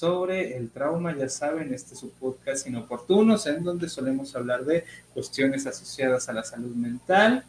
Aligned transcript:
sobre 0.00 0.56
el 0.56 0.70
trauma. 0.70 1.14
Ya 1.14 1.28
saben, 1.28 1.74
este 1.74 1.92
es 1.92 2.00
su 2.00 2.10
podcast 2.12 2.66
Inoportunos, 2.66 3.46
en 3.46 3.62
donde 3.62 3.86
solemos 3.86 4.34
hablar 4.34 4.64
de 4.64 4.84
cuestiones 5.12 5.66
asociadas 5.66 6.26
a 6.30 6.32
la 6.32 6.42
salud 6.42 6.74
mental 6.74 7.44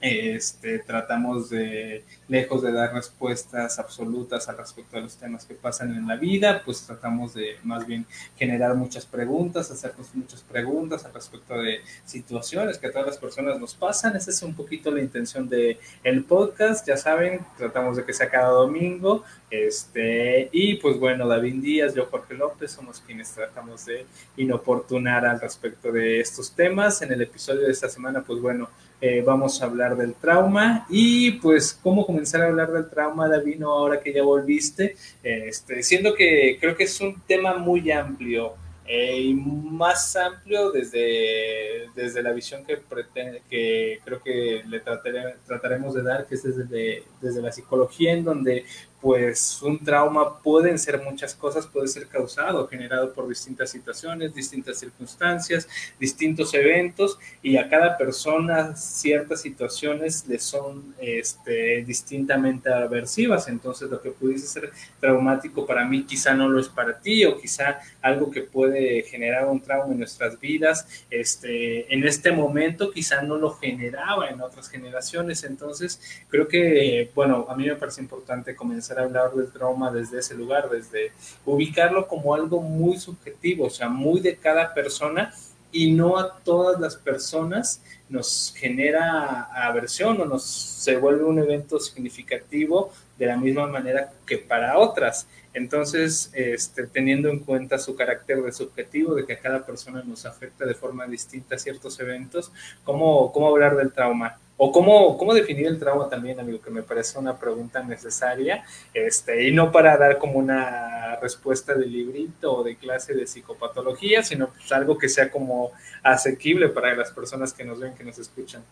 este, 0.00 0.78
tratamos 0.78 1.50
de, 1.50 2.04
lejos 2.28 2.62
de 2.62 2.72
dar 2.72 2.94
respuestas 2.94 3.78
absolutas 3.78 4.48
al 4.48 4.56
respecto 4.56 4.96
de 4.96 5.02
los 5.02 5.16
temas 5.16 5.44
que 5.44 5.54
pasan 5.54 5.94
en 5.94 6.06
la 6.06 6.16
vida, 6.16 6.62
pues 6.64 6.86
tratamos 6.86 7.34
de 7.34 7.56
más 7.64 7.86
bien 7.86 8.06
generar 8.36 8.74
muchas 8.74 9.04
preguntas, 9.04 9.70
hacernos 9.70 10.14
muchas 10.14 10.42
preguntas 10.42 11.04
al 11.04 11.12
respecto 11.12 11.58
de 11.58 11.80
situaciones 12.04 12.78
que 12.78 12.86
a 12.86 12.92
todas 12.92 13.08
las 13.08 13.18
personas 13.18 13.60
nos 13.60 13.74
pasan. 13.74 14.16
Esa 14.16 14.30
es 14.30 14.42
un 14.42 14.54
poquito 14.54 14.90
la 14.90 15.00
intención 15.00 15.48
del 15.48 15.78
el 16.02 16.24
podcast, 16.24 16.86
ya 16.86 16.96
saben, 16.96 17.40
tratamos 17.58 17.96
de 17.96 18.04
que 18.04 18.14
sea 18.14 18.30
cada 18.30 18.50
domingo. 18.50 19.24
Este, 19.50 20.48
y 20.52 20.76
pues 20.76 20.98
bueno, 20.98 21.26
David 21.26 21.62
Díaz, 21.62 21.94
yo 21.94 22.06
Jorge 22.06 22.34
López, 22.34 22.70
somos 22.70 23.00
quienes 23.00 23.30
tratamos 23.32 23.84
de 23.86 24.06
inoportunar 24.36 25.26
al 25.26 25.40
respecto 25.40 25.92
de 25.92 26.20
estos 26.20 26.52
temas. 26.52 27.02
En 27.02 27.12
el 27.12 27.20
episodio 27.20 27.62
de 27.62 27.72
esta 27.72 27.88
semana, 27.88 28.22
pues 28.22 28.40
bueno, 28.40 28.70
eh, 29.00 29.22
vamos 29.24 29.60
a 29.60 29.66
hablar 29.66 29.96
del 29.96 30.14
trauma. 30.14 30.86
Y 30.88 31.32
pues 31.32 31.78
cómo 31.82 32.06
comenzar 32.06 32.42
a 32.42 32.46
hablar 32.46 32.70
del 32.72 32.88
trauma, 32.88 33.28
David, 33.28 33.62
ahora 33.62 34.00
que 34.00 34.12
ya 34.12 34.22
volviste, 34.22 34.96
este, 35.22 35.82
siendo 35.82 36.14
que 36.14 36.58
creo 36.60 36.76
que 36.76 36.84
es 36.84 37.00
un 37.00 37.20
tema 37.26 37.56
muy 37.58 37.90
amplio 37.90 38.54
eh, 38.92 39.20
y 39.20 39.34
más 39.34 40.16
amplio 40.16 40.72
desde, 40.72 41.88
desde 41.94 42.24
la 42.24 42.32
visión 42.32 42.64
que, 42.64 42.76
pretende, 42.76 43.40
que 43.48 44.00
creo 44.04 44.20
que 44.20 44.64
le 44.66 44.80
trataremos 44.80 45.94
de 45.94 46.02
dar, 46.02 46.26
que 46.26 46.34
es 46.34 46.42
desde, 46.42 47.04
desde 47.20 47.40
la 47.40 47.52
psicología, 47.52 48.12
en 48.12 48.24
donde 48.24 48.64
pues 49.00 49.62
un 49.62 49.82
trauma 49.82 50.38
pueden 50.40 50.78
ser 50.78 51.00
muchas 51.02 51.34
cosas, 51.34 51.66
puede 51.66 51.88
ser 51.88 52.06
causado, 52.06 52.68
generado 52.68 53.12
por 53.12 53.28
distintas 53.28 53.70
situaciones, 53.70 54.34
distintas 54.34 54.78
circunstancias, 54.78 55.66
distintos 55.98 56.52
eventos 56.52 57.18
y 57.42 57.56
a 57.56 57.68
cada 57.68 57.96
persona 57.96 58.76
ciertas 58.76 59.40
situaciones 59.40 60.26
le 60.28 60.38
son 60.38 60.94
este, 61.00 61.82
distintamente 61.84 62.72
aversivas. 62.72 63.48
Entonces 63.48 63.90
lo 63.90 64.02
que 64.02 64.10
pudiese 64.10 64.46
ser 64.46 64.70
traumático 65.00 65.66
para 65.66 65.84
mí 65.86 66.04
quizá 66.04 66.34
no 66.34 66.48
lo 66.48 66.60
es 66.60 66.68
para 66.68 66.98
ti 66.98 67.24
o 67.24 67.40
quizá 67.40 67.80
algo 68.02 68.30
que 68.30 68.42
puede 68.42 69.02
generar 69.02 69.48
un 69.48 69.60
trauma 69.60 69.92
en 69.92 69.98
nuestras 69.98 70.38
vidas, 70.38 70.86
este, 71.10 71.92
en 71.92 72.06
este 72.06 72.32
momento 72.32 72.90
quizá 72.90 73.22
no 73.22 73.36
lo 73.36 73.52
generaba 73.52 74.28
en 74.28 74.42
otras 74.42 74.68
generaciones. 74.68 75.44
Entonces 75.44 76.00
creo 76.28 76.48
que, 76.48 77.10
bueno, 77.14 77.46
a 77.48 77.56
mí 77.56 77.66
me 77.66 77.76
parece 77.76 78.02
importante 78.02 78.54
comenzar 78.54 78.89
hablar 78.98 79.32
del 79.32 79.50
trauma 79.50 79.90
desde 79.90 80.18
ese 80.18 80.34
lugar, 80.34 80.68
desde 80.68 81.12
ubicarlo 81.44 82.08
como 82.08 82.34
algo 82.34 82.60
muy 82.60 82.98
subjetivo, 82.98 83.66
o 83.66 83.70
sea, 83.70 83.88
muy 83.88 84.20
de 84.20 84.36
cada 84.36 84.74
persona 84.74 85.32
y 85.72 85.92
no 85.92 86.18
a 86.18 86.38
todas 86.38 86.80
las 86.80 86.96
personas 86.96 87.82
nos 88.08 88.52
genera 88.56 89.48
aversión 89.54 90.20
o 90.20 90.24
nos 90.24 90.42
se 90.44 90.96
vuelve 90.96 91.24
un 91.24 91.38
evento 91.38 91.78
significativo 91.78 92.92
de 93.18 93.26
la 93.26 93.36
misma 93.36 93.66
manera 93.68 94.12
que 94.26 94.38
para 94.38 94.78
otras. 94.78 95.28
Entonces, 95.52 96.30
este, 96.32 96.86
teniendo 96.86 97.28
en 97.28 97.40
cuenta 97.40 97.78
su 97.78 97.94
carácter 97.94 98.42
de 98.42 98.52
subjetivo, 98.52 99.14
de 99.14 99.26
que 99.26 99.34
a 99.34 99.40
cada 99.40 99.64
persona 99.64 100.02
nos 100.02 100.26
afecta 100.26 100.64
de 100.64 100.74
forma 100.74 101.06
distinta 101.06 101.58
ciertos 101.58 101.98
eventos, 102.00 102.52
¿cómo, 102.84 103.32
cómo 103.32 103.48
hablar 103.48 103.76
del 103.76 103.92
trauma? 103.92 104.38
O 104.62 104.70
cómo, 104.70 105.16
cómo 105.16 105.32
definir 105.32 105.68
el 105.68 105.78
trauma 105.78 106.10
también, 106.10 106.38
amigo, 106.38 106.60
que 106.60 106.68
me 106.68 106.82
parece 106.82 107.18
una 107.18 107.38
pregunta 107.38 107.82
necesaria, 107.82 108.62
este, 108.92 109.48
y 109.48 109.52
no 109.52 109.72
para 109.72 109.96
dar 109.96 110.18
como 110.18 110.38
una 110.38 111.16
respuesta 111.16 111.72
de 111.72 111.86
librito 111.86 112.58
o 112.58 112.62
de 112.62 112.76
clase 112.76 113.14
de 113.14 113.26
psicopatología, 113.26 114.22
sino 114.22 114.50
pues 114.50 114.70
algo 114.70 114.98
que 114.98 115.08
sea 115.08 115.30
como 115.30 115.72
asequible 116.02 116.68
para 116.68 116.94
las 116.94 117.10
personas 117.10 117.54
que 117.54 117.64
nos 117.64 117.80
ven, 117.80 117.94
que 117.94 118.04
nos 118.04 118.18
escuchan. 118.18 118.62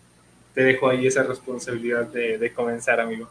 Te 0.52 0.62
dejo 0.62 0.90
ahí 0.90 1.06
esa 1.06 1.22
responsabilidad 1.22 2.04
de, 2.04 2.36
de 2.36 2.52
comenzar, 2.52 3.00
amigo. 3.00 3.26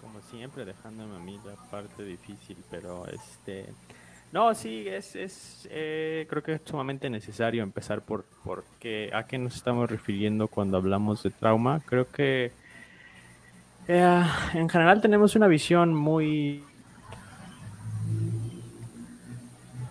Como 0.00 0.22
siempre, 0.30 0.64
dejándome 0.64 1.16
a 1.16 1.18
mí 1.18 1.38
la 1.44 1.54
parte 1.70 2.02
difícil, 2.02 2.56
pero 2.70 3.06
este 3.08 3.66
no, 4.32 4.54
sí, 4.54 4.86
es, 4.86 5.16
es 5.16 5.68
eh, 5.70 6.26
creo 6.30 6.42
que 6.42 6.52
es 6.54 6.60
sumamente 6.64 7.10
necesario 7.10 7.62
empezar 7.64 8.02
por, 8.02 8.24
por 8.44 8.64
qué, 8.78 9.10
a 9.12 9.26
qué 9.26 9.38
nos 9.38 9.56
estamos 9.56 9.90
refiriendo 9.90 10.46
cuando 10.46 10.76
hablamos 10.76 11.22
de 11.24 11.30
trauma. 11.30 11.80
Creo 11.84 12.08
que 12.08 12.52
eh, 13.88 14.24
en 14.54 14.68
general 14.68 15.00
tenemos 15.00 15.34
una 15.34 15.48
visión 15.48 15.94
muy, 15.94 16.62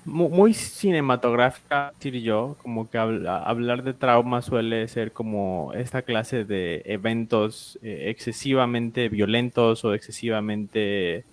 muy, 0.06 0.54
cinematográfica, 0.54 1.92
decir 1.96 2.22
yo, 2.22 2.56
como 2.62 2.90
que 2.90 2.98
hablar 2.98 3.84
de 3.84 3.94
trauma 3.94 4.42
suele 4.42 4.88
ser 4.88 5.12
como 5.12 5.74
esta 5.74 6.02
clase 6.02 6.46
de 6.46 6.82
eventos 6.86 7.78
eh, 7.82 8.06
excesivamente 8.10 9.10
violentos 9.10 9.84
o 9.84 9.94
excesivamente 9.94 11.26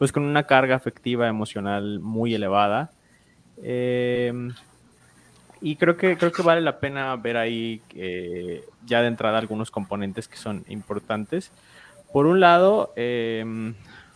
pues 0.00 0.12
con 0.12 0.22
una 0.22 0.44
carga 0.44 0.76
afectiva 0.76 1.28
emocional 1.28 2.00
muy 2.00 2.34
elevada. 2.34 2.90
Eh, 3.62 4.32
y 5.60 5.76
creo 5.76 5.98
que, 5.98 6.16
creo 6.16 6.32
que 6.32 6.40
vale 6.40 6.62
la 6.62 6.80
pena 6.80 7.14
ver 7.16 7.36
ahí 7.36 7.82
eh, 7.94 8.64
ya 8.86 9.02
de 9.02 9.08
entrada 9.08 9.36
algunos 9.36 9.70
componentes 9.70 10.26
que 10.26 10.38
son 10.38 10.64
importantes. 10.70 11.52
Por 12.14 12.24
un 12.24 12.40
lado, 12.40 12.94
eh, 12.96 13.44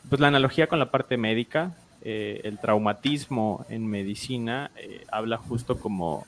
pues 0.08 0.22
la 0.22 0.28
analogía 0.28 0.68
con 0.68 0.78
la 0.78 0.90
parte 0.90 1.18
médica, 1.18 1.76
el 2.02 2.58
traumatismo 2.60 3.66
en 3.68 3.86
medicina 3.86 4.70
habla 5.12 5.36
justo 5.36 5.78
como 5.78 6.26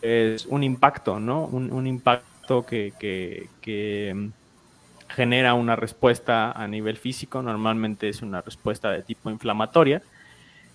es 0.00 0.46
un 0.46 0.62
impacto, 0.62 1.20
¿no? 1.20 1.44
Un, 1.44 1.86
impacto 1.86 2.64
que, 2.64 2.94
que 3.60 4.30
genera 5.08 5.54
una 5.54 5.76
respuesta 5.76 6.52
a 6.52 6.66
nivel 6.68 6.96
físico, 6.96 7.42
normalmente 7.42 8.08
es 8.08 8.22
una 8.22 8.40
respuesta 8.40 8.90
de 8.90 9.02
tipo 9.02 9.30
inflamatoria, 9.30 10.02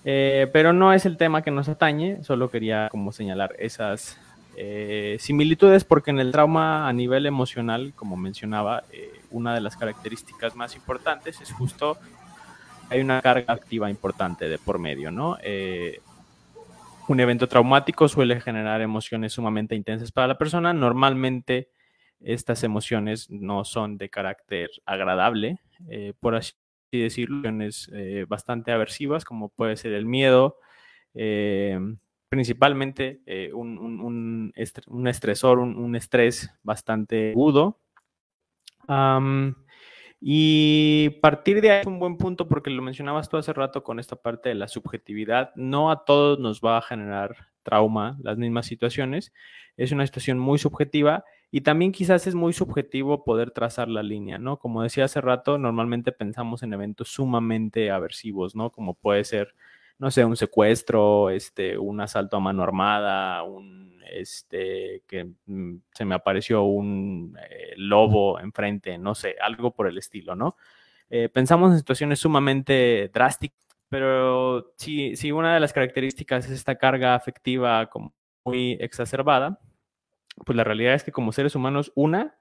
eh, 0.06 0.50
pero 0.52 0.74
no 0.74 0.94
es 0.94 1.06
el 1.06 1.18
tema 1.18 1.42
que 1.42 1.52
nos 1.52 1.70
atañe, 1.70 2.24
solo 2.24 2.50
quería 2.50 2.90
como 2.90 3.12
señalar 3.12 3.56
esas 3.60 4.20
eh, 4.58 5.18
similitudes 5.20 5.84
porque 5.84 6.12
en 6.12 6.20
el 6.20 6.32
trauma 6.32 6.88
a 6.88 6.94
nivel 6.94 7.26
emocional, 7.26 7.94
como 7.96 8.18
mencionaba, 8.18 8.84
eh, 8.92 9.12
una 9.32 9.54
de 9.54 9.62
las 9.62 9.78
características 9.78 10.56
más 10.56 10.76
importantes 10.76 11.40
es 11.42 11.52
justo 11.52 11.98
hay 12.90 13.00
una 13.00 13.22
carga 13.22 13.54
activa 13.54 13.90
importante 13.90 14.50
de 14.50 14.58
por 14.58 14.78
medio, 14.78 15.10
¿no? 15.10 15.38
un 17.08 17.20
evento 17.20 17.48
traumático 17.48 18.08
suele 18.08 18.40
generar 18.40 18.82
emociones 18.82 19.34
sumamente 19.34 19.76
intensas 19.76 20.12
para 20.12 20.28
la 20.28 20.38
persona, 20.38 20.74
normalmente 20.74 21.70
estas 22.23 22.63
emociones 22.63 23.29
no 23.29 23.66
son 23.66 23.97
de 23.97 24.09
carácter 24.09 24.69
agradable, 24.85 25.59
eh, 25.89 26.13
por 26.19 26.35
así 26.35 26.53
decirlo, 26.91 27.38
emociones 27.38 27.91
eh, 27.94 28.25
bastante 28.28 28.72
aversivas, 28.72 29.25
como 29.25 29.50
puede 29.50 29.75
ser 29.75 29.94
el 29.94 30.06
miedo, 30.06 30.57
eh, 31.13 31.78
principalmente 32.29 33.22
un, 33.53 34.51
estresor, 34.56 35.59
un, 35.59 35.95
estrés 35.95 36.50
bastante 36.63 37.31
agudo. 37.31 37.79
y 40.19 41.09
partir 41.22 41.61
de 41.61 41.72
ahí 41.72 41.81
es 41.81 41.88
un 41.88 42.00
buen 42.00 42.17
punto 42.17 42.47
porque 42.47 42.72
lo 42.72 42.81
mencionabas 42.81 43.29
tú 43.29 43.37
hace 43.37 43.53
rato 43.53 43.84
con 43.84 43.99
esta 43.99 44.16
parte 44.16 44.49
de 44.49 44.55
la 44.55 44.67
subjetividad. 44.67 45.52
No 45.55 45.91
a 45.91 46.05
todos 46.05 46.40
nos 46.40 46.61
va 46.61 46.78
a 46.78 46.81
generar 46.81 47.35
trauma 47.61 48.17
las 48.22 48.37
mismas 48.37 48.66
situaciones. 48.66 49.31
Es 49.78 49.91
una 49.91 50.05
situación 50.05 50.40
muy 50.40 50.58
subjetiva 50.58 51.23
y 51.55 51.61
también 51.61 51.91
quizás 51.91 52.26
es 52.26 52.34
muy 52.34 52.52
subjetivo 52.52 53.23
poder 53.23 53.52
trazar 53.52 53.88
la 53.88 54.02
línea, 54.02 54.40
¿no? 54.40 54.58
Como 54.58 54.82
decía 54.82 55.05
hace 55.05 55.22
rato, 55.22 55.59
normalmente 55.59 56.11
pensamos 56.11 56.64
en 56.64 56.73
eventos 56.73 57.09
sumamente 57.09 57.91
aversivos, 57.91 58.55
¿no? 58.55 58.72
Como 58.72 58.96
puede 58.96 59.23
ser, 59.23 59.53
no 60.00 60.09
sé, 60.09 60.26
un 60.26 60.35
secuestro, 60.35 61.29
este, 61.29 61.78
un 61.78 62.02
asalto 62.02 62.38
a 62.38 62.40
mano 62.40 62.64
armada, 62.64 63.44
un, 63.44 64.02
este, 64.11 65.03
que 65.08 65.29
mm, 65.46 65.76
se 65.94 66.05
me 66.05 66.16
apareció 66.16 66.64
un 66.64 67.38
eh, 67.47 67.76
lobo 67.78 68.40
enfrente, 68.40 68.97
no 68.97 69.14
sé, 69.14 69.35
algo 69.40 69.76
por 69.76 69.85
el 69.85 70.00
estilo, 70.00 70.35
¿no? 70.35 70.58
Eh, 71.11 71.29
pensamos 71.29 71.72
en 71.72 71.78
situaciones 71.78 72.17
sumamente 72.17 73.11
drásticas, 73.14 73.59
pero 73.90 74.73
si, 74.76 75.16
si 75.16 75.32
una 75.32 75.53
de 75.53 75.59
las 75.59 75.72
características 75.72 76.46
es 76.46 76.52
esta 76.53 76.79
carga 76.79 77.14
afectiva 77.14 77.91
como 77.91 78.11
muy 78.44 78.72
exacerbada, 78.82 79.59
pues 80.46 80.56
la 80.56 80.64
realidad 80.64 80.94
es 80.94 81.03
que 81.03 81.12
como 81.12 81.32
seres 81.32 81.56
humanos, 81.56 81.91
una, 81.96 82.35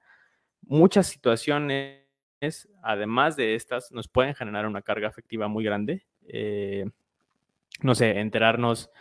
muchas 0.61 1.07
situaciones, 1.07 1.99
además 2.81 3.35
de 3.35 3.55
estas, 3.55 3.91
nos 3.91 4.07
pueden 4.07 4.35
generar 4.35 4.65
una 4.65 4.81
carga 4.81 5.07
afectiva 5.07 5.47
muy 5.47 5.63
grande. 5.63 6.05
Eh, 6.27 6.85
no 7.81 7.95
sé, 7.95 8.19
enterarnos 8.19 8.91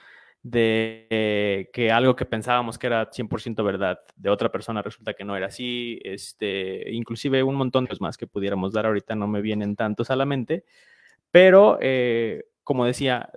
de 0.42 1.70
que 1.72 1.92
algo 1.92 2.16
que 2.16 2.24
pensábamos 2.24 2.78
que 2.78 2.88
era 2.88 3.10
100% 3.10 3.62
verdad 3.62 4.00
de 4.16 4.28
otra 4.28 4.50
persona 4.50 4.82
resulta 4.82 5.14
que 5.14 5.24
no 5.24 5.36
era 5.36 5.46
así, 5.46 6.00
este, 6.02 6.90
inclusive 6.90 7.44
un 7.44 7.54
montón 7.54 7.84
de 7.84 7.96
más 8.00 8.16
que 8.16 8.26
pudiéramos 8.26 8.72
dar 8.72 8.86
ahorita 8.86 9.14
no 9.14 9.28
me 9.28 9.40
vienen 9.40 9.76
tantos 9.76 10.10
a 10.10 10.16
la 10.16 10.24
mente, 10.24 10.64
pero 11.30 11.78
eh, 11.80 12.46
como 12.64 12.84
decía, 12.84 13.30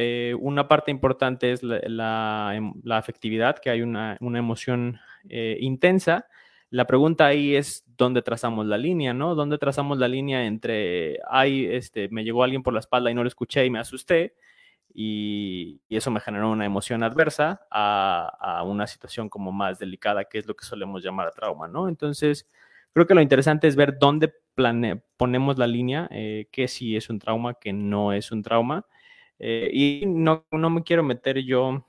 eh, 0.00 0.32
una 0.38 0.68
parte 0.68 0.92
importante 0.92 1.50
es 1.50 1.64
la, 1.64 2.52
em, 2.54 2.72
afectividad, 2.88 3.58
que 3.58 3.68
hay 3.68 3.82
una, 3.82 4.16
emoción 4.20 5.00
eh, 5.28 5.58
intensa. 5.60 6.28
La 6.70 6.86
pregunta 6.86 7.26
ahí 7.26 7.56
es 7.56 7.84
dónde 7.96 8.22
trazamos 8.22 8.66
la 8.66 8.78
línea, 8.78 9.12
¿no? 9.12 9.34
¿Dónde 9.34 9.58
trazamos 9.58 9.98
la 9.98 10.06
línea 10.06 10.44
entre, 10.46 11.18
ay, 11.28 11.66
este, 11.66 12.08
me 12.10 12.22
llegó 12.22 12.44
alguien 12.44 12.62
por 12.62 12.74
la 12.74 12.78
espalda 12.80 13.10
y 13.10 13.14
no 13.14 13.24
lo 13.24 13.28
escuché 13.28 13.66
y 13.66 13.70
me 13.70 13.80
asusté? 13.80 14.36
Y, 14.94 15.80
eso 15.88 16.12
me 16.12 16.20
generó 16.20 16.50
una 16.52 16.64
emoción 16.64 17.02
adversa 17.02 17.62
a, 17.68 18.62
una 18.64 18.86
situación 18.86 19.28
como 19.28 19.50
más 19.50 19.80
delicada, 19.80 20.26
que 20.26 20.38
es 20.38 20.46
lo 20.46 20.54
que 20.54 20.64
solemos 20.64 21.02
llamar 21.02 21.32
trauma, 21.32 21.66
¿no? 21.66 21.88
Entonces, 21.88 22.46
creo 22.92 23.06
que 23.06 23.14
lo 23.14 23.20
interesante 23.20 23.66
es 23.66 23.74
ver 23.74 23.98
dónde 23.98 24.32
ponemos 25.16 25.58
la 25.58 25.66
línea, 25.66 26.08
eh, 26.12 26.46
que 26.52 26.68
sí 26.68 26.96
es 26.96 27.10
un 27.10 27.18
trauma, 27.18 27.54
que 27.54 27.72
no 27.72 28.12
es 28.12 28.30
un 28.30 28.42
trauma. 28.44 28.86
Eh, 29.38 29.70
y 29.72 30.04
no, 30.06 30.46
no, 30.50 30.70
me 30.70 30.82
quiero 30.82 31.02
meter 31.02 31.38
yo, 31.38 31.84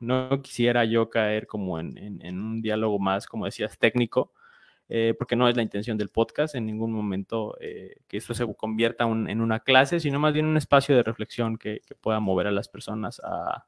no 0.00 0.42
quisiera 0.42 0.84
yo 0.84 1.10
caer 1.10 1.46
como 1.46 1.78
en, 1.80 1.96
en 2.22 2.40
un 2.40 2.62
diálogo 2.62 2.98
más, 2.98 3.26
como 3.26 3.46
decías, 3.46 3.78
técnico, 3.78 4.32
eh, 4.94 5.14
porque 5.16 5.36
no 5.36 5.48
es 5.48 5.56
la 5.56 5.62
intención 5.62 5.96
del 5.96 6.10
podcast 6.10 6.54
en 6.54 6.66
ningún 6.66 6.92
momento 6.92 7.56
eh, 7.62 7.96
que 8.08 8.18
esto 8.18 8.34
se 8.34 8.46
convierta 8.54 9.04
en 9.04 9.40
una 9.40 9.60
clase, 9.60 10.00
sino 10.00 10.20
más 10.20 10.34
bien 10.34 10.44
un 10.44 10.58
espacio 10.58 10.94
de 10.94 11.02
reflexión 11.02 11.56
que, 11.56 11.80
pueda 12.02 12.20
mover 12.20 12.48
a 12.48 12.50
las 12.50 12.68
personas 12.68 13.18
a, 13.24 13.64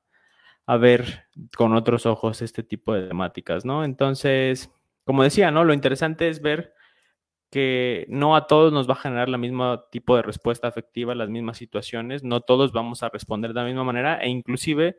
ver 0.79 1.25
con 1.57 1.75
otros 1.75 2.05
ojos 2.05 2.43
este 2.43 2.63
tipo 2.63 2.93
de 2.93 3.09
temáticas, 3.09 3.65
¿no? 3.65 3.85
Entonces, 3.85 4.71
como 5.05 5.23
decía, 5.23 5.51
¿no? 5.51 5.65
Lo 5.65 5.73
interesante 5.73 6.29
es 6.29 6.43
ver 6.43 6.75
que 7.55 8.05
no 8.09 8.35
a 8.35 8.49
todos 8.49 8.73
nos 8.73 8.91
va 8.91 8.95
a 8.95 8.97
generar 8.97 9.29
la 9.29 9.39
misma 9.39 9.85
tipo 9.93 10.17
de 10.17 10.23
respuesta 10.23 10.67
afectiva, 10.67 11.15
las 11.15 11.29
mismas 11.29 11.57
situaciones, 11.57 12.25
no 12.25 12.41
todos 12.41 12.73
vamos 12.73 13.05
a 13.05 13.11
responder 13.11 13.53
de 13.55 13.61
la 13.61 13.65
misma 13.65 13.85
manera 13.85 14.19
e 14.21 14.29
inclusive 14.29 14.99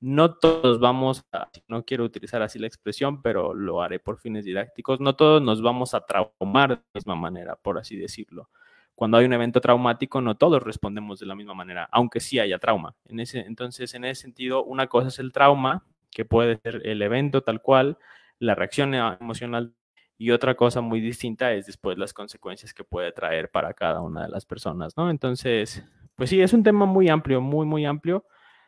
no 0.00 0.34
todos 0.34 0.80
vamos 0.80 1.24
a, 1.32 1.48
no 1.66 1.86
quiero 1.86 2.04
utilizar 2.04 2.42
así 2.42 2.58
la 2.58 2.66
expresión, 2.66 3.22
pero 3.22 3.54
lo 3.54 3.80
haré 3.80 4.00
por 4.00 4.18
fines 4.18 4.44
didácticos, 4.44 5.00
no 5.00 5.16
todos 5.16 5.40
nos 5.40 5.62
vamos 5.62 5.94
a 5.94 6.04
traumar 6.04 6.68
de 6.68 6.76
la 6.76 6.82
misma 6.92 7.14
manera, 7.14 7.56
por 7.56 7.78
así 7.78 7.96
decirlo. 7.96 8.50
Cuando 8.94 9.16
hay 9.16 9.24
un 9.24 9.32
evento 9.32 9.62
traumático, 9.62 10.20
no 10.20 10.36
todos 10.36 10.62
respondemos 10.62 11.20
de 11.20 11.24
la 11.24 11.34
misma 11.34 11.54
manera, 11.54 11.88
aunque 11.90 12.20
sí 12.20 12.38
haya 12.38 12.58
trauma. 12.58 12.94
En 13.06 13.18
ese, 13.18 13.40
entonces, 13.46 13.94
en 13.94 14.04
ese 14.04 14.20
sentido, 14.20 14.62
una 14.62 14.88
cosa 14.88 15.08
es 15.08 15.18
el 15.20 15.32
trauma, 15.32 15.86
que 16.10 16.26
puede 16.26 16.58
ser 16.58 16.82
el 16.84 17.00
evento 17.00 17.40
tal 17.40 17.62
cual, 17.62 17.96
la 18.38 18.54
reacción 18.54 18.94
emocional, 18.94 19.72
y 20.16 20.30
otra 20.30 20.54
cosa 20.54 20.80
muy 20.80 21.00
distinta 21.00 21.52
es 21.52 21.66
después 21.66 21.98
las 21.98 22.12
consecuencias 22.12 22.72
que 22.72 22.84
puede 22.84 23.12
traer 23.12 23.50
para 23.50 23.74
cada 23.74 24.00
una 24.00 24.24
de 24.24 24.28
las 24.28 24.46
personas, 24.46 24.96
¿no? 24.96 25.10
Entonces, 25.10 25.84
pues 26.16 26.30
sí, 26.30 26.40
es 26.40 26.52
un 26.52 26.62
tema 26.62 26.86
muy 26.86 27.08
amplio, 27.08 27.40
muy, 27.40 27.66
muy 27.66 27.84
amplio 27.84 28.24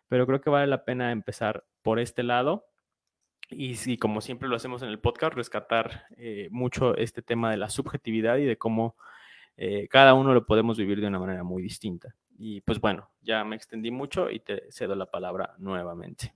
pero 0.08 0.26
creo 0.26 0.40
que 0.40 0.50
vale 0.50 0.66
la 0.66 0.84
pena 0.84 1.12
empezar 1.12 1.64
por 1.82 1.98
este 1.98 2.22
lado. 2.22 2.66
Y 3.48 3.76
sí, 3.76 3.96
como 3.96 4.20
siempre 4.20 4.48
lo 4.48 4.56
hacemos 4.56 4.82
en 4.82 4.88
el 4.88 4.98
podcast, 4.98 5.34
rescatar 5.34 6.06
eh, 6.16 6.48
mucho 6.50 6.96
este 6.96 7.22
tema 7.22 7.50
de 7.50 7.56
la 7.56 7.70
subjetividad 7.70 8.38
y 8.38 8.44
de 8.44 8.58
cómo 8.58 8.96
eh, 9.56 9.87
cada 9.88 10.14
uno 10.14 10.34
lo 10.34 10.46
podemos 10.46 10.76
vivir 10.76 11.00
de 11.00 11.06
una 11.06 11.20
manera 11.20 11.44
muy 11.44 11.62
distinta. 11.62 12.14
Y 12.38 12.60
pues 12.62 12.81
bueno, 12.81 13.10
ya 13.22 13.44
me 13.44 13.56
extendí 13.56 13.90
mucho 13.90 14.31
y 14.31 14.40
te 14.40 14.70
cedo 14.70 14.94
la 14.94 15.10
palabra 15.10 15.54
nuevamente. 15.58 16.34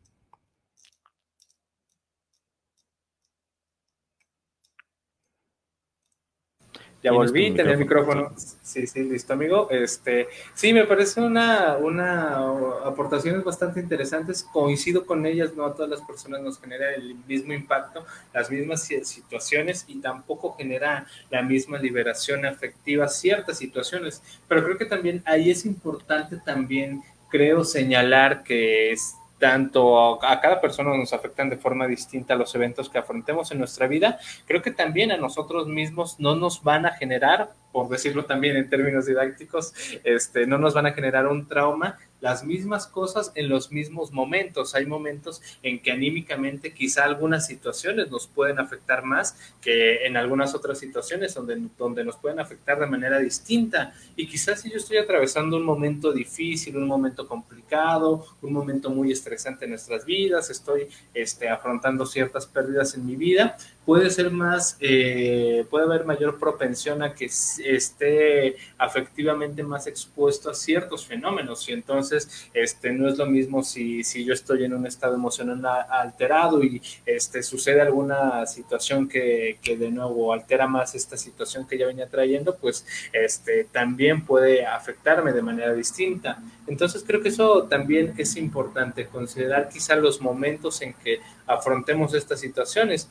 Ya 7.02 7.12
volví, 7.12 7.50
tenía 7.54 7.72
el 7.72 7.78
micrófono. 7.78 8.32
Sí, 8.36 8.86
sí, 8.86 9.02
listo, 9.04 9.32
amigo. 9.32 9.68
Este, 9.70 10.28
sí, 10.54 10.72
me 10.74 10.84
parece 10.84 11.22
una, 11.22 11.76
una 11.78 12.36
aportaciones 12.84 13.42
bastante 13.42 13.80
interesantes. 13.80 14.42
Coincido 14.42 15.06
con 15.06 15.24
ellas, 15.24 15.54
no 15.56 15.64
a 15.64 15.74
todas 15.74 15.90
las 15.90 16.02
personas 16.02 16.42
nos 16.42 16.60
genera 16.60 16.94
el 16.94 17.14
mismo 17.26 17.54
impacto, 17.54 18.04
las 18.34 18.50
mismas 18.50 18.82
situaciones 18.84 19.86
y 19.88 20.00
tampoco 20.00 20.54
genera 20.58 21.06
la 21.30 21.40
misma 21.42 21.78
liberación 21.78 22.44
afectiva 22.44 23.08
ciertas 23.08 23.56
situaciones. 23.56 24.22
Pero 24.46 24.62
creo 24.62 24.76
que 24.76 24.84
también 24.84 25.22
ahí 25.24 25.50
es 25.50 25.64
importante 25.64 26.36
también, 26.44 27.02
creo, 27.30 27.64
señalar 27.64 28.42
que 28.42 28.92
es 28.92 29.14
tanto 29.40 30.22
a 30.22 30.40
cada 30.40 30.60
persona 30.60 30.96
nos 30.96 31.12
afectan 31.12 31.48
de 31.48 31.56
forma 31.56 31.86
distinta 31.86 32.36
los 32.36 32.54
eventos 32.54 32.90
que 32.90 32.98
afrontemos 32.98 33.50
en 33.50 33.58
nuestra 33.58 33.88
vida, 33.88 34.18
creo 34.46 34.60
que 34.62 34.70
también 34.70 35.10
a 35.10 35.16
nosotros 35.16 35.66
mismos 35.66 36.20
no 36.20 36.36
nos 36.36 36.62
van 36.62 36.84
a 36.84 36.92
generar, 36.92 37.54
por 37.72 37.88
decirlo 37.88 38.26
también 38.26 38.56
en 38.56 38.68
términos 38.68 39.06
didácticos, 39.06 39.72
este, 40.04 40.46
no 40.46 40.58
nos 40.58 40.74
van 40.74 40.86
a 40.86 40.92
generar 40.92 41.26
un 41.26 41.48
trauma, 41.48 41.98
las 42.20 42.44
mismas 42.44 42.86
cosas 42.86 43.32
en 43.34 43.48
los 43.48 43.72
mismos 43.72 44.12
momentos. 44.12 44.74
Hay 44.74 44.86
momentos 44.86 45.42
en 45.62 45.80
que 45.80 45.92
anímicamente 45.92 46.72
quizá 46.72 47.04
algunas 47.04 47.46
situaciones 47.46 48.10
nos 48.10 48.26
pueden 48.26 48.58
afectar 48.58 49.04
más 49.04 49.36
que 49.60 50.06
en 50.06 50.16
algunas 50.16 50.54
otras 50.54 50.78
situaciones 50.78 51.34
donde, 51.34 51.60
donde 51.78 52.04
nos 52.04 52.16
pueden 52.16 52.40
afectar 52.40 52.78
de 52.78 52.86
manera 52.86 53.18
distinta. 53.18 53.94
Y 54.16 54.26
quizás 54.26 54.60
si 54.60 54.70
yo 54.70 54.76
estoy 54.76 54.98
atravesando 54.98 55.56
un 55.56 55.64
momento 55.64 56.12
difícil, 56.12 56.76
un 56.76 56.86
momento 56.86 57.26
complicado, 57.26 58.26
un 58.42 58.52
momento 58.52 58.90
muy 58.90 59.12
estresante 59.12 59.64
en 59.64 59.70
nuestras 59.70 60.04
vidas, 60.04 60.50
estoy 60.50 60.88
este, 61.14 61.48
afrontando 61.48 62.06
ciertas 62.06 62.46
pérdidas 62.46 62.94
en 62.94 63.06
mi 63.06 63.16
vida, 63.16 63.56
puede 63.90 64.08
ser 64.10 64.30
más, 64.30 64.76
eh, 64.78 65.66
puede 65.68 65.84
haber 65.84 66.04
mayor 66.04 66.38
propensión 66.38 67.02
a 67.02 67.12
que 67.12 67.24
esté 67.24 68.54
afectivamente 68.78 69.64
más 69.64 69.88
expuesto 69.88 70.48
a 70.48 70.54
ciertos 70.54 71.04
fenómenos 71.04 71.68
y 71.68 71.72
entonces 71.72 72.48
este, 72.54 72.92
no 72.92 73.08
es 73.08 73.18
lo 73.18 73.26
mismo 73.26 73.64
si, 73.64 74.04
si 74.04 74.24
yo 74.24 74.32
estoy 74.32 74.62
en 74.62 74.74
un 74.74 74.86
estado 74.86 75.16
emocional 75.16 75.66
alterado 75.90 76.62
y 76.62 76.80
este, 77.04 77.42
sucede 77.42 77.80
alguna 77.80 78.46
situación 78.46 79.08
que, 79.08 79.58
que 79.60 79.76
de 79.76 79.90
nuevo 79.90 80.32
altera 80.32 80.68
más 80.68 80.94
esta 80.94 81.16
situación 81.16 81.66
que 81.66 81.76
ya 81.76 81.88
venía 81.88 82.08
trayendo, 82.08 82.54
pues 82.58 82.86
este, 83.12 83.64
también 83.64 84.24
puede 84.24 84.64
afectarme 84.66 85.32
de 85.32 85.42
manera 85.42 85.74
distinta. 85.74 86.40
Entonces 86.68 87.02
creo 87.04 87.22
que 87.22 87.30
eso 87.30 87.64
también 87.64 88.14
es 88.18 88.36
importante, 88.36 89.08
considerar 89.08 89.68
quizá 89.68 89.96
los 89.96 90.20
momentos 90.20 90.80
en 90.80 90.94
que 90.94 91.18
afrontemos 91.48 92.14
estas 92.14 92.38
situaciones 92.38 93.08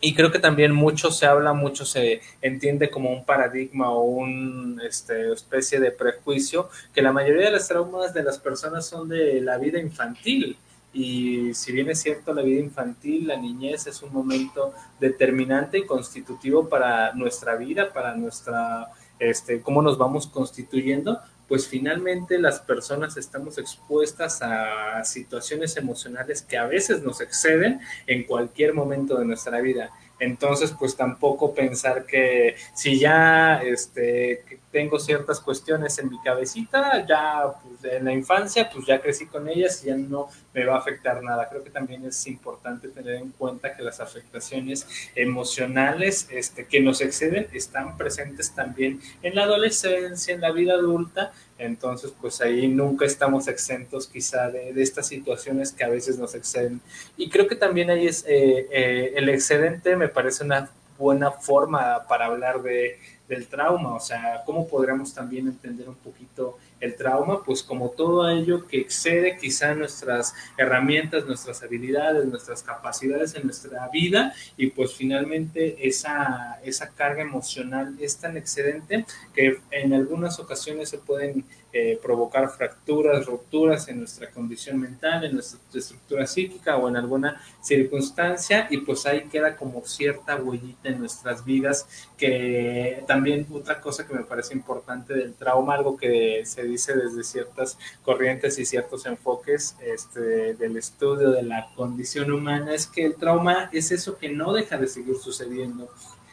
y 0.00 0.14
creo 0.14 0.30
que 0.30 0.38
también 0.38 0.72
mucho 0.72 1.10
se 1.10 1.26
habla, 1.26 1.52
mucho 1.52 1.84
se 1.84 2.20
entiende 2.40 2.90
como 2.90 3.10
un 3.10 3.24
paradigma 3.24 3.90
o 3.90 4.02
una 4.02 4.84
este, 4.84 5.32
especie 5.32 5.80
de 5.80 5.90
prejuicio, 5.90 6.68
que 6.94 7.02
la 7.02 7.12
mayoría 7.12 7.46
de 7.46 7.52
las 7.52 7.68
traumas 7.68 8.14
de 8.14 8.22
las 8.22 8.38
personas 8.38 8.86
son 8.86 9.08
de 9.08 9.40
la 9.40 9.58
vida 9.58 9.80
infantil. 9.80 10.56
Y 10.92 11.52
si 11.54 11.72
bien 11.72 11.90
es 11.90 12.00
cierto, 12.00 12.32
la 12.32 12.42
vida 12.42 12.60
infantil, 12.60 13.26
la 13.26 13.36
niñez 13.36 13.86
es 13.86 14.02
un 14.02 14.12
momento 14.12 14.72
determinante 14.98 15.78
y 15.78 15.86
constitutivo 15.86 16.68
para 16.68 17.12
nuestra 17.12 17.56
vida, 17.56 17.92
para 17.92 18.14
nuestra, 18.16 18.88
este, 19.18 19.60
cómo 19.60 19.82
nos 19.82 19.98
vamos 19.98 20.26
constituyendo, 20.26 21.20
pues 21.48 21.66
finalmente 21.66 22.38
las 22.38 22.60
personas 22.60 23.16
estamos 23.16 23.56
expuestas 23.56 24.40
a 24.42 25.02
situaciones 25.04 25.76
emocionales 25.78 26.42
que 26.42 26.58
a 26.58 26.66
veces 26.66 27.02
nos 27.02 27.22
exceden 27.22 27.80
en 28.06 28.24
cualquier 28.24 28.74
momento 28.74 29.18
de 29.18 29.24
nuestra 29.24 29.60
vida. 29.60 29.90
Entonces, 30.20 30.74
pues 30.78 30.96
tampoco 30.96 31.54
pensar 31.54 32.04
que 32.04 32.56
si 32.74 32.98
ya 32.98 33.62
este, 33.62 34.44
tengo 34.70 34.98
ciertas 34.98 35.40
cuestiones 35.40 35.98
en 35.98 36.10
mi 36.10 36.20
cabecita, 36.20 37.06
ya 37.06 37.44
pues, 37.62 37.92
en 37.92 38.04
la 38.04 38.12
infancia, 38.12 38.68
pues 38.72 38.86
ya 38.86 39.00
crecí 39.00 39.26
con 39.26 39.48
ellas 39.48 39.82
y 39.82 39.86
ya 39.86 39.96
no 39.96 40.28
me 40.52 40.64
va 40.64 40.76
a 40.76 40.78
afectar 40.78 41.22
nada. 41.22 41.48
Creo 41.48 41.64
que 41.64 41.70
también 41.70 42.04
es 42.04 42.26
importante 42.26 42.88
tener 42.88 43.14
en 43.14 43.30
cuenta 43.30 43.74
que 43.74 43.82
las 43.82 44.00
afectaciones 44.00 44.86
emocionales 45.14 46.28
este, 46.30 46.66
que 46.66 46.80
nos 46.80 47.00
exceden 47.00 47.48
están 47.52 47.96
presentes 47.96 48.54
también 48.54 49.00
en 49.22 49.34
la 49.34 49.44
adolescencia, 49.44 50.34
en 50.34 50.40
la 50.40 50.52
vida 50.52 50.74
adulta. 50.74 51.32
Entonces, 51.56 52.12
pues 52.20 52.40
ahí 52.40 52.68
nunca 52.68 53.04
estamos 53.04 53.48
exentos 53.48 54.06
quizá 54.06 54.50
de, 54.50 54.80
estas 54.80 55.08
situaciones 55.08 55.72
que 55.72 55.84
a 55.84 55.88
veces 55.88 56.18
nos 56.18 56.34
exceden. 56.34 56.80
Y 57.16 57.30
creo 57.30 57.48
que 57.48 57.56
también 57.56 57.90
ahí 57.90 58.06
es 58.06 58.24
eh, 58.28 58.68
eh, 58.70 59.12
el 59.16 59.28
excedente, 59.28 59.96
me 59.96 60.08
parece 60.08 60.44
una 60.44 60.70
buena 60.98 61.30
forma 61.30 62.06
para 62.08 62.26
hablar 62.26 62.62
de, 62.62 62.98
del 63.28 63.46
trauma, 63.46 63.94
o 63.94 64.00
sea, 64.00 64.42
cómo 64.46 64.66
podríamos 64.66 65.12
también 65.12 65.46
entender 65.46 65.88
un 65.88 65.96
poquito 65.96 66.56
el 66.80 66.94
trauma, 66.96 67.42
pues 67.44 67.62
como 67.62 67.90
todo 67.90 68.28
ello 68.28 68.66
que 68.66 68.80
excede 68.80 69.36
quizá 69.36 69.74
nuestras 69.74 70.34
herramientas, 70.56 71.26
nuestras 71.26 71.62
habilidades, 71.62 72.24
nuestras 72.26 72.62
capacidades 72.62 73.34
en 73.34 73.44
nuestra 73.44 73.88
vida 73.88 74.32
y 74.56 74.68
pues 74.68 74.94
finalmente 74.94 75.86
esa, 75.86 76.58
esa 76.64 76.88
carga 76.90 77.22
emocional 77.22 77.96
es 78.00 78.16
tan 78.16 78.36
excedente 78.36 79.04
que 79.34 79.60
en 79.70 79.92
algunas 79.92 80.38
ocasiones 80.38 80.88
se 80.88 80.98
pueden 80.98 81.44
eh, 81.72 81.98
provocar 82.02 82.48
fracturas, 82.48 83.26
rupturas 83.26 83.88
en 83.88 83.98
nuestra 83.98 84.30
condición 84.30 84.80
mental, 84.80 85.24
en 85.24 85.34
nuestra 85.34 85.58
estructura 85.74 86.26
psíquica 86.26 86.78
o 86.78 86.88
en 86.88 86.96
alguna 86.96 87.42
circunstancia 87.60 88.66
y 88.70 88.78
pues 88.78 89.04
ahí 89.04 89.28
queda 89.30 89.54
como 89.54 89.84
cierta 89.84 90.36
huellita 90.36 90.88
en 90.88 91.00
nuestras 91.00 91.44
vidas 91.44 91.86
que 92.16 93.04
también 93.06 93.46
otra 93.52 93.82
cosa 93.82 94.06
que 94.06 94.14
me 94.14 94.24
parece 94.24 94.54
importante 94.54 95.12
del 95.12 95.34
trauma, 95.34 95.74
algo 95.74 95.96
que 95.96 96.42
se 96.46 96.62
dice 96.62 96.96
desde 96.96 97.22
ciertas 97.22 97.78
corrientes 98.02 98.58
y 98.58 98.64
ciertos 98.64 99.04
enfoques 99.04 99.76
este, 99.82 100.54
del 100.54 100.76
estudio 100.78 101.30
de 101.30 101.42
la 101.42 101.68
condición 101.76 102.32
humana 102.32 102.72
es 102.72 102.86
que 102.86 103.04
el 103.04 103.16
trauma 103.16 103.68
es 103.72 103.92
eso 103.92 104.16
que 104.16 104.30
no 104.30 104.54
deja 104.54 104.78
de 104.78 104.86
seguir 104.86 105.16
sucediendo 105.16 105.90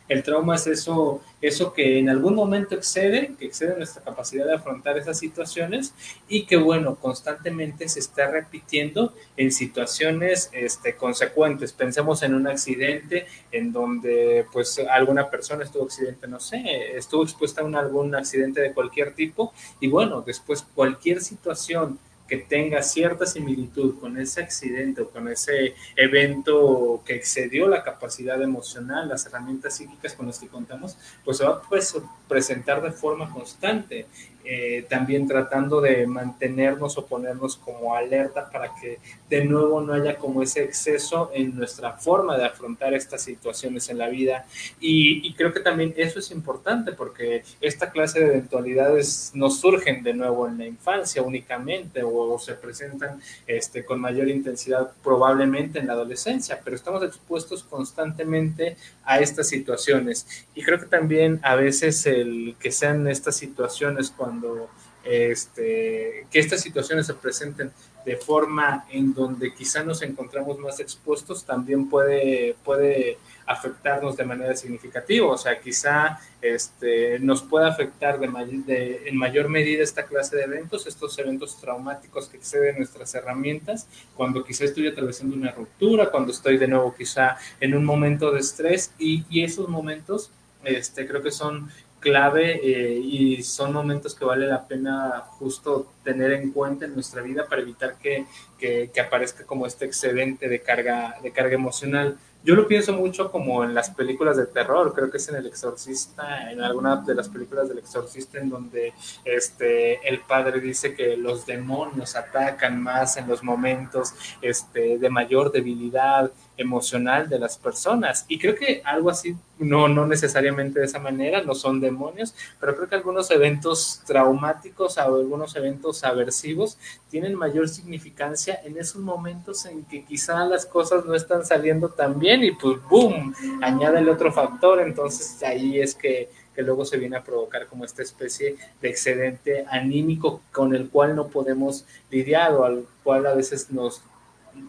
el 0.07 0.23
trauma 0.23 0.55
es 0.55 0.67
eso, 0.67 1.21
eso 1.41 1.73
que 1.73 1.97
en 1.97 2.09
algún 2.09 2.35
momento 2.35 2.75
excede, 2.75 3.33
que 3.39 3.45
excede 3.45 3.75
nuestra 3.75 4.03
capacidad 4.03 4.45
de 4.45 4.53
afrontar 4.53 4.97
esas 4.97 5.17
situaciones 5.17 5.93
y 6.27 6.45
que, 6.45 6.57
bueno, 6.57 6.95
constantemente 6.95 7.89
se 7.89 7.99
está 7.99 8.29
repitiendo 8.29 9.13
en 9.35 9.51
situaciones 9.51 10.49
este, 10.53 10.95
consecuentes. 10.95 11.73
Pensemos 11.73 12.21
en 12.21 12.35
un 12.35 12.47
accidente 12.47 13.25
en 13.51 13.71
donde, 13.71 14.45
pues, 14.51 14.79
alguna 14.89 15.29
persona 15.29 15.63
estuvo 15.63 15.85
accidente, 15.85 16.27
no 16.27 16.39
sé, 16.39 16.63
estuvo 16.95 17.23
expuesta 17.23 17.61
a 17.61 17.79
algún 17.79 18.13
accidente 18.15 18.61
de 18.61 18.73
cualquier 18.73 19.13
tipo 19.15 19.53
y, 19.79 19.87
bueno, 19.87 20.21
después 20.21 20.65
cualquier 20.75 21.21
situación 21.21 21.99
que 22.27 22.37
tenga 22.37 22.81
cierta 22.81 23.25
similitud 23.25 23.99
con 23.99 24.17
ese 24.17 24.41
accidente 24.41 25.01
o 25.01 25.09
con 25.09 25.27
ese 25.27 25.75
evento 25.95 27.01
que 27.05 27.15
excedió 27.15 27.67
la 27.67 27.83
capacidad 27.83 28.41
emocional, 28.41 29.07
las 29.07 29.25
herramientas 29.25 29.77
psíquicas 29.77 30.13
con 30.13 30.27
las 30.27 30.39
que 30.39 30.47
contamos, 30.47 30.97
pues 31.23 31.37
se 31.37 31.45
va 31.45 31.55
a 31.55 31.61
pues, 31.61 31.95
presentar 32.27 32.81
de 32.81 32.91
forma 32.91 33.31
constante. 33.31 34.07
Eh, 34.47 34.85
también 34.87 35.27
tratando 35.27 35.81
de 35.81 36.05
mantenernos 36.05 36.99
o 36.99 37.05
ponernos 37.07 37.57
como 37.57 37.95
alerta 37.95 38.47
para 38.51 38.75
que 38.75 38.99
de 39.27 39.43
nuevo 39.43 39.81
no 39.81 39.93
haya 39.93 40.17
como 40.17 40.43
ese 40.43 40.63
exceso 40.63 41.31
en 41.33 41.55
nuestra 41.55 41.93
forma 41.93 42.37
de 42.37 42.45
afrontar 42.45 42.93
estas 42.93 43.23
situaciones 43.23 43.89
en 43.89 43.97
la 43.97 44.07
vida. 44.07 44.45
Y, 44.79 45.33
creo 45.33 45.51
que 45.51 45.59
también 45.59 45.93
eso 45.97 46.19
es 46.19 46.31
importante 46.31 46.93
porque 46.93 47.43
esta 47.59 47.89
clase 47.89 48.19
de 48.19 48.27
eventualidades 48.27 49.31
no 49.33 49.49
surgen 49.49 50.03
de 50.03 50.13
nuevo 50.13 50.47
en 50.47 50.57
la 50.59 50.65
infancia 50.65 51.21
únicamente 51.21 52.03
o, 52.03 52.37
se 52.39 52.53
presentan 52.53 53.19
este, 53.47 53.83
con 53.83 53.99
mayor 53.99 54.29
intensidad 54.29 54.91
probablemente 55.03 55.79
en 55.79 55.87
la 55.87 55.93
adolescencia, 55.93 56.61
pero 56.63 56.75
estamos 56.75 57.03
expuestos 57.03 57.63
constantemente 57.63 58.77
a 59.03 59.19
estas 59.19 59.47
situaciones. 59.49 60.45
Y 60.53 60.61
creo 60.63 60.79
que 60.79 60.85
también 60.85 61.39
a 61.43 61.55
veces 61.55 62.05
el 62.05 62.55
que 62.59 62.71
sean 62.71 63.07
estas 63.07 63.35
situaciones 63.35 64.11
cuando 64.11 64.34
cuando 64.35 64.69
este, 65.03 66.25
que 66.31 66.39
estas 66.39 66.61
situaciones 66.61 67.05
se 67.05 67.13
presenten 67.13 67.71
de 68.05 68.17
forma 68.17 68.85
en 68.91 69.13
donde 69.13 69.53
quizá 69.53 69.83
nos 69.83 70.03
encontramos 70.03 70.59
más 70.59 70.79
expuestos, 70.79 71.43
también 71.43 71.89
puede, 71.89 72.55
puede 72.63 73.17
afectarnos 73.47 74.15
de 74.15 74.25
manera 74.25 74.55
significativa. 74.55 75.27
O 75.27 75.37
sea, 75.37 75.59
quizá 75.59 76.19
este, 76.39 77.17
nos 77.19 77.41
puede 77.41 77.67
afectar 77.67 78.19
de, 78.19 78.27
de, 78.65 79.09
en 79.09 79.17
mayor 79.17 79.49
medida 79.49 79.83
esta 79.83 80.05
clase 80.05 80.35
de 80.35 80.43
eventos, 80.43 80.85
estos 80.85 81.17
eventos 81.17 81.59
traumáticos 81.59 82.27
que 82.27 82.37
exceden 82.37 82.77
nuestras 82.77 83.15
herramientas, 83.15 83.87
cuando 84.15 84.43
quizá 84.43 84.65
estoy 84.65 84.87
atravesando 84.87 85.35
una 85.35 85.51
ruptura, 85.51 86.11
cuando 86.11 86.31
estoy 86.31 86.57
de 86.57 86.67
nuevo 86.67 86.93
quizá 86.95 87.37
en 87.59 87.75
un 87.75 87.85
momento 87.85 88.31
de 88.31 88.39
estrés 88.39 88.91
y, 88.99 89.25
y 89.31 89.43
esos 89.43 89.67
momentos 89.67 90.29
este, 90.65 91.07
creo 91.07 91.21
que 91.21 91.31
son 91.31 91.69
clave 92.05 92.59
eh, 92.63 92.99
y 92.99 93.41
son 93.41 93.73
momentos 93.73 94.13
que 94.13 94.23
vale 94.23 94.45
la 94.45 94.67
pena 94.67 95.23
justo 95.39 95.91
tener 96.03 96.33
en 96.33 96.51
cuenta 96.51 96.85
en 96.85 96.93
nuestra 96.93 97.23
vida 97.23 97.47
para 97.49 97.63
evitar 97.63 97.97
que, 97.97 98.27
que, 98.59 98.91
que, 98.93 99.01
aparezca 99.01 99.43
como 99.43 99.65
este 99.65 99.85
excedente 99.85 100.47
de 100.47 100.61
carga, 100.61 101.15
de 101.23 101.31
carga 101.31 101.55
emocional. 101.55 102.15
Yo 102.45 102.53
lo 102.53 102.67
pienso 102.67 102.93
mucho 102.93 103.31
como 103.31 103.63
en 103.63 103.73
las 103.73 103.89
películas 103.89 104.37
de 104.37 104.45
terror, 104.45 104.93
creo 104.93 105.09
que 105.09 105.17
es 105.17 105.27
en 105.29 105.35
El 105.37 105.47
Exorcista, 105.47 106.51
en 106.51 106.61
alguna 106.61 106.97
de 106.97 107.15
las 107.15 107.27
películas 107.27 107.67
del 107.67 107.79
Exorcista 107.79 108.37
en 108.37 108.51
donde 108.51 108.93
este, 109.23 110.07
el 110.07 110.19
padre 110.19 110.59
dice 110.59 110.93
que 110.93 111.17
los 111.17 111.47
demonios 111.47 112.15
atacan 112.15 112.79
más 112.79 113.17
en 113.17 113.27
los 113.27 113.41
momentos 113.41 114.13
este, 114.43 114.99
de 114.99 115.09
mayor 115.09 115.51
debilidad 115.51 116.31
emocional 116.57 117.27
de 117.27 117.39
las 117.39 117.57
personas. 117.57 118.25
Y 118.27 118.37
creo 118.37 118.55
que 118.55 118.81
algo 118.85 119.09
así, 119.09 119.35
no, 119.57 119.87
no 119.87 120.05
necesariamente 120.05 120.79
de 120.79 120.85
esa 120.85 120.99
manera, 120.99 121.41
no 121.41 121.55
son 121.55 121.81
demonios, 121.81 122.35
pero 122.59 122.75
creo 122.75 122.87
que 122.87 122.95
algunos 122.95 123.31
eventos 123.31 124.01
traumáticos 124.05 124.97
o 124.97 125.01
algunos 125.01 125.55
eventos 125.55 126.03
aversivos 126.03 126.77
tienen 127.09 127.35
mayor 127.35 127.69
significancia 127.69 128.59
en 128.63 128.77
esos 128.77 129.01
momentos 129.01 129.65
en 129.65 129.83
que 129.85 130.05
quizá 130.05 130.45
las 130.45 130.65
cosas 130.65 131.05
no 131.05 131.15
están 131.15 131.45
saliendo 131.45 131.89
tan 131.89 132.19
bien 132.19 132.34
y 132.43 132.51
pues 132.51 132.81
boom, 132.89 133.33
añade 133.61 133.99
el 133.99 134.09
otro 134.09 134.31
factor, 134.31 134.81
entonces 134.81 135.41
ahí 135.43 135.79
es 135.79 135.95
que, 135.95 136.29
que 136.55 136.61
luego 136.61 136.85
se 136.85 136.97
viene 136.97 137.17
a 137.17 137.23
provocar 137.23 137.67
como 137.67 137.85
esta 137.85 138.01
especie 138.01 138.55
de 138.81 138.89
excedente 138.89 139.65
anímico 139.69 140.41
con 140.51 140.75
el 140.75 140.89
cual 140.89 141.15
no 141.15 141.27
podemos 141.27 141.85
lidiar 142.09 142.53
o 142.53 142.65
al 142.65 142.85
cual 143.03 143.25
a 143.27 143.33
veces 143.33 143.71
nos 143.71 144.03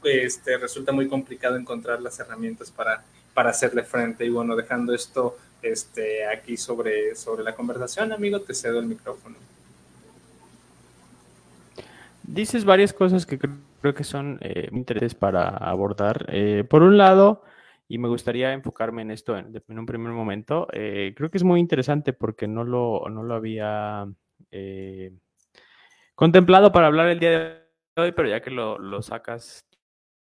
este, 0.05 0.59
resulta 0.59 0.93
muy 0.93 1.09
complicado 1.09 1.57
encontrar 1.57 2.01
las 2.01 2.19
herramientas 2.19 2.71
para, 2.71 3.05
para 3.35 3.51
hacerle 3.51 3.85
frente. 3.85 4.25
Y 4.25 4.31
bueno, 4.31 4.57
dejando 4.57 4.95
esto 4.95 5.37
este, 5.63 6.27
aquí 6.27 6.57
sobre, 6.57 7.15
sobre 7.15 7.45
la 7.45 7.55
conversación, 7.55 8.13
amigo, 8.13 8.41
te 8.41 8.55
cedo 8.55 8.79
el 8.79 8.87
micrófono. 8.87 9.37
Dices 12.23 12.65
varias 12.65 12.93
cosas 12.93 13.25
que 13.25 13.39
creo 13.39 13.95
que 13.95 14.05
son 14.05 14.39
eh, 14.41 14.69
interesantes 14.73 15.15
para 15.15 15.49
abordar. 15.49 16.27
Eh, 16.29 16.65
por 16.69 16.83
un 16.83 16.99
lado, 16.99 17.43
y 17.89 17.99
me 17.99 18.09
gustaría 18.09 18.53
enfocarme 18.53 19.03
en 19.03 19.11
esto 19.11 19.37
en, 19.37 19.63
un 19.69 19.87
primer 19.87 20.13
momento, 20.13 20.69
eh, 20.73 21.15
creo 21.17 21.31
que 21.31 21.39
es 21.39 21.45
muy 21.45 21.61
interesante 21.61 22.13
porque 22.13 22.49
no 22.49 22.65
lo, 22.65 23.09
no 23.09 23.23
lo 23.23 23.35
había 23.35 24.07
eh, 24.51 25.13
contemplado 26.15 26.73
para 26.73 26.89
hablar 26.89 27.09
el 27.09 27.21
día 27.21 27.31
de 27.31 27.63
hoy, 27.97 28.13
pero 28.13 28.29
ya 28.29 28.41
que 28.41 28.51
lo, 28.51 28.79
lo 28.79 29.03
sacas 29.03 29.67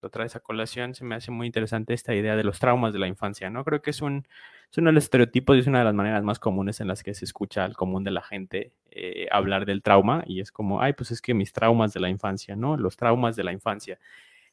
otra 0.01 0.25
vez 0.25 0.37
a 0.37 0.41
colación, 0.41 0.95
se 0.95 1.05
me 1.05 1.15
hace 1.15 1.31
muy 1.31 1.47
interesante 1.47 1.95
esta 1.95 2.15
idea 2.15 2.37
de 2.37 2.45
los 2.45 2.59
traumas 2.59 2.93
de 2.93 2.99
la 2.99 3.09
infancia, 3.09 3.51
¿no? 3.51 3.65
Creo 3.65 3.83
que 3.83 3.91
es, 3.91 4.01
un, 4.01 4.27
es 4.71 4.79
uno 4.79 4.91
de 4.91 4.95
los 4.95 5.05
estereotipos 5.05 5.57
y 5.57 5.61
es 5.61 5.67
una 5.67 5.81
de 5.81 5.85
las 5.85 5.95
maneras 5.95 6.23
más 6.23 6.39
comunes 6.39 6.81
en 6.81 6.89
las 6.89 7.03
que 7.03 7.15
se 7.15 7.25
escucha 7.25 7.65
al 7.65 7.75
común 7.75 8.05
de 8.05 8.11
la 8.11 8.23
gente 8.23 8.73
eh, 8.91 9.27
hablar 9.31 9.67
del 9.67 9.83
trauma 9.83 10.23
y 10.27 10.41
es 10.41 10.53
como, 10.53 10.81
ay, 10.81 10.93
pues 10.93 11.11
es 11.11 11.21
que 11.21 11.35
mis 11.35 11.53
traumas 11.53 11.93
de 11.93 12.01
la 12.01 12.09
infancia, 12.09 12.55
¿no? 12.55 12.77
Los 12.77 12.97
traumas 12.97 13.35
de 13.37 13.45
la 13.45 13.53
infancia. 13.53 13.99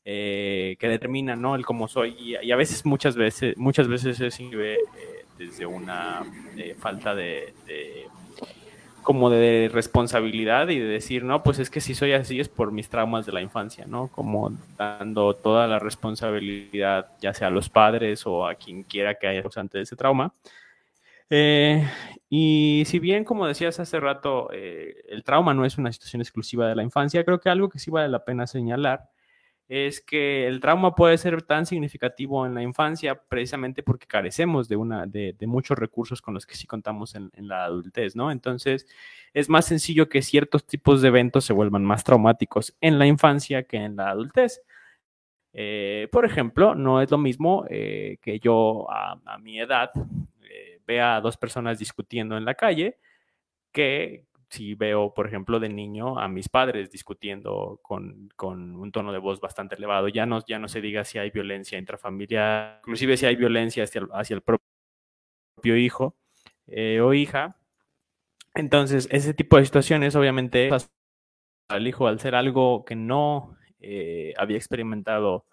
Eh, 0.07 0.77
que 0.79 0.88
determinan, 0.88 1.41
¿no? 1.41 1.55
El 1.55 1.65
cómo 1.65 1.88
soy 1.88 2.15
y, 2.19 2.51
a 2.51 2.55
veces, 2.55 2.85
muchas 2.85 3.15
veces, 3.15 3.57
muchas 3.57 3.88
veces 3.88 4.17
se 4.17 4.29
sirve 4.29 4.75
eh, 4.75 5.25
desde 5.38 5.65
una 5.65 6.24
falta 6.79 7.15
de 7.15 7.53
como 9.05 9.29
de 9.29 9.69
responsabilidad 9.71 10.67
y 10.69 10.79
de 10.79 10.88
decir, 10.88 11.24
no, 11.24 11.43
pues 11.43 11.59
es 11.59 11.69
que 11.69 11.79
si 11.79 11.93
soy 11.93 12.13
así 12.13 12.39
es 12.39 12.50
por 12.50 12.71
mis 12.71 12.89
traumas 12.89 13.27
de 13.27 13.33
la 13.33 13.41
infancia, 13.41 13.85
¿no? 13.88 14.07
Como 14.07 14.51
dando 14.79 15.35
toda 15.35 15.67
la 15.67 15.77
responsabilidad, 15.77 17.12
ya 17.21 17.31
sea 17.35 17.50
a 17.50 17.51
los 17.51 17.69
padres 17.69 18.25
o 18.25 18.47
a 18.47 18.55
quien 18.55 18.81
quiera 18.81 19.13
que 19.13 19.27
haya 19.27 19.43
causante 19.43 19.77
de 19.77 19.83
ese 19.83 19.95
trauma. 19.95 20.33
Eh, 21.29 21.88
y 22.31 22.81
si 22.88 22.97
bien, 22.97 23.24
como 23.25 23.45
decías 23.45 23.79
hace 23.79 24.00
rato, 24.00 24.50
eh, 24.51 24.95
el 25.07 25.24
trauma 25.24 25.53
no 25.53 25.65
es 25.65 25.77
una 25.77 25.91
situación 25.91 26.24
exclusiva 26.24 26.67
de 26.67 26.75
la 26.75 26.81
infancia, 26.81 27.24
creo 27.24 27.39
que 27.39 27.50
algo 27.50 27.69
que 27.69 27.77
sí 27.77 27.91
vale 27.91 28.09
la 28.09 28.25
pena 28.25 28.47
señalar 28.47 29.09
es 29.67 30.00
que 30.00 30.48
el 30.48 30.60
trauma 30.60 30.93
puede 30.93 31.17
ser 31.17 31.41
tan 31.41 31.65
significativo 31.65 32.45
en 32.45 32.53
la 32.53 32.62
infancia 32.62 33.15
precisamente 33.15 33.81
porque 33.81 34.05
carecemos 34.05 34.67
de, 34.67 34.75
una, 34.75 35.07
de, 35.07 35.36
muchos 35.48 35.77
recursos 35.77 36.22
con 36.22 36.36
los 36.36 36.45
que 36.45 36.55
sí 36.55 36.67
contamos 36.67 37.15
en, 37.15 37.31
la 37.36 37.65
adultez, 37.65 38.15
¿no? 38.15 38.31
Entonces, 38.31 38.88
es 39.34 39.50
más 39.50 39.65
sencillo 39.65 40.07
que 40.07 40.22
ciertos 40.22 40.67
tipos 40.67 41.01
de 41.01 41.07
eventos 41.07 41.45
se 41.45 41.53
vuelvan 41.53 41.84
más 41.84 42.03
traumáticos 42.03 42.75
en 42.79 43.00
la 43.00 43.07
infancia 43.07 43.63
que 43.63 43.77
en 43.77 43.95
la 43.95 44.12
adultez. 44.12 44.62
Eh, 45.53 46.10
por 46.12 46.25
ejemplo, 46.25 46.75
no 46.75 47.01
es 47.01 47.10
lo 47.10 47.17
mismo 47.17 47.65
eh, 47.69 48.17
que 48.22 48.39
yo 48.39 48.88
a, 48.89 49.38
mi 49.39 49.60
edad 49.60 49.89
eh, 50.43 50.79
vea 50.86 51.15
a 51.15 51.22
dos 51.22 51.38
personas 51.38 51.79
discutiendo 51.79 52.38
en 52.38 52.45
la 52.45 52.53
calle 52.55 53.00
que 53.72 54.25
si 54.50 54.75
veo, 54.75 55.14
por 55.14 55.28
ejemplo, 55.28 55.60
de 55.60 55.70
niño 55.70 56.20
a 56.20 56.28
mis 56.28 56.50
padres 56.50 56.92
discutiendo 56.92 57.80
con, 57.82 58.30
un 58.38 58.92
tono 58.92 59.12
de 59.12 59.20
voz 59.20 59.40
bastante 59.40 59.75
elevado, 59.75 60.08
ya 60.08 60.25
no, 60.25 60.46
ya 60.46 60.60
no 60.60 60.68
se 60.68 60.82
diga 60.82 61.04
si 61.04 61.18
hay 61.18 61.32
violencia 61.32 61.78
intrafamiliar, 61.78 62.80
inclusive 62.82 63.18
si 63.18 63.25
hay 63.25 63.36
violencia 63.36 63.84
hacia 63.84 64.02
el, 64.02 64.08
hacia 64.14 64.36
el 64.36 64.42
propio 64.42 65.78
hijo, 65.78 66.16
eh, 66.68 67.02
o 67.02 67.14
hija. 67.14 67.58
Entonces, 68.54 69.08
ese 69.12 69.34
tipo 69.34 69.58
de 69.58 69.66
situaciones, 69.66 70.16
obviamente, 70.16 70.70
al 71.70 71.88
hijo, 71.88 72.08
al 72.08 72.20
ser 72.20 72.36
algo 72.36 72.86
que 72.86 72.96
no 72.96 73.58
eh, 73.80 74.34
había 74.38 74.58
experimentado 74.58 75.46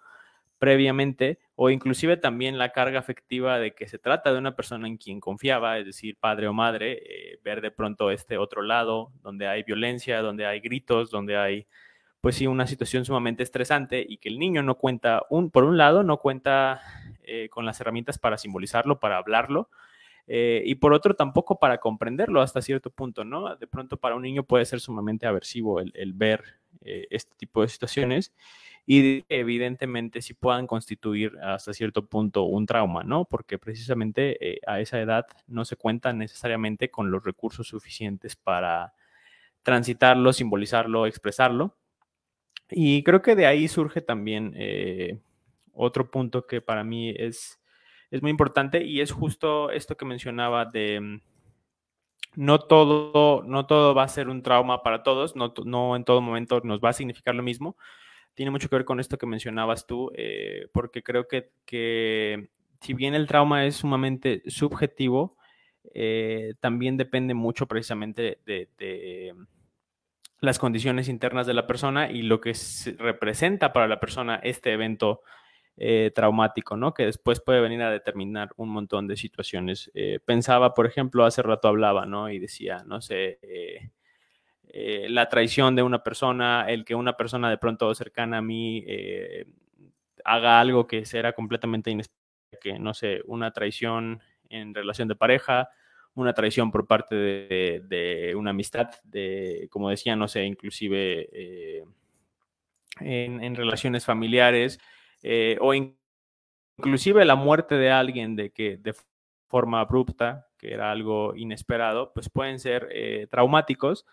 previamente, 0.63 1.39
o 1.57 1.69
inclusive 1.69 2.15
también 2.15 2.57
la 2.57 2.69
carga 2.69 2.97
afectiva 2.97 3.59
de 3.59 3.75
que 3.75 3.85
se 3.85 3.99
trata 3.99 4.31
de 4.31 4.39
una 4.39 4.55
persona 4.55 4.87
en 4.87 4.95
quien 4.95 5.19
confiaba, 5.19 5.77
es 5.77 5.85
decir, 5.85 6.15
padre 6.17 6.47
o 6.47 6.53
madre, 6.53 7.01
eh, 7.03 7.39
ver 7.43 7.59
de 7.59 7.69
pronto 7.69 8.11
este 8.11 8.37
otro 8.37 8.61
lado, 8.61 9.11
donde 9.23 9.45
hay 9.45 9.63
violencia, 9.63 10.21
donde 10.21 10.45
hay 10.45 10.61
gritos, 10.61 11.11
donde 11.11 11.35
hay, 11.35 11.67
pues 12.21 12.37
sí, 12.37 12.47
una 12.47 12.65
situación 12.65 13.03
sumamente 13.03 13.43
estresante 13.43 14.05
y 14.07 14.19
que 14.19 14.29
el 14.29 14.39
niño 14.39 14.63
no 14.63 14.75
cuenta, 14.75 15.23
un, 15.29 15.51
por 15.51 15.65
un 15.65 15.77
lado, 15.77 16.01
no 16.01 16.15
cuenta 16.19 16.79
eh, 17.25 17.49
con 17.49 17.65
las 17.65 17.81
herramientas 17.81 18.17
para 18.17 18.37
simbolizarlo, 18.37 19.01
para 19.01 19.17
hablarlo, 19.17 19.69
eh, 20.27 20.63
y 20.65 20.75
por 20.75 20.93
otro 20.93 21.13
tampoco 21.13 21.59
para 21.59 21.79
comprenderlo 21.79 22.39
hasta 22.39 22.61
cierto 22.61 22.89
punto, 22.89 23.25
¿no? 23.25 23.53
De 23.57 23.67
pronto 23.67 23.97
para 23.97 24.15
un 24.15 24.21
niño 24.21 24.43
puede 24.43 24.63
ser 24.63 24.79
sumamente 24.79 25.27
aversivo 25.27 25.81
el, 25.81 26.13
ver 26.13 26.61
este 26.85 27.35
tipo 27.35 27.61
de 27.61 27.67
situaciones 27.67 28.33
y 28.85 29.23
evidentemente 29.29 30.21
sí 30.21 30.33
puedan 30.33 30.67
constituir 30.67 31.37
hasta 31.41 31.73
cierto 31.73 32.05
punto 32.05 32.43
un 32.43 32.65
trauma, 32.65 33.03
¿no? 33.03 33.25
Porque 33.25 33.57
precisamente 33.57 34.55
eh, 34.55 34.59
a 34.67 34.81
esa 34.81 34.99
edad 34.99 35.25
no 35.47 35.63
se 35.63 35.77
cuenta 35.77 36.11
necesariamente 36.11 36.91
con 36.91 37.09
los 37.09 37.23
recursos 37.23 37.67
suficientes 37.67 38.35
para 38.35 38.93
transitarlo, 39.63 40.33
simbolizarlo, 40.33 41.05
expresarlo. 41.05 41.77
Y 42.69 43.03
creo 43.03 43.21
que 43.21 43.35
de 43.35 43.45
ahí 43.45 43.67
surge 43.69 44.01
también 44.01 44.53
eh, 44.57 45.19
otro 45.73 46.11
punto 46.11 46.45
que 46.45 46.59
para 46.59 46.83
mí 46.83 47.13
es, 47.15 47.61
es 48.11 48.21
muy 48.21 48.31
importante 48.31 48.83
y 48.83 48.99
es 48.99 49.11
justo 49.11 49.71
esto 49.71 49.95
que 49.95 50.05
mencionaba 50.05 50.65
de 50.65 50.99
mm, 50.99 51.21
no 52.35 52.59
todo, 52.59 53.43
no 53.43 53.65
todo 53.65 53.95
va 53.95 54.03
a 54.03 54.07
ser 54.07 54.27
un 54.27 54.43
trauma 54.43 54.83
para 54.83 55.03
todos, 55.03 55.35
no, 55.35 55.53
no 55.65 55.95
en 55.95 56.03
todo 56.03 56.19
momento 56.19 56.61
nos 56.63 56.79
va 56.81 56.89
a 56.89 56.93
significar 56.93 57.35
lo 57.35 57.43
mismo, 57.43 57.77
tiene 58.35 58.51
mucho 58.51 58.69
que 58.69 58.75
ver 58.75 58.85
con 58.85 58.99
esto 58.99 59.17
que 59.17 59.25
mencionabas 59.25 59.85
tú, 59.85 60.11
eh, 60.15 60.67
porque 60.71 61.03
creo 61.03 61.27
que, 61.27 61.51
que, 61.65 62.49
si 62.81 62.93
bien 62.93 63.13
el 63.13 63.27
trauma 63.27 63.65
es 63.65 63.77
sumamente 63.77 64.41
subjetivo, 64.47 65.37
eh, 65.93 66.53
también 66.59 66.97
depende 66.97 67.33
mucho 67.33 67.67
precisamente 67.67 68.39
de, 68.45 69.33
las 70.39 70.59
condiciones 70.59 71.07
internas 71.07 71.47
de 71.47 71.53
la 71.53 71.67
persona 71.67 72.11
y 72.11 72.21
lo 72.21 72.41
que 72.41 72.53
representa 72.97 73.71
para 73.71 73.87
la 73.87 73.99
persona 73.99 74.35
este 74.43 74.73
evento 74.73 75.21
eh, 75.77 76.11
traumático, 76.13 76.75
¿no? 76.75 76.93
Que 76.93 77.05
después 77.05 77.39
puede 77.39 77.61
venir 77.61 77.81
a 77.81 77.91
determinar 77.91 78.49
un 78.57 78.69
montón 78.69 79.07
de 79.07 79.15
situaciones. 79.15 79.89
pensaba, 80.25 80.73
por 80.73 80.85
ejemplo, 80.85 81.23
hace 81.25 81.41
rato 81.41 81.69
hablaba, 81.69 82.05
¿no? 82.05 82.29
Y 82.29 82.39
decía, 82.39 82.83
no 82.85 82.99
sé, 82.99 83.39
la 84.73 85.29
traición 85.29 85.75
de 85.75 85.83
una 85.83 86.01
persona, 86.03 86.65
el 86.67 86.83
que 86.83 86.95
una 86.95 87.15
persona 87.15 87.47
de 87.49 87.59
pronto 87.59 87.93
cercana 87.93 88.39
a 88.39 88.41
mí 88.41 88.83
eh, 88.87 89.45
haga 90.25 90.59
algo 90.59 90.87
que 90.87 91.05
será 91.05 91.33
completamente 91.33 91.91
inesperado, 91.91 92.23
que 92.59 92.79
no 92.79 92.95
sé, 92.95 93.21
una 93.25 93.51
traición 93.51 94.21
en 94.49 94.73
relación 94.73 95.07
de 95.07 95.15
pareja, 95.15 95.69
una 96.15 96.33
traición 96.33 96.71
por 96.71 96.87
parte 96.87 97.15
de, 97.15 98.33
una 98.35 98.49
amistad, 98.49 98.89
de, 99.03 99.67
como 99.71 99.89
decía, 99.89 100.15
no 100.15 100.27
sé, 100.27 100.45
inclusive 100.45 101.29
eh, 101.31 101.83
en, 102.99 103.55
relaciones 103.55 104.05
familiares, 104.05 104.79
o 105.59 105.73
inclusive 106.77 107.25
la 107.25 107.35
muerte 107.35 107.75
de 107.75 107.91
alguien 107.91 108.35
de 108.35 108.51
que 108.51 108.77
de 108.77 108.95
forma 109.47 109.81
abrupta, 109.81 110.47
que 110.57 110.73
era 110.73 110.91
algo 110.91 111.35
inesperado, 111.35 112.11
pues 112.13 112.29
pueden 112.29 112.59
ser 112.59 112.89
traumáticos, 113.29 114.05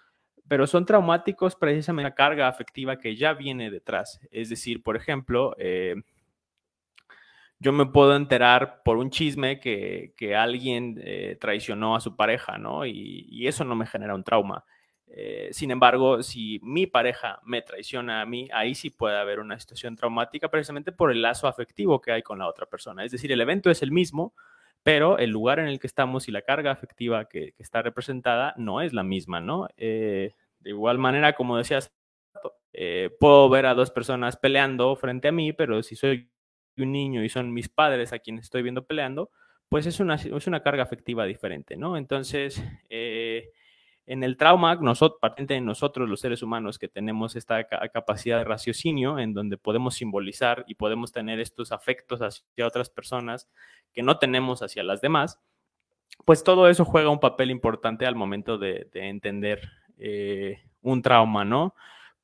pero 0.51 0.67
son 0.67 0.85
traumáticos 0.85 1.55
precisamente 1.55 2.11
la 2.11 2.15
carga 2.17 2.49
afectiva 2.49 2.99
que 2.99 3.15
ya 3.15 3.35
viene 3.35 3.71
detrás. 3.71 4.19
Es 4.33 4.49
decir, 4.49 4.83
por 4.83 4.97
ejemplo, 4.97 5.55
eh, 5.61 5.95
yo 7.61 7.73
me 7.73 7.87
puedo 7.87 8.17
enterar 8.17 8.83
por 8.83 8.97
un 8.97 9.11
chisme 9.11 9.61
que, 9.61 10.13
alguien 10.37 11.01
eh, 11.05 11.37
traicionó 11.41 11.95
a 11.95 12.01
su 12.01 12.17
pareja, 12.17 12.59
¿no? 12.59 12.85
Y, 12.85 13.47
eso 13.47 13.63
no 13.65 13.77
me 13.77 13.87
genera 13.87 14.17
un 14.17 14.25
trauma. 14.25 14.65
Eh, 15.07 15.51
sin 15.53 15.71
embargo, 15.71 16.21
si 16.25 16.59
mi 16.65 16.89
pareja 16.89 17.39
me 17.45 17.63
traiciona 17.63 18.21
a 18.21 18.27
mí, 18.27 18.49
ahí 18.53 18.75
sí 18.75 18.91
puede 18.91 19.19
haber 19.19 19.39
una 19.39 19.57
situación 19.61 19.95
traumática 19.95 20.49
precisamente 20.49 20.91
por 20.91 21.13
el 21.13 21.23
lazo 21.23 21.47
afectivo 21.47 22.01
que 22.01 22.11
hay 22.11 22.23
con 22.23 22.41
la 22.41 22.49
otra 22.49 22.67
persona. 22.67 23.05
Es 23.05 23.13
decir, 23.13 23.31
el 23.31 23.41
evento 23.41 23.71
es 23.71 23.83
el 23.83 23.93
mismo, 23.93 24.35
pero 24.83 25.17
el 25.19 25.31
lugar 25.31 25.61
en 25.61 25.69
el 25.69 25.79
que 25.79 25.87
estamos 25.87 26.27
y 26.27 26.33
la 26.33 26.43
carga 26.43 26.73
afectiva 26.73 27.27
que, 27.27 27.55
está 27.59 27.83
representada 27.83 28.53
no 28.57 28.81
es 28.81 28.93
la 28.93 29.05
misma, 29.05 29.41
¿no? 29.41 29.69
De 30.61 30.71
igual 30.71 30.99
manera, 30.99 31.35
como 31.35 31.57
decías, 31.57 31.93
eh, 32.73 33.11
puedo 33.19 33.49
ver 33.49 33.67
a 33.67 33.75
dos 33.75 33.91
personas 33.91 34.37
peleando 34.37 34.95
frente 34.97 35.29
a 35.29 35.33
mí, 35.33 35.53
pero 35.53 35.83
si 35.83 35.97
soy 35.97 36.31
un 36.77 36.93
niño 36.93 37.25
y 37.25 37.29
son 37.29 37.53
mis 37.53 37.69
padres 37.69 38.13
a 38.13 38.19
quienes 38.19 38.45
estoy 38.45 38.63
viendo 38.63 38.87
peleando, 38.87 39.31
pues 39.69 39.87
es 39.87 40.01
una, 40.01 40.15
es 40.17 40.47
una 40.47 40.63
carga 40.63 40.83
afectiva 40.83 41.25
diferente, 41.25 41.77
¿no? 41.77 41.97
Entonces, 41.97 42.63
eh, 42.89 43.51
en 44.07 44.25
el 44.25 44.37
trauma, 44.37 44.75
nosotros, 44.75 45.21
de 45.39 45.61
nosotros 45.61 46.09
los 46.09 46.21
seres 46.21 46.43
humanos 46.43 46.79
que 46.79 46.89
tenemos 46.89 47.37
esta 47.37 47.65
capacidad 47.93 48.39
de 48.39 48.45
raciocinio 48.45 49.21
en 49.21 49.35
donde 49.35 49.57
podemos 49.57 49.95
simbolizar 49.95 50.65
y 50.67 50.75
podemos 50.75 51.13
tener 51.13 51.39
estos 51.39 51.71
afectos 51.71 52.21
hacia 52.21 52.67
otras 52.67 52.91
personas 52.91 53.49
que 53.93 54.03
no 54.03 54.19
tenemos 54.19 54.63
hacia 54.63 54.83
las 54.83 55.01
demás, 55.01 55.39
pues 56.25 56.43
todo 56.43 56.69
eso 56.69 56.85
juega 56.85 57.11
un 57.11 57.21
papel 57.21 57.53
importante 57.53 58.07
al 58.07 58.17
momento 58.17 58.59
de, 58.59 58.89
entender 58.95 59.69
eh, 60.01 60.63
un 60.83 61.03
trauma, 61.03 61.45
¿no? 61.45 61.75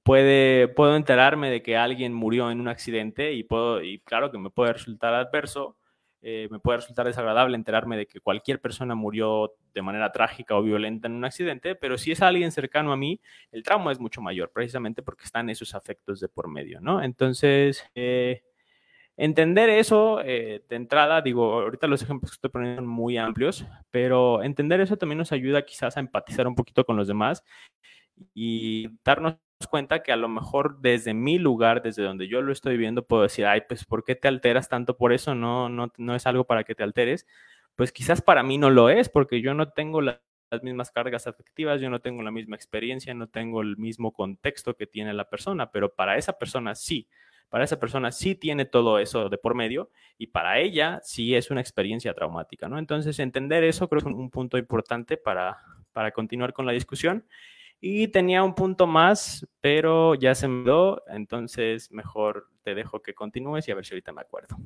Puede, 0.02 0.68
puedo 0.68 0.96
enterarme 0.96 1.50
de 1.50 1.62
que 1.62 1.76
alguien 1.76 2.14
murió 2.14 2.50
en 2.50 2.60
un 2.60 2.68
accidente 2.68 3.32
y, 3.32 3.42
puedo, 3.42 3.82
y 3.82 4.00
claro 4.00 4.30
que 4.30 4.38
me 4.38 4.50
puede 4.50 4.72
resultar 4.72 5.14
adverso, 5.14 5.76
eh, 6.22 6.48
me 6.50 6.58
puede 6.58 6.78
resultar 6.78 7.06
desagradable 7.06 7.56
enterarme 7.56 7.96
de 7.96 8.06
que 8.06 8.20
cualquier 8.20 8.60
persona 8.60 8.94
murió 8.94 9.52
de 9.74 9.82
manera 9.82 10.10
trágica 10.12 10.56
o 10.56 10.62
violenta 10.62 11.08
en 11.08 11.14
un 11.14 11.24
accidente, 11.24 11.74
pero 11.74 11.98
si 11.98 12.12
es 12.12 12.22
alguien 12.22 12.50
cercano 12.50 12.92
a 12.92 12.96
mí, 12.96 13.20
el 13.52 13.62
trauma 13.62 13.92
es 13.92 14.00
mucho 14.00 14.22
mayor, 14.22 14.50
precisamente 14.52 15.02
porque 15.02 15.24
están 15.24 15.50
esos 15.50 15.74
afectos 15.74 16.18
de 16.20 16.28
por 16.28 16.48
medio, 16.48 16.80
¿no? 16.80 17.02
Entonces, 17.02 17.84
eh, 17.94 18.42
Entender 19.18 19.70
eso 19.70 20.20
eh, 20.22 20.62
de 20.68 20.76
entrada, 20.76 21.22
digo, 21.22 21.54
ahorita 21.62 21.86
los 21.86 22.02
ejemplos 22.02 22.32
que 22.32 22.34
estoy 22.34 22.50
poniendo 22.50 22.82
son 22.82 22.88
muy 22.90 23.16
amplios, 23.16 23.64
pero 23.90 24.42
entender 24.42 24.80
eso 24.80 24.98
también 24.98 25.18
nos 25.18 25.32
ayuda 25.32 25.64
quizás 25.64 25.96
a 25.96 26.00
empatizar 26.00 26.46
un 26.46 26.54
poquito 26.54 26.84
con 26.84 26.96
los 26.98 27.08
demás 27.08 27.42
y 28.34 28.88
darnos 29.04 29.36
cuenta 29.70 30.02
que 30.02 30.12
a 30.12 30.16
lo 30.16 30.28
mejor 30.28 30.80
desde 30.80 31.14
mi 31.14 31.38
lugar, 31.38 31.82
desde 31.82 32.02
donde 32.02 32.28
yo 32.28 32.42
lo 32.42 32.52
estoy 32.52 32.76
viendo, 32.76 33.06
puedo 33.06 33.22
decir, 33.22 33.46
ay, 33.46 33.62
pues, 33.68 33.84
¿por 33.86 34.04
qué 34.04 34.14
te 34.16 34.28
alteras 34.28 34.68
tanto 34.68 34.96
por 34.98 35.12
eso? 35.12 35.34
No, 35.34 35.68
no, 35.70 35.92
no 35.98 36.14
es 36.14 36.26
algo 36.26 36.44
para 36.44 36.64
que 36.64 36.74
te 36.74 36.82
alteres. 36.82 37.26
Pues 37.74 37.92
quizás 37.92 38.22
para 38.22 38.42
mí 38.42 38.58
no 38.58 38.70
lo 38.70 38.90
es, 38.90 39.08
porque 39.08 39.40
yo 39.40 39.54
no 39.54 39.70
tengo 39.70 40.02
las 40.02 40.20
mismas 40.62 40.90
cargas 40.90 41.26
afectivas, 41.26 41.80
yo 41.80 41.90
no 41.90 42.00
tengo 42.00 42.22
la 42.22 42.30
misma 42.30 42.56
experiencia, 42.56 43.14
no 43.14 43.28
tengo 43.28 43.62
el 43.62 43.76
mismo 43.78 44.12
contexto 44.12 44.74
que 44.76 44.86
tiene 44.86 45.12
la 45.14 45.28
persona, 45.28 45.70
pero 45.70 45.94
para 45.94 46.16
esa 46.18 46.34
persona 46.38 46.74
sí 46.74 47.08
para 47.48 47.64
esa 47.64 47.78
persona 47.78 48.12
sí 48.12 48.34
tiene 48.34 48.64
todo 48.64 48.98
eso 48.98 49.28
de 49.28 49.38
por 49.38 49.54
medio 49.54 49.90
y 50.18 50.28
para 50.28 50.58
ella 50.58 51.00
sí 51.02 51.34
es 51.34 51.50
una 51.50 51.60
experiencia 51.60 52.14
traumática, 52.14 52.68
¿no? 52.68 52.78
Entonces, 52.78 53.18
entender 53.18 53.64
eso 53.64 53.88
creo 53.88 54.02
que 54.02 54.08
es 54.08 54.14
un 54.14 54.30
punto 54.30 54.58
importante 54.58 55.16
para, 55.16 55.58
para 55.92 56.12
continuar 56.12 56.52
con 56.52 56.66
la 56.66 56.72
discusión. 56.72 57.24
Y 57.80 58.08
tenía 58.08 58.42
un 58.42 58.54
punto 58.54 58.86
más, 58.86 59.46
pero 59.60 60.14
ya 60.14 60.34
se 60.34 60.48
me 60.48 60.64
dio, 60.64 61.02
entonces 61.08 61.90
mejor 61.92 62.48
te 62.62 62.74
dejo 62.74 63.02
que 63.02 63.14
continúes 63.14 63.68
y 63.68 63.70
a 63.70 63.74
ver 63.74 63.84
si 63.84 63.94
ahorita 63.94 64.12
me 64.12 64.22
acuerdo. 64.22 64.56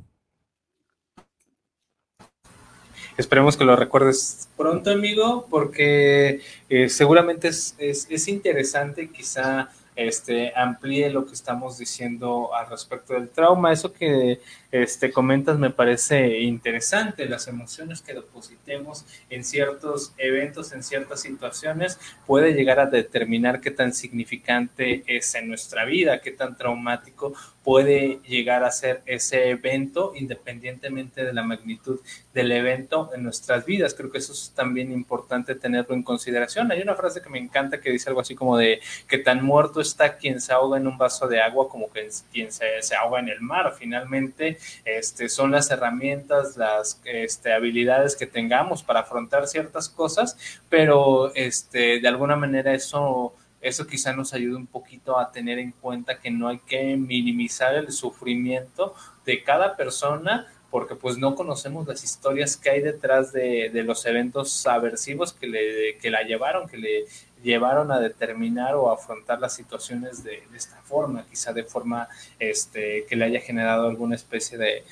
Esperemos 3.16 3.56
que 3.56 3.64
lo 3.64 3.76
recuerdes 3.76 4.48
pronto, 4.56 4.90
amigo, 4.90 5.46
porque 5.50 6.40
eh, 6.68 6.88
seguramente 6.88 7.48
es, 7.48 7.74
es, 7.78 8.06
es 8.08 8.28
interesante 8.28 9.10
quizá 9.10 9.68
este, 9.96 10.52
amplíe 10.56 11.10
lo 11.10 11.26
que 11.26 11.32
estamos 11.32 11.78
diciendo 11.78 12.54
al 12.54 12.68
respecto 12.68 13.14
del 13.14 13.28
trauma. 13.28 13.72
Eso 13.72 13.92
que 13.92 14.40
este, 14.72 15.10
comentas 15.12 15.58
me 15.58 15.70
parece 15.70 16.40
interesante, 16.40 17.28
las 17.28 17.48
emociones 17.48 18.02
que 18.02 18.14
depositemos 18.14 19.04
en 19.28 19.44
ciertos 19.44 20.12
eventos, 20.16 20.72
en 20.72 20.82
ciertas 20.82 21.20
situaciones, 21.20 21.98
puede 22.26 22.52
llegar 22.52 22.78
a 22.78 22.86
determinar 22.86 23.60
qué 23.60 23.70
tan 23.70 23.92
significante 23.92 25.02
es 25.06 25.34
en 25.34 25.48
nuestra 25.48 25.84
vida, 25.84 26.20
qué 26.20 26.30
tan 26.30 26.56
traumático 26.56 27.34
puede 27.64 28.20
llegar 28.26 28.64
a 28.64 28.70
ser 28.70 29.02
ese 29.06 29.50
evento 29.50 30.12
independientemente 30.14 31.24
de 31.24 31.32
la 31.32 31.42
magnitud 31.42 32.00
del 32.32 32.52
evento 32.52 33.10
en 33.14 33.22
nuestras 33.22 33.64
vidas. 33.66 33.94
Creo 33.94 34.10
que 34.10 34.18
eso 34.18 34.32
es 34.32 34.52
también 34.54 34.92
importante 34.92 35.54
tenerlo 35.54 35.94
en 35.94 36.02
consideración. 36.02 36.70
Hay 36.70 36.80
una 36.80 36.94
frase 36.94 37.20
que 37.20 37.28
me 37.28 37.38
encanta 37.38 37.80
que 37.80 37.90
dice 37.90 38.08
algo 38.08 38.20
así 38.20 38.34
como 38.34 38.56
de 38.56 38.80
que 39.06 39.18
tan 39.18 39.44
muerto 39.44 39.80
está 39.80 40.16
quien 40.16 40.40
se 40.40 40.52
ahoga 40.52 40.78
en 40.78 40.86
un 40.86 40.96
vaso 40.96 41.28
de 41.28 41.40
agua 41.40 41.68
como 41.68 41.88
quien 41.88 42.52
se, 42.52 42.82
se 42.82 42.96
ahoga 42.96 43.20
en 43.20 43.28
el 43.28 43.40
mar. 43.40 43.74
Finalmente, 43.78 44.58
este, 44.84 45.28
son 45.28 45.50
las 45.50 45.70
herramientas, 45.70 46.56
las 46.56 47.00
este, 47.04 47.52
habilidades 47.52 48.16
que 48.16 48.26
tengamos 48.26 48.82
para 48.82 49.00
afrontar 49.00 49.46
ciertas 49.46 49.88
cosas, 49.88 50.36
pero 50.68 51.34
este, 51.34 52.00
de 52.00 52.08
alguna 52.08 52.36
manera 52.36 52.74
eso 52.74 53.34
eso 53.60 53.86
quizá 53.86 54.14
nos 54.14 54.32
ayude 54.32 54.56
un 54.56 54.66
poquito 54.66 55.18
a 55.18 55.32
tener 55.32 55.58
en 55.58 55.72
cuenta 55.72 56.18
que 56.18 56.30
no 56.30 56.48
hay 56.48 56.60
que 56.60 56.96
minimizar 56.96 57.74
el 57.74 57.92
sufrimiento 57.92 58.94
de 59.26 59.42
cada 59.42 59.76
persona 59.76 60.46
porque 60.70 60.94
pues 60.94 61.18
no 61.18 61.34
conocemos 61.34 61.86
las 61.86 62.04
historias 62.04 62.56
que 62.56 62.70
hay 62.70 62.80
detrás 62.80 63.32
de, 63.32 63.70
los 63.84 64.06
eventos 64.06 64.66
aversivos 64.66 65.32
que, 65.32 65.48
le, 65.48 65.98
que 65.98 66.10
la 66.10 66.22
llevaron, 66.22 66.68
que 66.68 66.78
le 66.78 67.04
llevaron 67.42 67.90
a 67.92 68.00
determinar 68.00 68.74
o 68.74 68.90
afrontar 68.90 69.40
las 69.40 69.54
situaciones 69.54 70.22
de, 70.22 70.42
esta 70.54 70.76
forma, 70.82 71.24
quizá 71.28 71.52
de 71.52 71.64
forma 71.64 72.08
este, 72.38 73.04
que 73.08 73.16
le 73.16 73.24
haya 73.24 73.40
generado 73.40 73.88
alguna 73.88 74.14
especie 74.14 74.58
de, 74.58 74.84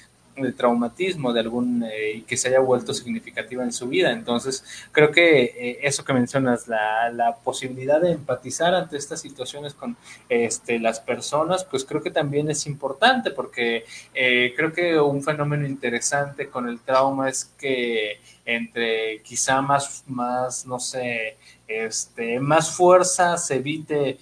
traumatismo 0.57 1.33
de 1.33 1.41
algún 1.41 1.85
eh, 1.85 2.23
que 2.27 2.37
se 2.37 2.49
haya 2.49 2.61
vuelto 2.61 2.95
significativa 2.95 3.63
en 3.65 3.73
su 3.73 3.89
vida. 3.89 4.13
Entonces, 4.13 4.65
creo 4.93 5.11
que 5.11 5.43
eh, 5.43 5.79
eso 5.83 6.05
que 6.05 6.13
mencionas, 6.13 6.69
la, 6.69 7.11
la, 7.11 7.37
posibilidad 7.37 8.01
de 8.01 8.13
empatizar 8.13 8.75
ante 8.75 8.97
estas 8.97 9.21
situaciones 9.21 9.75
con 9.75 9.97
este, 10.29 10.79
las 10.79 11.01
personas, 11.01 11.65
pues 11.65 11.85
creo 11.85 12.03
que 12.03 12.11
también 12.11 12.51
es 12.51 12.67
importante 12.67 13.31
porque 13.31 13.85
eh, 14.15 14.53
creo 14.57 14.73
que 14.73 15.01
un 15.01 15.23
fenómeno 15.23 15.67
interesante 15.67 16.49
con 16.49 16.69
el 16.69 16.81
trauma 16.81 17.29
es 17.29 17.47
que 17.59 18.21
entre 18.45 19.21
quizá 19.23 19.61
más, 19.61 20.05
más 20.07 20.67
no 20.67 20.81
sé, 20.81 21.37
este, 21.69 22.41
más 22.41 22.75
fuerza 22.75 23.37
se 23.37 23.57
evite, 23.57 24.19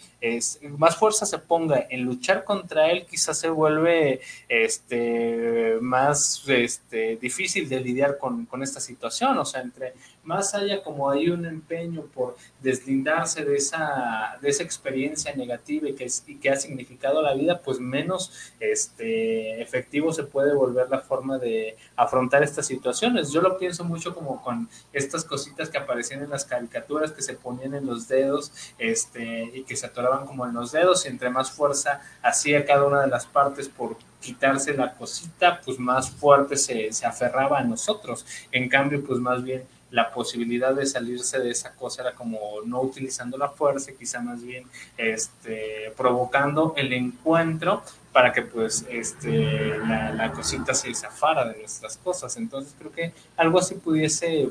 más 0.78 0.96
fuerza 0.96 1.26
se 1.26 1.38
ponga 1.38 1.86
en 1.90 2.02
luchar 2.02 2.44
contra 2.44 2.90
él, 2.90 3.06
quizás 3.06 3.38
se 3.38 3.48
vuelve 3.48 4.20
este, 4.48 5.78
más 5.80 6.42
este, 6.48 7.16
difícil 7.16 7.68
de 7.68 7.80
lidiar 7.80 8.18
con, 8.18 8.46
esta 8.62 8.80
situación. 8.80 9.36
O 9.38 9.44
sea, 9.44 9.60
entre 9.60 9.92
más 10.24 10.54
haya 10.54 10.82
como 10.82 11.10
hay 11.10 11.28
un 11.28 11.44
empeño 11.44 12.02
por 12.02 12.36
deslindarse 12.60 13.44
de 13.44 13.56
esa, 13.56 14.38
de 14.40 14.48
esa 14.48 14.62
experiencia 14.62 15.34
negativa 15.36 15.88
y 15.88 15.94
que, 15.94 16.06
que 16.40 16.50
ha 16.50 16.56
significado 16.56 17.22
la 17.22 17.34
vida, 17.34 17.60
pues 17.60 17.78
menos 17.78 18.32
este, 18.58 19.60
efectivo 19.62 20.12
se 20.12 20.24
puede 20.24 20.54
volver 20.54 20.88
la 20.88 21.00
forma 21.00 21.38
de 21.38 21.76
afrontar 21.96 22.42
estas 22.42 22.66
situaciones. 22.66 23.30
Yo 23.30 23.40
lo 23.40 23.58
pienso 23.58 23.84
mucho 23.84 24.14
como 24.14 24.42
con 24.42 24.68
estas 24.92 25.24
cositas 25.24 25.68
que 25.68 25.78
aparecían 25.78 26.22
en 26.22 26.30
las 26.30 26.44
caricaturas 26.44 27.12
que 27.12 27.22
se 27.22 27.34
ponían 27.34 27.74
en 27.74 27.86
los 27.86 28.08
dedos 28.08 28.52
y 28.78 29.62
que 29.62 29.76
se 29.76 29.86
atoraban 29.86 30.15
como 30.24 30.46
en 30.46 30.54
los 30.54 30.72
dedos 30.72 31.04
y 31.04 31.08
entre 31.08 31.30
más 31.30 31.50
fuerza 31.50 32.00
hacía 32.22 32.64
cada 32.64 32.84
una 32.84 33.02
de 33.02 33.08
las 33.08 33.26
partes 33.26 33.68
por 33.68 33.96
quitarse 34.20 34.74
la 34.74 34.94
cosita, 34.94 35.60
pues 35.64 35.78
más 35.78 36.10
fuerte 36.10 36.56
se, 36.56 36.92
se 36.92 37.06
aferraba 37.06 37.58
a 37.58 37.64
nosotros. 37.64 38.24
En 38.50 38.68
cambio, 38.68 39.04
pues 39.04 39.20
más 39.20 39.42
bien 39.42 39.64
la 39.90 40.12
posibilidad 40.12 40.74
de 40.74 40.86
salirse 40.86 41.38
de 41.38 41.50
esa 41.50 41.72
cosa 41.74 42.02
era 42.02 42.14
como 42.14 42.38
no 42.64 42.80
utilizando 42.80 43.38
la 43.38 43.48
fuerza, 43.48 43.92
quizá 43.98 44.20
más 44.20 44.42
bien 44.42 44.66
este, 44.96 45.92
provocando 45.96 46.74
el 46.76 46.92
encuentro 46.92 47.82
para 48.16 48.32
que 48.32 48.40
pues 48.40 48.86
este, 48.88 49.76
la, 49.76 50.32
cosita 50.34 50.72
se 50.72 50.94
zafara 50.94 51.52
de 51.52 51.58
nuestras 51.58 51.98
cosas. 51.98 52.34
Entonces 52.38 52.74
creo 52.78 52.90
que 52.90 53.12
algo 53.36 53.58
así 53.58 53.74
pudiese, 53.74 54.48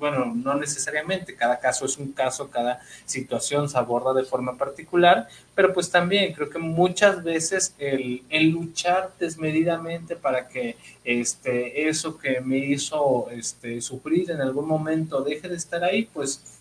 bueno, 0.00 0.34
no 0.34 0.54
necesariamente, 0.56 1.36
cada 1.36 1.60
caso 1.60 1.86
es 1.86 1.96
un 1.96 2.10
caso, 2.10 2.50
cada 2.50 2.80
situación 3.04 3.68
se 3.68 3.78
aborda 3.78 4.12
de 4.14 4.24
forma 4.24 4.58
particular, 4.58 5.28
pero 5.54 5.72
pues 5.72 5.92
también 5.92 6.32
creo 6.32 6.50
que 6.50 6.58
muchas 6.58 7.22
veces 7.22 7.76
el, 7.78 8.24
el 8.30 8.48
luchar 8.50 9.12
desmedidamente 9.20 10.16
para 10.16 10.48
que 10.48 10.76
este, 11.04 11.88
eso 11.88 12.18
que 12.18 12.40
me 12.40 12.58
hizo 12.58 13.30
este, 13.30 13.80
sufrir 13.80 14.32
en 14.32 14.40
algún 14.40 14.66
momento 14.66 15.22
deje 15.22 15.48
de 15.48 15.54
estar 15.54 15.84
ahí, 15.84 16.10
pues 16.12 16.53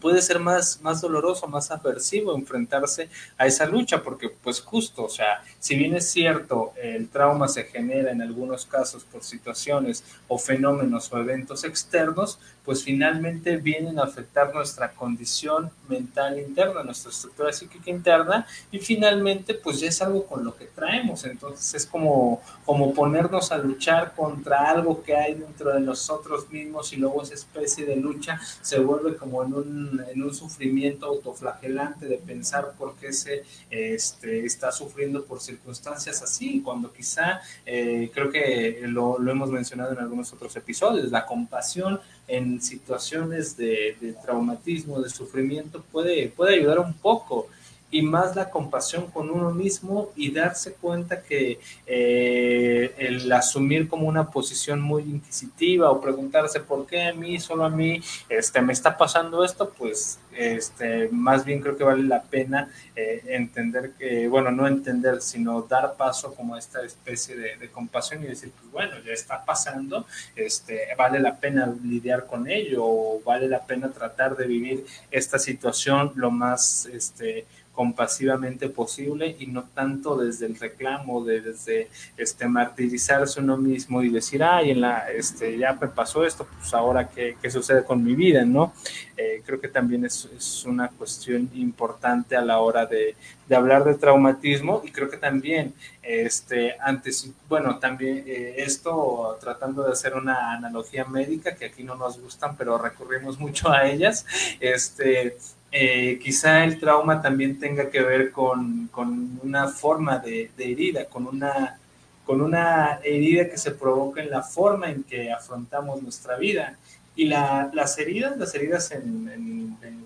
puede 0.00 0.22
ser 0.22 0.38
más, 0.38 0.80
más 0.82 1.00
doloroso, 1.00 1.46
más 1.46 1.70
aversivo 1.70 2.34
enfrentarse 2.34 3.08
a 3.36 3.46
esa 3.46 3.66
lucha, 3.66 4.02
porque 4.02 4.28
pues 4.30 4.60
justo, 4.60 5.04
o 5.04 5.08
sea, 5.08 5.42
si 5.58 5.76
bien 5.76 5.94
es 5.94 6.10
cierto, 6.10 6.72
el 6.80 7.08
trauma 7.08 7.48
se 7.48 7.64
genera 7.64 8.10
en 8.10 8.22
algunos 8.22 8.66
casos 8.66 9.04
por 9.04 9.22
situaciones 9.22 10.04
o 10.28 10.38
fenómenos 10.38 11.12
o 11.12 11.18
eventos 11.18 11.64
externos, 11.64 12.38
pues 12.64 12.84
finalmente 12.84 13.56
vienen 13.56 13.98
a 13.98 14.04
afectar 14.04 14.54
nuestra 14.54 14.92
condición 14.92 15.70
mental 15.88 16.38
interna, 16.38 16.82
nuestra 16.82 17.10
estructura 17.10 17.52
psíquica 17.52 17.90
interna, 17.90 18.46
y 18.70 18.78
finalmente 18.78 19.54
pues 19.54 19.80
ya 19.80 19.88
es 19.88 20.00
algo 20.00 20.26
con 20.26 20.44
lo 20.44 20.56
que 20.56 20.66
traemos, 20.66 21.24
entonces 21.24 21.74
es 21.74 21.86
como, 21.86 22.40
como 22.64 22.94
ponernos 22.94 23.50
a 23.52 23.58
luchar 23.58 24.14
contra 24.14 24.70
algo 24.70 25.02
que 25.02 25.16
hay 25.16 25.34
dentro 25.34 25.72
de 25.72 25.80
nosotros 25.80 26.48
mismos 26.50 26.92
y 26.92 26.96
luego 26.96 27.22
esa 27.22 27.34
especie 27.34 27.84
de 27.84 27.96
lucha 27.96 28.40
se 28.60 28.78
vuelve 28.78 29.16
como 29.16 29.42
en 29.42 29.54
un, 29.54 29.81
en 30.12 30.22
un 30.22 30.34
sufrimiento 30.34 31.06
autoflagelante 31.06 32.06
de 32.06 32.18
pensar 32.18 32.72
por 32.78 32.96
qué 32.96 33.12
se 33.12 33.44
este, 33.70 34.44
está 34.44 34.72
sufriendo 34.72 35.24
por 35.24 35.40
circunstancias 35.40 36.22
así, 36.22 36.60
cuando 36.62 36.92
quizá, 36.92 37.40
eh, 37.66 38.10
creo 38.12 38.30
que 38.30 38.82
lo, 38.86 39.18
lo 39.18 39.30
hemos 39.30 39.50
mencionado 39.50 39.92
en 39.92 39.98
algunos 39.98 40.32
otros 40.32 40.54
episodios, 40.56 41.10
la 41.10 41.26
compasión 41.26 42.00
en 42.28 42.60
situaciones 42.60 43.56
de, 43.56 43.96
de, 44.00 44.12
traumatismo, 44.14 45.00
de 45.00 45.10
sufrimiento, 45.10 45.82
puede, 45.92 46.28
puede 46.28 46.54
ayudar 46.54 46.78
un 46.78 46.94
poco 46.94 47.48
y 47.92 48.00
más 48.00 48.34
la 48.34 48.48
compasión 48.48 49.10
con 49.10 49.30
uno 49.30 49.50
mismo 49.50 50.10
y 50.16 50.32
darse 50.32 50.72
cuenta 50.72 51.22
que 51.22 51.60
eh, 51.86 52.94
el 52.96 53.30
asumir 53.30 53.86
como 53.86 54.08
una 54.08 54.30
posición 54.30 54.80
muy 54.80 55.02
inquisitiva 55.02 55.90
o 55.90 56.00
preguntarse 56.00 56.60
por 56.60 56.86
qué 56.86 57.02
a 57.02 57.12
mí, 57.12 57.38
solo 57.38 57.64
a 57.64 57.70
mí, 57.70 58.00
este, 58.30 58.62
me 58.62 58.72
está 58.72 58.96
pasando 58.96 59.44
esto, 59.44 59.70
pues 59.76 60.18
este, 60.34 61.10
más 61.10 61.44
bien 61.44 61.60
creo 61.60 61.76
que 61.76 61.84
vale 61.84 62.02
la 62.04 62.22
pena 62.22 62.70
eh, 62.96 63.22
entender 63.26 63.92
que, 63.98 64.26
bueno, 64.26 64.50
no 64.50 64.66
entender, 64.66 65.20
sino 65.20 65.60
dar 65.60 65.94
paso 65.96 66.34
como 66.34 66.54
a 66.54 66.58
esta 66.58 66.82
especie 66.82 67.36
de, 67.36 67.56
de, 67.58 67.70
compasión 67.70 68.24
y 68.24 68.28
decir, 68.28 68.52
pues 68.58 68.72
bueno, 68.72 68.94
ya 69.04 69.12
está 69.12 69.44
pasando, 69.44 70.06
este, 70.34 70.88
vale 70.96 71.20
la 71.20 71.36
pena 71.36 71.70
lidiar 71.84 72.26
con 72.26 72.48
ello 72.48 72.82
o 72.82 73.22
vale 73.22 73.48
la 73.48 73.66
pena 73.66 73.90
tratar 73.90 74.34
de 74.34 74.46
vivir 74.46 74.86
esta 75.10 75.38
situación 75.38 76.12
lo 76.14 76.30
más, 76.30 76.86
este, 76.86 77.44
compasivamente 77.72 78.68
posible 78.68 79.34
y 79.38 79.46
no 79.46 79.64
tanto 79.74 80.16
desde 80.16 80.46
el 80.46 80.58
reclamo, 80.58 81.24
de, 81.24 81.40
desde 81.40 81.88
este, 82.16 82.46
martirizarse 82.46 83.40
uno 83.40 83.56
mismo 83.56 84.02
y 84.02 84.10
decir, 84.10 84.42
ay, 84.42 84.70
en 84.72 84.82
la, 84.82 85.10
este, 85.10 85.56
ya 85.56 85.72
me 85.72 85.88
pasó 85.88 86.24
esto, 86.24 86.46
pues 86.58 86.72
ahora 86.74 87.08
qué, 87.08 87.36
qué 87.40 87.50
sucede 87.50 87.82
con 87.82 88.04
mi 88.04 88.14
vida, 88.14 88.44
¿no? 88.44 88.74
Eh, 89.16 89.42
creo 89.44 89.60
que 89.60 89.68
también 89.68 90.04
es, 90.04 90.28
es, 90.36 90.64
una 90.64 90.88
cuestión 90.88 91.48
importante 91.54 92.36
a 92.36 92.42
la 92.42 92.58
hora 92.60 92.84
de, 92.86 93.14
de, 93.48 93.56
hablar 93.56 93.84
de 93.84 93.94
traumatismo 93.94 94.82
y 94.84 94.90
creo 94.90 95.08
que 95.08 95.16
también, 95.16 95.74
este, 96.02 96.76
antes, 96.80 97.30
bueno, 97.48 97.78
también 97.78 98.24
eh, 98.26 98.54
esto 98.58 99.38
tratando 99.40 99.82
de 99.82 99.92
hacer 99.92 100.14
una 100.14 100.52
analogía 100.52 101.04
médica, 101.04 101.54
que 101.54 101.66
aquí 101.66 101.84
no 101.84 101.94
nos 101.94 102.20
gustan, 102.20 102.56
pero 102.56 102.76
recurrimos 102.76 103.38
mucho 103.38 103.70
a 103.70 103.86
ellas, 103.88 104.26
este, 104.60 105.36
eh, 105.72 106.18
quizá 106.22 106.64
el 106.64 106.78
trauma 106.78 107.22
también 107.22 107.58
tenga 107.58 107.88
que 107.90 108.02
ver 108.02 108.30
con, 108.30 108.88
con 108.88 109.40
una 109.42 109.68
forma 109.68 110.18
de, 110.18 110.50
de, 110.54 110.72
herida, 110.72 111.06
con 111.06 111.26
una, 111.26 111.78
con 112.26 112.42
una 112.42 113.00
herida 113.02 113.48
que 113.48 113.56
se 113.56 113.70
provoca 113.70 114.22
en 114.22 114.30
la 114.30 114.42
forma 114.42 114.90
en 114.90 115.02
que 115.02 115.32
afrontamos 115.32 116.02
nuestra 116.02 116.36
vida. 116.36 116.76
Y 117.14 117.26
la, 117.26 117.70
las 117.74 117.98
heridas, 117.98 118.36
las 118.38 118.54
heridas 118.54 118.90
en, 118.92 119.28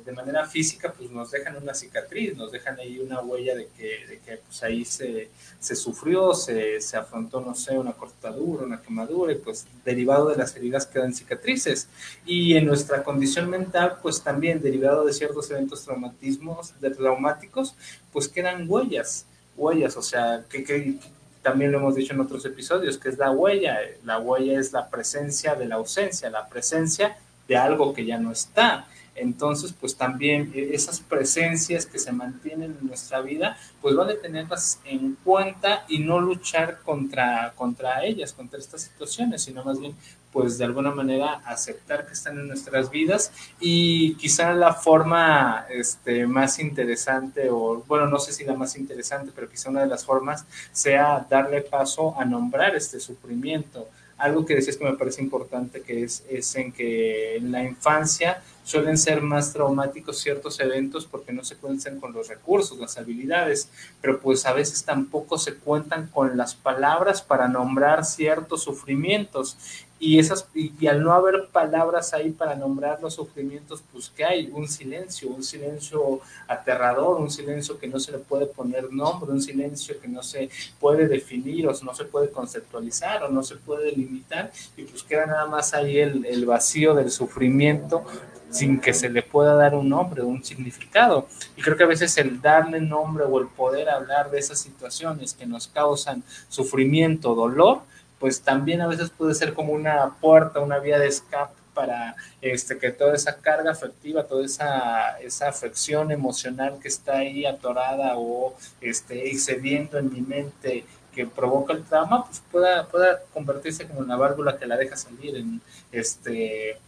de 0.07 0.13
manera 0.13 0.47
física, 0.47 0.93
pues 0.97 1.11
nos 1.11 1.33
dejan 1.33 1.57
una 1.57 1.75
cicatriz, 1.75 2.37
nos 2.37 2.53
dejan 2.53 2.79
ahí 2.79 3.01
una 3.01 3.21
huella 3.21 3.57
de 3.57 3.67
que, 3.77 4.07
de 4.07 4.19
que 4.21 4.37
pues 4.37 4.63
ahí 4.63 4.85
se, 4.85 5.31
se 5.59 5.75
sufrió, 5.75 6.33
se, 6.33 6.81
se, 6.81 6.97
afrontó, 6.97 7.41
no 7.41 7.57
sé, 7.57 7.77
una 7.77 7.93
cortadura, 7.93 8.65
una 8.65 8.81
quemadura, 8.81 9.33
y 9.33 9.37
pues 9.37 9.67
derivado 9.85 10.29
de 10.29 10.37
las 10.37 10.55
heridas 10.55 10.87
quedan 10.87 11.13
cicatrices. 11.13 11.89
Y 12.25 12.57
en 12.57 12.67
nuestra 12.67 13.03
condición 13.03 13.51
mental, 13.51 13.99
pues 14.01 14.23
también 14.23 14.63
derivado 14.63 15.05
de 15.05 15.13
ciertos 15.13 15.51
eventos 15.51 15.85
traumatismos, 15.85 16.73
traumáticos, 16.97 17.75
pues 18.13 18.29
quedan 18.29 18.67
huellas, 18.69 19.27
huellas, 19.57 19.97
o 19.97 20.03
sea, 20.03 20.45
que, 20.49 20.63
que 20.63 20.99
también 21.47 21.71
lo 21.71 21.79
hemos 21.79 21.95
dicho 21.95 22.13
en 22.13 22.19
otros 22.19 22.45
episodios, 22.45 22.99
que 22.99 23.09
es 23.09 23.19
la 23.19 23.31
huella. 23.31 23.79
La 24.05 24.19
huella 24.19 24.59
es 24.59 24.73
la 24.73 24.91
presencia 24.91 25.55
de 25.55 25.67
la 25.67 25.77
ausencia, 25.77 26.29
la 26.29 26.49
presencia 26.49 27.19
de 27.47 27.57
algo 27.57 27.95
que 27.95 28.05
ya 28.05 28.19
no 28.19 28.33
está. 28.33 28.89
Entonces, 29.15 29.73
pues 29.73 29.97
también 29.97 30.51
eh, 30.57 30.71
esas 30.73 30.99
presencias 30.99 31.87
que 31.87 32.01
se 32.01 32.11
mantienen 32.11 32.77
en 32.81 32.89
nuestra 32.89 33.21
vida, 33.21 33.57
pues 33.81 33.95
vale 33.95 34.15
tenerlas 34.15 34.81
en 34.85 35.17
cuenta 35.23 35.85
y 35.89 36.01
no 36.01 36.19
luchar 36.21 36.81
contra, 36.83 37.53
contra 37.55 38.05
ellas, 38.05 38.33
contra 38.33 38.59
estas 38.59 38.83
situaciones, 38.83 39.45
sino 39.45 39.63
más 39.63 39.79
bien 39.79 39.95
pues 40.37 40.59
de 40.59 40.67
alguna 40.67 40.91
manera 40.91 41.41
aceptar 41.47 42.07
que 42.07 42.13
están 42.13 42.39
en 42.39 42.49
nuestras 42.49 42.91
vidas 42.91 43.33
y 43.59 44.17
quizá 44.17 44.53
la 44.53 44.75
forma 44.75 45.65
este, 45.71 46.27
más 46.27 46.59
interesante 46.59 47.49
o 47.49 47.83
bueno, 47.89 48.07
no 48.07 48.19
sé 48.19 48.35
si 48.35 48.45
la 48.45 48.53
más 48.53 48.77
interesante, 48.77 49.33
pero 49.35 49.49
quizá 49.49 49.71
una 49.71 49.81
de 49.81 49.87
las 49.87 50.05
formas 50.05 50.45
sea 50.73 51.27
darle 51.31 51.63
paso 51.63 52.21
a 52.21 52.27
nombrar 52.27 52.77
este 52.77 53.01
sufrimiento. 53.01 53.89
Algo 54.19 54.45
que 54.45 54.57
decías 54.57 54.77
que 54.77 54.85
me 54.85 54.93
parece 54.93 55.23
importante 55.23 55.81
que 55.81 56.03
es, 56.03 56.23
es 56.29 56.55
en 56.57 56.71
que 56.71 57.37
en 57.37 57.51
la 57.51 57.65
infancia 57.65 58.43
suelen 58.67 58.99
ser 58.99 59.23
más 59.23 59.53
traumáticos 59.53 60.19
ciertos 60.19 60.59
eventos 60.59 61.07
porque 61.07 61.33
no 61.33 61.45
se 61.45 61.57
cuentan 61.57 62.01
con 62.01 62.13
los 62.13 62.27
recursos, 62.27 62.79
las 62.79 62.99
habilidades, 62.99 63.71
pero 64.01 64.19
pues 64.19 64.45
a 64.45 64.53
veces 64.53 64.85
tampoco 64.85 65.39
se 65.39 65.55
cuentan 65.55 66.09
con 66.09 66.37
las 66.37 66.57
palabras 66.57 67.23
para 67.23 67.47
nombrar 67.47 68.05
ciertos 68.05 68.65
sufrimientos. 68.65 69.57
Y, 69.99 70.19
esas, 70.19 70.47
y, 70.55 70.87
al 70.87 71.03
no 71.03 71.13
haber 71.13 71.49
palabras 71.51 72.13
ahí 72.13 72.31
para 72.31 72.55
nombrar 72.55 73.01
los 73.01 73.15
sufrimientos, 73.15 73.83
pues 73.93 74.11
que 74.11 74.25
hay 74.25 74.51
un 74.53 74.69
silencio, 74.69 75.31
un 75.31 75.43
silencio 75.43 76.21
aterrador, 76.47 77.19
un 77.19 77.31
silencio 77.31 77.79
que 77.79 77.89
no 77.89 77.99
se 77.99 78.13
le 78.13 78.19
puede 78.19 78.47
poner 78.47 78.93
nombre, 78.93 79.31
un 79.31 79.41
silencio 79.41 79.99
que 80.01 80.09
no 80.09 80.23
se 80.23 80.51
puede 80.79 81.09
definir 81.09 81.67
o 81.67 81.73
no 81.83 81.95
se 81.95 82.05
puede 82.05 82.31
conceptualizar 82.31 83.23
o 83.25 83.31
no 83.31 83.43
se 83.43 83.57
puede 83.57 83.91
limitar 83.93 84.53
y 84.77 84.83
pues 84.83 85.03
queda 85.03 85.27
nada 85.27 85.47
más 85.47 85.73
ahí 85.73 85.99
el, 85.99 86.27
el 86.27 86.45
vacío 86.45 86.95
del 86.95 87.11
sufrimiento 87.11 88.05
sin 88.51 88.81
que 88.81 88.95
se 88.95 89.09
le 89.09 89.23
pueda 89.23 89.55
dar 89.55 89.75
un 89.75 89.89
nombre, 89.89 90.23
un 90.23 90.45
significado. 90.45 91.27
Y 91.57 91.63
creo 91.63 91.77
que 91.77 91.85
a 91.85 91.89
veces 91.89 92.17
el 92.19 92.41
darle 92.41 92.81
nombre 92.81 93.25
o 93.25 93.41
el 93.41 93.49
poder 93.49 93.89
hablar 93.89 94.31
de 94.31 94.39
esas 94.39 94.59
situaciones 94.59 95.35
que 95.35 95.47
nos 95.47 95.69
causan 95.69 96.23
sufrimiento, 96.49 97.35
dolor, 97.35 97.83
pues 98.27 98.41
también 98.41 98.81
a 98.81 98.89
veces 98.89 99.11
puede 99.11 99.37
ser 99.37 99.55
como 99.55 99.73
una 99.73 100.17
puerta, 100.21 100.59
una 100.59 100.81
vía 100.81 100.99
de 100.99 101.07
escape 101.07 101.55
para 101.75 102.17
este, 102.41 102.77
que 102.77 102.91
toda 102.91 103.15
esa 103.15 103.37
carga 103.37 103.71
afectiva, 103.71 104.25
toda 104.25 104.45
esa, 104.45 105.17
esa 105.21 105.49
afección 105.49 106.11
emocional 106.11 106.81
que 106.83 106.89
está 106.89 107.19
ahí 107.19 107.47
atorada 107.47 108.15
o 108.17 108.57
este, 108.81 109.29
excediendo 109.31 109.97
en 109.97 110.13
mi 110.13 110.23
mente 110.23 110.85
que 111.15 111.25
provoca 111.25 111.73
el 111.73 111.85
trauma, 111.85 112.27
pues 112.27 112.43
pueda, 112.51 112.89
pueda 112.89 113.21
convertirse 113.33 113.87
como 113.87 114.01
una 114.01 114.17
válvula 114.17 114.59
que 114.59 114.67
la 114.67 114.77
deja 114.77 114.97
salir 114.97 115.37
en 115.37 115.61
este 115.93 116.81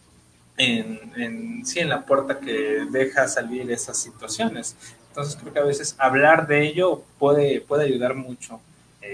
en, 0.56 1.64
sí, 1.64 1.78
en 1.78 1.88
la 1.88 2.04
puerta 2.04 2.40
que 2.40 2.84
deja 2.90 3.28
salir 3.28 3.70
esas 3.70 3.96
situaciones. 3.96 4.74
Entonces 5.10 5.36
creo 5.36 5.52
que 5.52 5.60
a 5.60 5.64
veces 5.64 5.94
hablar 5.98 6.48
de 6.48 6.66
ello 6.66 7.04
puede, 7.16 7.60
puede 7.60 7.84
ayudar 7.84 8.16
mucho. 8.16 8.60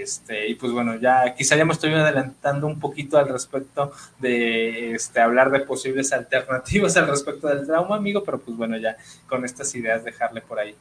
Este, 0.01 0.47
y 0.47 0.55
pues 0.55 0.71
bueno, 0.71 0.95
ya 0.95 1.33
quizá 1.35 1.55
ya 1.55 1.65
me 1.65 1.73
estoy 1.73 1.93
adelantando 1.93 2.67
un 2.67 2.79
poquito 2.79 3.17
al 3.17 3.27
respecto 3.27 3.91
de 4.19 4.91
este, 4.93 5.19
hablar 5.21 5.51
de 5.51 5.61
posibles 5.61 6.11
alternativas 6.13 6.95
al 6.97 7.07
respecto 7.07 7.47
del 7.47 7.65
trauma, 7.65 7.95
amigo, 7.95 8.23
pero 8.23 8.39
pues 8.39 8.55
bueno, 8.57 8.77
ya 8.77 8.97
con 9.27 9.45
estas 9.45 9.73
ideas 9.75 10.03
dejarle 10.03 10.41
por 10.41 10.59
ahí. 10.59 10.75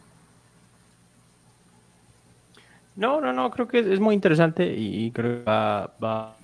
No, 2.97 3.21
no, 3.21 3.33
no, 3.33 3.51
creo 3.51 3.67
que 3.67 3.81
es 3.81 3.99
muy 3.99 4.15
interesante 4.15 4.73
y 4.73 5.11
creo 5.11 5.39
que 5.39 5.51
va, 5.51 6.37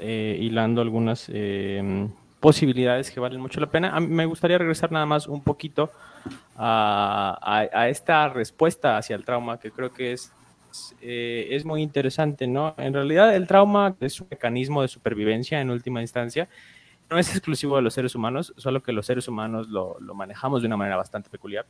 eh, 0.00 0.36
hilando 0.38 0.82
algunas 0.82 1.30
eh, 1.32 2.08
posibilidades 2.40 3.10
que 3.10 3.20
valen 3.20 3.40
mucho 3.40 3.60
la 3.60 3.70
pena. 3.70 3.98
Me 4.00 4.26
gustaría 4.26 4.58
regresar 4.58 4.92
nada 4.92 5.06
más 5.06 5.26
un 5.26 5.42
poquito 5.42 5.90
a, 6.56 7.86
esta 7.88 8.28
respuesta 8.28 8.96
hacia 8.96 9.16
el 9.16 9.24
trauma, 9.24 9.58
que 9.58 9.70
creo 9.70 9.92
que 9.92 10.12
es, 10.12 10.32
eh, 11.00 11.48
es 11.50 11.64
muy 11.64 11.82
interesante, 11.82 12.46
¿no? 12.46 12.74
En 12.78 12.94
realidad 12.94 13.34
el 13.34 13.46
trauma 13.46 13.94
es 14.00 14.20
un 14.20 14.28
mecanismo 14.30 14.82
de 14.82 14.88
supervivencia 14.88 15.60
en 15.60 15.70
última 15.70 16.00
instancia. 16.00 16.48
No 17.10 17.18
es 17.18 17.30
exclusivo 17.30 17.76
de 17.76 17.82
los 17.82 17.94
seres 17.94 18.14
humanos, 18.14 18.52
solo 18.56 18.82
que 18.82 18.92
los 18.92 19.06
seres 19.06 19.28
humanos 19.28 19.68
lo, 19.68 19.96
manejamos 20.14 20.60
de 20.60 20.66
una 20.66 20.76
manera 20.76 20.96
bastante 20.96 21.30
peculiar. 21.30 21.64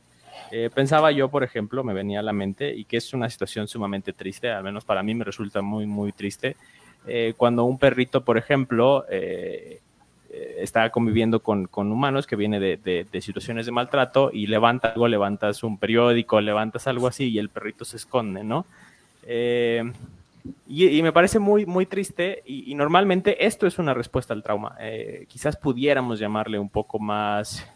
Eh, 0.51 0.69
pensaba 0.73 1.11
yo, 1.11 1.29
por 1.29 1.43
ejemplo, 1.43 1.83
me 1.83 1.93
venía 1.93 2.19
a 2.19 2.23
la 2.23 2.33
mente, 2.33 2.75
y 2.75 2.83
que 2.83 2.97
es 2.97 3.13
una 3.13 3.29
situación 3.29 3.67
sumamente 3.67 4.11
triste, 4.11 4.49
al 4.49 4.63
menos 4.63 4.83
para 4.83 5.01
mí 5.01 5.15
me 5.15 5.23
resulta 5.23 5.61
muy, 5.61 5.85
muy 5.85 6.11
triste, 6.11 6.57
eh, 7.07 7.33
cuando 7.37 7.63
un 7.63 7.77
perrito, 7.77 8.25
por 8.25 8.37
ejemplo, 8.37 9.05
eh, 9.09 9.79
está 10.57 10.89
conviviendo 10.91 11.39
con, 11.41 11.67
humanos 11.73 12.27
que 12.27 12.35
viene 12.35 12.59
de, 12.59 13.07
situaciones 13.21 13.65
de 13.65 13.71
maltrato 13.71 14.29
y 14.31 14.47
levanta 14.47 14.89
algo, 14.89 15.07
levantas 15.07 15.63
un 15.63 15.77
periódico, 15.77 16.39
levantas 16.39 16.85
algo 16.87 17.07
así 17.07 17.29
y 17.29 17.39
el 17.39 17.49
perrito 17.49 17.83
se 17.85 17.97
esconde, 17.97 18.43
¿no? 18.43 18.65
Eh, 19.23 19.83
y, 20.67 21.01
me 21.03 21.11
parece 21.11 21.39
muy, 21.39 21.65
muy 21.65 21.85
triste 21.85 22.41
y, 22.45 22.73
normalmente 22.75 23.45
esto 23.45 23.67
es 23.67 23.79
una 23.79 23.93
respuesta 23.93 24.33
al 24.33 24.43
trauma. 24.43 24.75
Eh, 24.79 25.25
quizás 25.27 25.57
pudiéramos 25.57 26.19
llamarle 26.19 26.59
un 26.59 26.69
poco 26.69 26.99
más 26.99 27.67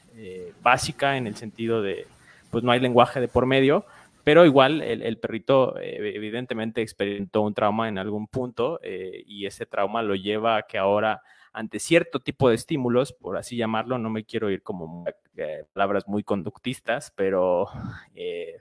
básica 0.61 1.17
en 1.17 1.27
el 1.27 1.35
sentido 1.35 1.81
de, 1.81 2.07
pues 2.51 2.63
no 2.63 2.71
hay 2.71 2.79
lenguaje 2.79 3.19
de 3.19 3.27
por 3.27 3.45
medio, 3.45 3.83
pero 4.23 4.45
igual 4.45 4.81
el, 4.81 5.17
perrito 5.17 5.77
evidentemente 5.79 6.81
experimentó 6.81 7.41
un 7.41 7.53
trauma 7.53 7.89
en 7.89 7.97
algún 7.97 8.27
punto 8.27 8.79
y 8.83 9.47
ese 9.47 9.65
trauma 9.65 10.01
lo 10.03 10.15
lleva 10.15 10.57
a 10.57 10.61
que 10.61 10.77
ahora 10.77 11.23
ante 11.53 11.79
cierto 11.79 12.19
tipo 12.19 12.49
de 12.49 12.55
estímulos, 12.55 13.13
por 13.13 13.37
así 13.37 13.55
llamarlo, 13.55 13.99
no 13.99 14.09
me 14.09 14.25
quiero 14.25 14.49
ir 14.49 14.63
como 14.63 15.05
eh, 15.37 15.65
palabras 15.71 16.07
muy 16.07 16.23
conductistas, 16.23 17.13
pero 17.15 17.67
eh, 18.15 18.57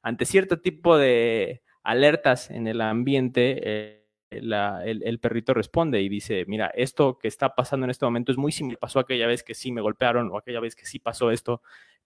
ante 0.00 0.24
cierto 0.24 0.60
tipo 0.60 0.96
de 0.96 1.62
alertas 1.86 2.50
en 2.50 2.66
el 2.66 2.80
ambiente, 2.80 3.60
eh, 3.62 4.06
el, 4.30 5.18
perrito 5.20 5.54
responde 5.54 6.02
y 6.02 6.08
dice, 6.08 6.44
mira, 6.48 6.66
esto 6.74 7.16
que 7.16 7.28
está 7.28 7.54
pasando 7.54 7.84
en 7.84 7.90
este 7.90 8.04
momento 8.04 8.32
es 8.32 8.38
muy 8.38 8.50
similar, 8.50 8.80
pasó 8.80 8.98
aquella 8.98 9.28
vez 9.28 9.44
que 9.44 9.54
sí 9.54 9.70
me 9.70 9.80
golpearon 9.80 10.30
o 10.30 10.36
aquella 10.36 10.58
vez 10.58 10.74
que 10.74 10.84
sí 10.84 10.98
pasó 10.98 11.30
esto 11.30 11.62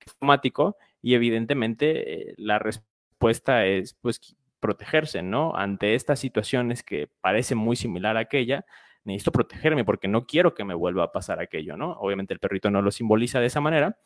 automático 0.06 0.76
y 1.00 1.14
evidentemente 1.14 2.34
la 2.36 2.58
respuesta 2.58 3.64
es 3.64 3.94
pues 3.94 4.20
protegerse, 4.60 5.22
¿no? 5.22 5.56
Ante 5.56 5.94
estas 5.94 6.20
situaciones 6.20 6.82
que 6.82 7.08
parecen 7.22 7.56
muy 7.56 7.74
similar 7.74 8.18
a 8.18 8.20
aquella, 8.20 8.66
necesito 9.04 9.32
protegerme 9.32 9.86
porque 9.86 10.08
no 10.08 10.26
quiero 10.26 10.52
que 10.52 10.64
me 10.64 10.74
vuelva 10.74 11.04
a 11.04 11.12
pasar 11.12 11.40
aquello, 11.40 11.78
¿no? 11.78 11.92
Obviamente 11.92 12.34
el 12.34 12.40
perrito 12.40 12.70
no 12.70 12.82
lo 12.82 12.90
simboliza 12.90 13.40
de 13.40 13.46
esa 13.46 13.62
manera, 13.62 13.98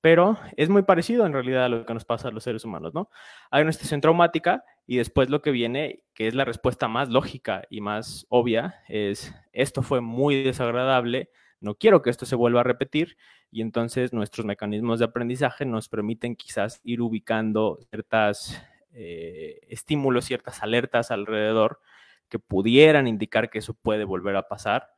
pero 0.00 0.38
es 0.56 0.68
muy 0.68 0.82
parecido 0.82 1.26
en 1.26 1.32
realidad 1.32 1.64
a 1.64 1.68
lo 1.68 1.84
que 1.84 1.94
nos 1.94 2.04
pasa 2.04 2.28
a 2.28 2.30
los 2.30 2.44
seres 2.44 2.64
humanos, 2.64 2.94
¿no? 2.94 3.10
Hay 3.50 3.62
una 3.62 3.72
situación 3.72 4.00
traumática 4.00 4.64
y 4.86 4.96
después 4.96 5.30
lo 5.30 5.42
que 5.42 5.50
viene, 5.50 6.04
que 6.14 6.26
es 6.26 6.34
la 6.34 6.44
respuesta 6.44 6.88
más 6.88 7.10
lógica 7.10 7.62
y 7.70 7.80
más 7.80 8.26
obvia, 8.28 8.82
es 8.88 9.34
esto 9.52 9.82
fue 9.82 10.00
muy 10.00 10.42
desagradable, 10.42 11.30
no 11.60 11.74
quiero 11.74 12.02
que 12.02 12.10
esto 12.10 12.24
se 12.24 12.36
vuelva 12.36 12.60
a 12.60 12.64
repetir 12.64 13.16
y 13.50 13.62
entonces 13.62 14.12
nuestros 14.12 14.46
mecanismos 14.46 14.98
de 14.98 15.06
aprendizaje 15.06 15.66
nos 15.66 15.88
permiten 15.88 16.36
quizás 16.36 16.80
ir 16.84 17.02
ubicando 17.02 17.78
ciertas 17.90 18.62
eh, 18.92 19.60
estímulos, 19.68 20.24
ciertas 20.24 20.62
alertas 20.62 21.10
alrededor 21.10 21.80
que 22.28 22.38
pudieran 22.38 23.06
indicar 23.06 23.50
que 23.50 23.58
eso 23.58 23.74
puede 23.74 24.04
volver 24.04 24.36
a 24.36 24.48
pasar. 24.48 24.90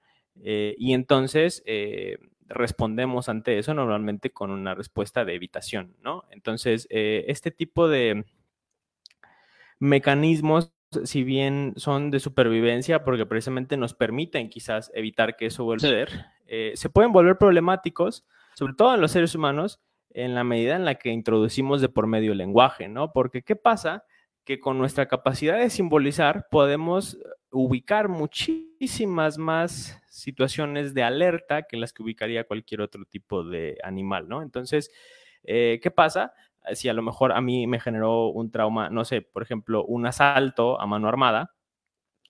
Eh, 0.42 0.74
y 0.78 0.94
entonces 0.94 1.62
eh, 1.66 2.18
respondemos 2.52 3.28
ante 3.28 3.58
eso 3.58 3.74
normalmente 3.74 4.30
con 4.30 4.50
una 4.50 4.74
respuesta 4.74 5.24
de 5.24 5.34
evitación, 5.34 5.96
¿no? 6.02 6.24
Entonces, 6.30 6.86
eh, 6.90 7.24
este 7.28 7.50
tipo 7.50 7.88
de 7.88 8.24
mecanismos, 9.78 10.72
si 11.04 11.24
bien 11.24 11.74
son 11.76 12.10
de 12.10 12.20
supervivencia, 12.20 13.04
porque 13.04 13.26
precisamente 13.26 13.76
nos 13.76 13.94
permiten 13.94 14.48
quizás 14.48 14.90
evitar 14.94 15.36
que 15.36 15.46
eso 15.46 15.64
vuelva 15.64 15.78
a 15.78 15.88
suceder, 15.88 16.26
se 16.74 16.90
pueden 16.90 17.12
volver 17.12 17.38
problemáticos, 17.38 18.26
sobre 18.54 18.74
todo 18.74 18.94
en 18.94 19.00
los 19.00 19.10
seres 19.10 19.34
humanos, 19.34 19.80
en 20.10 20.34
la 20.34 20.44
medida 20.44 20.76
en 20.76 20.84
la 20.84 20.96
que 20.96 21.08
introducimos 21.08 21.80
de 21.80 21.88
por 21.88 22.06
medio 22.06 22.32
el 22.32 22.38
lenguaje, 22.38 22.88
¿no? 22.88 23.12
Porque 23.12 23.42
¿qué 23.42 23.56
pasa? 23.56 24.04
que 24.44 24.58
con 24.58 24.78
nuestra 24.78 25.06
capacidad 25.06 25.58
de 25.58 25.70
simbolizar 25.70 26.48
podemos 26.50 27.18
ubicar 27.52 28.08
muchísimas 28.08 29.38
más 29.38 30.00
situaciones 30.08 30.94
de 30.94 31.02
alerta 31.02 31.62
que 31.62 31.76
las 31.76 31.92
que 31.92 32.02
ubicaría 32.02 32.44
cualquier 32.44 32.80
otro 32.80 33.04
tipo 33.04 33.44
de 33.44 33.78
animal, 33.84 34.28
¿no? 34.28 34.42
Entonces, 34.42 34.90
eh, 35.44 35.80
¿qué 35.82 35.90
pasa? 35.90 36.32
Si 36.74 36.88
a 36.88 36.92
lo 36.92 37.02
mejor 37.02 37.32
a 37.32 37.40
mí 37.40 37.66
me 37.66 37.80
generó 37.80 38.28
un 38.28 38.50
trauma, 38.50 38.88
no 38.90 39.04
sé, 39.04 39.22
por 39.22 39.42
ejemplo, 39.42 39.84
un 39.84 40.06
asalto 40.06 40.80
a 40.80 40.86
mano 40.86 41.08
armada, 41.08 41.54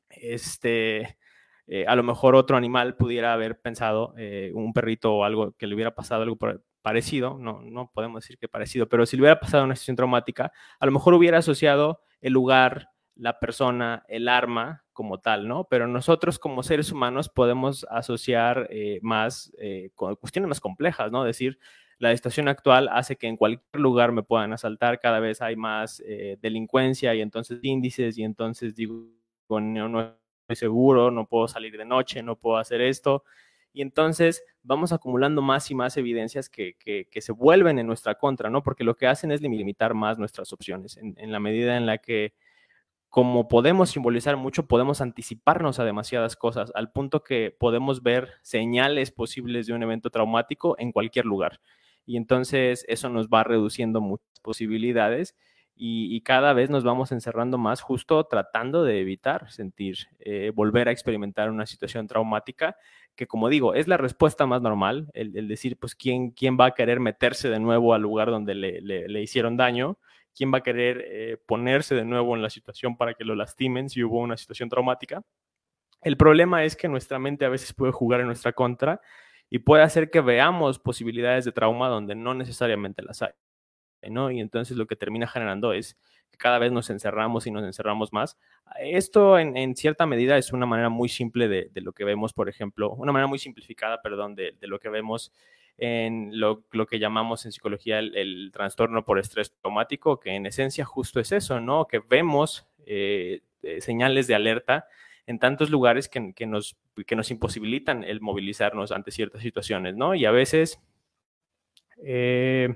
este, 0.08 1.18
eh, 1.66 1.84
a 1.86 1.96
lo 1.96 2.02
mejor 2.02 2.34
otro 2.34 2.56
animal 2.56 2.96
pudiera 2.96 3.32
haber 3.32 3.60
pensado, 3.60 4.14
eh, 4.16 4.50
un 4.54 4.72
perrito 4.72 5.14
o 5.14 5.24
algo 5.24 5.52
que 5.52 5.66
le 5.66 5.74
hubiera 5.74 5.94
pasado 5.94 6.22
algo 6.22 6.38
parecido, 6.82 7.38
no, 7.38 7.62
no 7.62 7.90
podemos 7.94 8.22
decir 8.22 8.38
que 8.38 8.48
parecido, 8.48 8.88
pero 8.88 9.06
si 9.06 9.16
le 9.16 9.22
hubiera 9.22 9.40
pasado 9.40 9.64
una 9.64 9.76
situación 9.76 9.96
traumática, 9.96 10.52
a 10.80 10.86
lo 10.86 10.92
mejor 10.92 11.14
hubiera 11.14 11.38
asociado 11.38 12.00
el 12.20 12.32
lugar, 12.32 12.88
la 13.22 13.38
persona, 13.38 14.04
el 14.08 14.28
arma 14.28 14.82
como 14.92 15.20
tal, 15.20 15.46
¿no? 15.46 15.68
Pero 15.70 15.86
nosotros 15.86 16.40
como 16.40 16.64
seres 16.64 16.90
humanos 16.90 17.28
podemos 17.28 17.86
asociar 17.88 18.66
eh, 18.68 18.98
más 19.00 19.52
eh, 19.58 19.90
cuestiones 19.94 20.48
más 20.48 20.58
complejas, 20.58 21.12
¿no? 21.12 21.22
decir, 21.22 21.60
la 21.98 22.12
situación 22.16 22.48
actual 22.48 22.88
hace 22.90 23.14
que 23.14 23.28
en 23.28 23.36
cualquier 23.36 23.80
lugar 23.80 24.10
me 24.10 24.24
puedan 24.24 24.52
asaltar, 24.52 24.98
cada 24.98 25.20
vez 25.20 25.40
hay 25.40 25.54
más 25.54 26.02
eh, 26.04 26.36
delincuencia 26.42 27.14
y 27.14 27.20
entonces 27.20 27.60
índices 27.62 28.18
y 28.18 28.24
entonces 28.24 28.74
digo, 28.74 29.06
no, 29.48 29.88
no 29.88 30.16
estoy 30.40 30.56
seguro, 30.56 31.12
no 31.12 31.28
puedo 31.28 31.46
salir 31.46 31.78
de 31.78 31.84
noche, 31.84 32.24
no 32.24 32.34
puedo 32.34 32.56
hacer 32.56 32.80
esto 32.80 33.22
y 33.72 33.82
entonces 33.82 34.44
vamos 34.62 34.92
acumulando 34.92 35.42
más 35.42 35.70
y 35.70 35.74
más 35.74 35.96
evidencias 35.96 36.48
que, 36.48 36.76
se 37.12 37.32
vuelven 37.32 37.78
en 37.78 37.86
nuestra 37.86 38.16
contra, 38.16 38.50
¿no? 38.50 38.62
Porque 38.62 38.84
lo 38.84 38.96
que 38.96 39.06
hacen 39.06 39.30
es 39.32 39.40
limitar 39.40 39.94
más 39.94 40.18
nuestras 40.18 40.52
opciones, 40.52 40.96
en, 40.96 41.32
la 41.32 41.40
medida 41.40 41.76
en 41.76 41.86
la 41.86 41.98
que, 41.98 42.34
como 43.12 43.46
podemos 43.46 43.90
simbolizar 43.90 44.38
mucho, 44.38 44.66
podemos 44.66 45.02
anticiparnos 45.02 45.78
a 45.78 45.84
demasiadas 45.84 46.34
cosas, 46.34 46.72
al 46.74 46.92
punto 46.92 47.22
que 47.22 47.54
podemos 47.60 48.02
ver 48.02 48.30
señales 48.40 49.10
posibles 49.10 49.66
de 49.66 49.74
un 49.74 49.82
evento 49.82 50.08
traumático 50.08 50.76
en 50.78 50.92
cualquier 50.92 51.26
lugar. 51.26 51.60
Y 52.06 52.16
entonces 52.16 52.86
eso 52.88 53.10
nos 53.10 53.28
va 53.28 53.44
reduciendo 53.44 54.00
muchas 54.00 54.40
posibilidades 54.40 55.36
y, 55.76 56.22
cada 56.22 56.54
vez 56.54 56.70
nos 56.70 56.84
vamos 56.84 57.12
encerrando 57.12 57.58
más 57.58 57.82
justo 57.82 58.24
tratando 58.24 58.82
de 58.82 59.00
evitar 59.00 59.50
sentir, 59.50 59.98
eh, 60.20 60.50
volver 60.54 60.88
a 60.88 60.92
experimentar 60.92 61.50
una 61.50 61.66
situación 61.66 62.06
traumática, 62.06 62.76
que 63.14 63.26
como 63.26 63.50
digo, 63.50 63.74
es 63.74 63.88
la 63.88 63.98
respuesta 63.98 64.46
más 64.46 64.62
normal, 64.62 65.10
el, 65.12 65.48
decir, 65.48 65.76
pues, 65.78 65.94
¿quién, 65.94 66.30
¿quién 66.30 66.56
va 66.58 66.66
a 66.66 66.74
querer 66.74 66.98
meterse 66.98 67.50
de 67.50 67.60
nuevo 67.60 67.92
al 67.92 68.00
lugar 68.00 68.30
donde 68.30 68.54
le, 68.54 69.22
hicieron 69.22 69.58
daño? 69.58 69.98
¿Quién 70.34 70.52
va 70.52 70.58
a 70.58 70.62
querer 70.62 71.04
eh, 71.06 71.36
ponerse 71.46 71.94
de 71.94 72.04
nuevo 72.04 72.34
en 72.34 72.42
la 72.42 72.50
situación 72.50 72.96
para 72.96 73.14
que 73.14 73.24
lo 73.24 73.34
lastimen 73.34 73.88
si 73.90 74.02
hubo 74.02 74.18
una 74.18 74.36
situación 74.36 74.68
traumática? 74.68 75.22
El 76.02 76.16
problema 76.16 76.64
es 76.64 76.76
que 76.76 76.88
nuestra 76.88 77.18
mente 77.18 77.44
a 77.44 77.48
veces 77.48 77.72
puede 77.72 77.92
jugar 77.92 78.20
en 78.20 78.26
nuestra 78.26 78.52
contra 78.52 79.00
y 79.48 79.58
puede 79.58 79.82
hacer 79.82 80.10
que 80.10 80.20
veamos 80.20 80.78
posibilidades 80.78 81.44
de 81.44 81.52
trauma 81.52 81.88
donde 81.88 82.14
no 82.14 82.34
necesariamente 82.34 83.02
las 83.02 83.22
hay. 83.22 83.32
Y 84.02 84.40
entonces 84.40 84.76
lo 84.76 84.86
que 84.86 84.96
termina 84.96 85.28
generando 85.28 85.72
es 85.72 85.96
que 86.30 86.38
cada 86.38 86.58
vez 86.58 86.72
nos 86.72 86.90
encerramos 86.90 87.46
y 87.46 87.50
nos 87.50 87.62
encerramos 87.62 88.12
más. 88.12 88.36
Esto 88.80 89.38
en, 89.38 89.76
cierta 89.76 90.06
medida 90.06 90.36
es 90.36 90.52
una 90.52 90.66
manera 90.66 90.88
muy 90.88 91.08
simple 91.08 91.46
de, 91.46 91.70
lo 91.76 91.92
que 91.92 92.04
vemos, 92.04 92.32
por 92.32 92.48
ejemplo, 92.48 92.90
una 92.90 93.12
manera 93.12 93.28
muy 93.28 93.38
simplificada, 93.38 94.02
perdón, 94.02 94.34
de, 94.34 94.56
lo 94.62 94.80
que 94.80 94.88
vemos 94.88 95.32
en 95.78 96.38
lo, 96.38 96.64
que 96.88 96.98
llamamos 96.98 97.44
en 97.44 97.52
psicología 97.52 97.98
el, 97.98 98.50
trastorno 98.52 99.04
por 99.04 99.18
estrés 99.18 99.52
traumático, 99.60 100.20
que 100.20 100.30
en 100.30 100.46
esencia 100.46 100.84
justo 100.84 101.20
es 101.20 101.32
eso, 101.32 101.60
¿no? 101.60 101.86
Que 101.86 101.98
vemos 101.98 102.66
eh, 102.86 103.40
eh, 103.62 103.80
señales 103.80 104.26
de 104.26 104.34
alerta 104.34 104.86
en 105.26 105.38
tantos 105.38 105.70
lugares 105.70 106.08
que, 106.08 106.46
nos, 106.46 106.76
que 107.06 107.16
nos 107.16 107.30
imposibilitan 107.30 108.04
el 108.04 108.20
movilizarnos 108.20 108.92
ante 108.92 109.10
ciertas 109.10 109.42
situaciones, 109.42 109.96
¿no? 109.96 110.14
Y 110.14 110.24
a 110.24 110.30
veces... 110.30 110.80
Eh, 112.04 112.74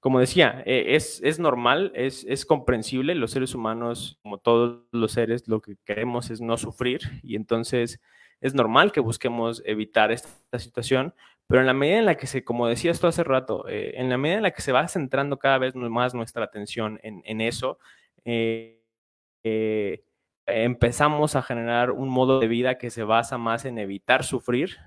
como 0.00 0.18
decía, 0.18 0.62
eh, 0.64 0.96
es, 0.96 1.38
normal, 1.38 1.92
es, 1.94 2.24
es, 2.24 2.46
comprensible, 2.46 3.14
los 3.14 3.32
seres 3.32 3.54
humanos, 3.54 4.18
como 4.22 4.38
todos 4.38 4.80
los 4.92 5.12
seres, 5.12 5.46
lo 5.46 5.60
que 5.60 5.76
queremos 5.84 6.30
es 6.30 6.40
no 6.40 6.56
sufrir 6.56 7.02
y 7.22 7.36
entonces 7.36 8.00
es 8.40 8.54
normal 8.54 8.92
que 8.92 9.00
busquemos 9.00 9.62
evitar 9.66 10.10
esta 10.10 10.58
situación, 10.58 11.14
pero 11.50 11.60
en 11.62 11.66
la 11.66 11.74
medida 11.74 11.98
en 11.98 12.06
la 12.06 12.14
que 12.14 12.28
se, 12.28 12.44
como 12.44 12.68
decías 12.68 13.00
tú 13.00 13.08
hace 13.08 13.24
rato, 13.24 13.68
eh, 13.68 13.94
en 13.96 14.08
la 14.08 14.16
medida 14.16 14.36
en 14.36 14.44
la 14.44 14.52
que 14.52 14.62
se 14.62 14.70
va 14.70 14.86
centrando 14.86 15.36
cada 15.38 15.58
vez 15.58 15.74
más 15.74 16.14
nuestra 16.14 16.44
atención 16.44 17.00
en, 17.02 17.40
eso, 17.40 17.78
eh, 18.24 18.80
empezamos 20.46 21.34
a 21.34 21.42
generar 21.42 21.90
un 21.90 22.08
modo 22.08 22.38
de 22.38 22.46
vida 22.46 22.78
que 22.78 22.90
se 22.90 23.02
basa 23.02 23.36
más 23.36 23.64
en 23.64 23.78
evitar 23.78 24.22
sufrir 24.22 24.78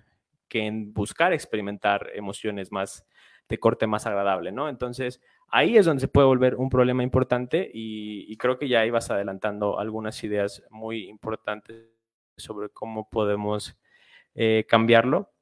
que 0.47 0.65
en 0.67 0.93
buscar 0.93 1.33
experimentar 1.33 2.11
emociones 2.13 2.71
más 2.71 3.05
de 3.49 3.59
corte 3.59 3.87
más 3.87 4.05
agradable, 4.05 4.51
¿no? 4.51 4.69
Entonces, 4.69 5.19
ahí 5.47 5.77
es 5.77 5.85
donde 5.85 6.01
se 6.01 6.07
puede 6.07 6.27
volver 6.27 6.55
un 6.55 6.69
problema 6.69 7.03
importante 7.03 7.69
y, 7.73 8.37
creo 8.37 8.57
que 8.57 8.67
ya 8.67 8.85
ibas 8.85 9.09
adelantando 9.09 9.79
algunas 9.79 10.23
ideas 10.23 10.63
muy 10.69 11.09
importantes 11.09 11.89
sobre 12.37 12.69
cómo 12.69 13.09
podemos 13.09 13.77
eh, 14.35 14.65
cambiarlo. 14.69 15.32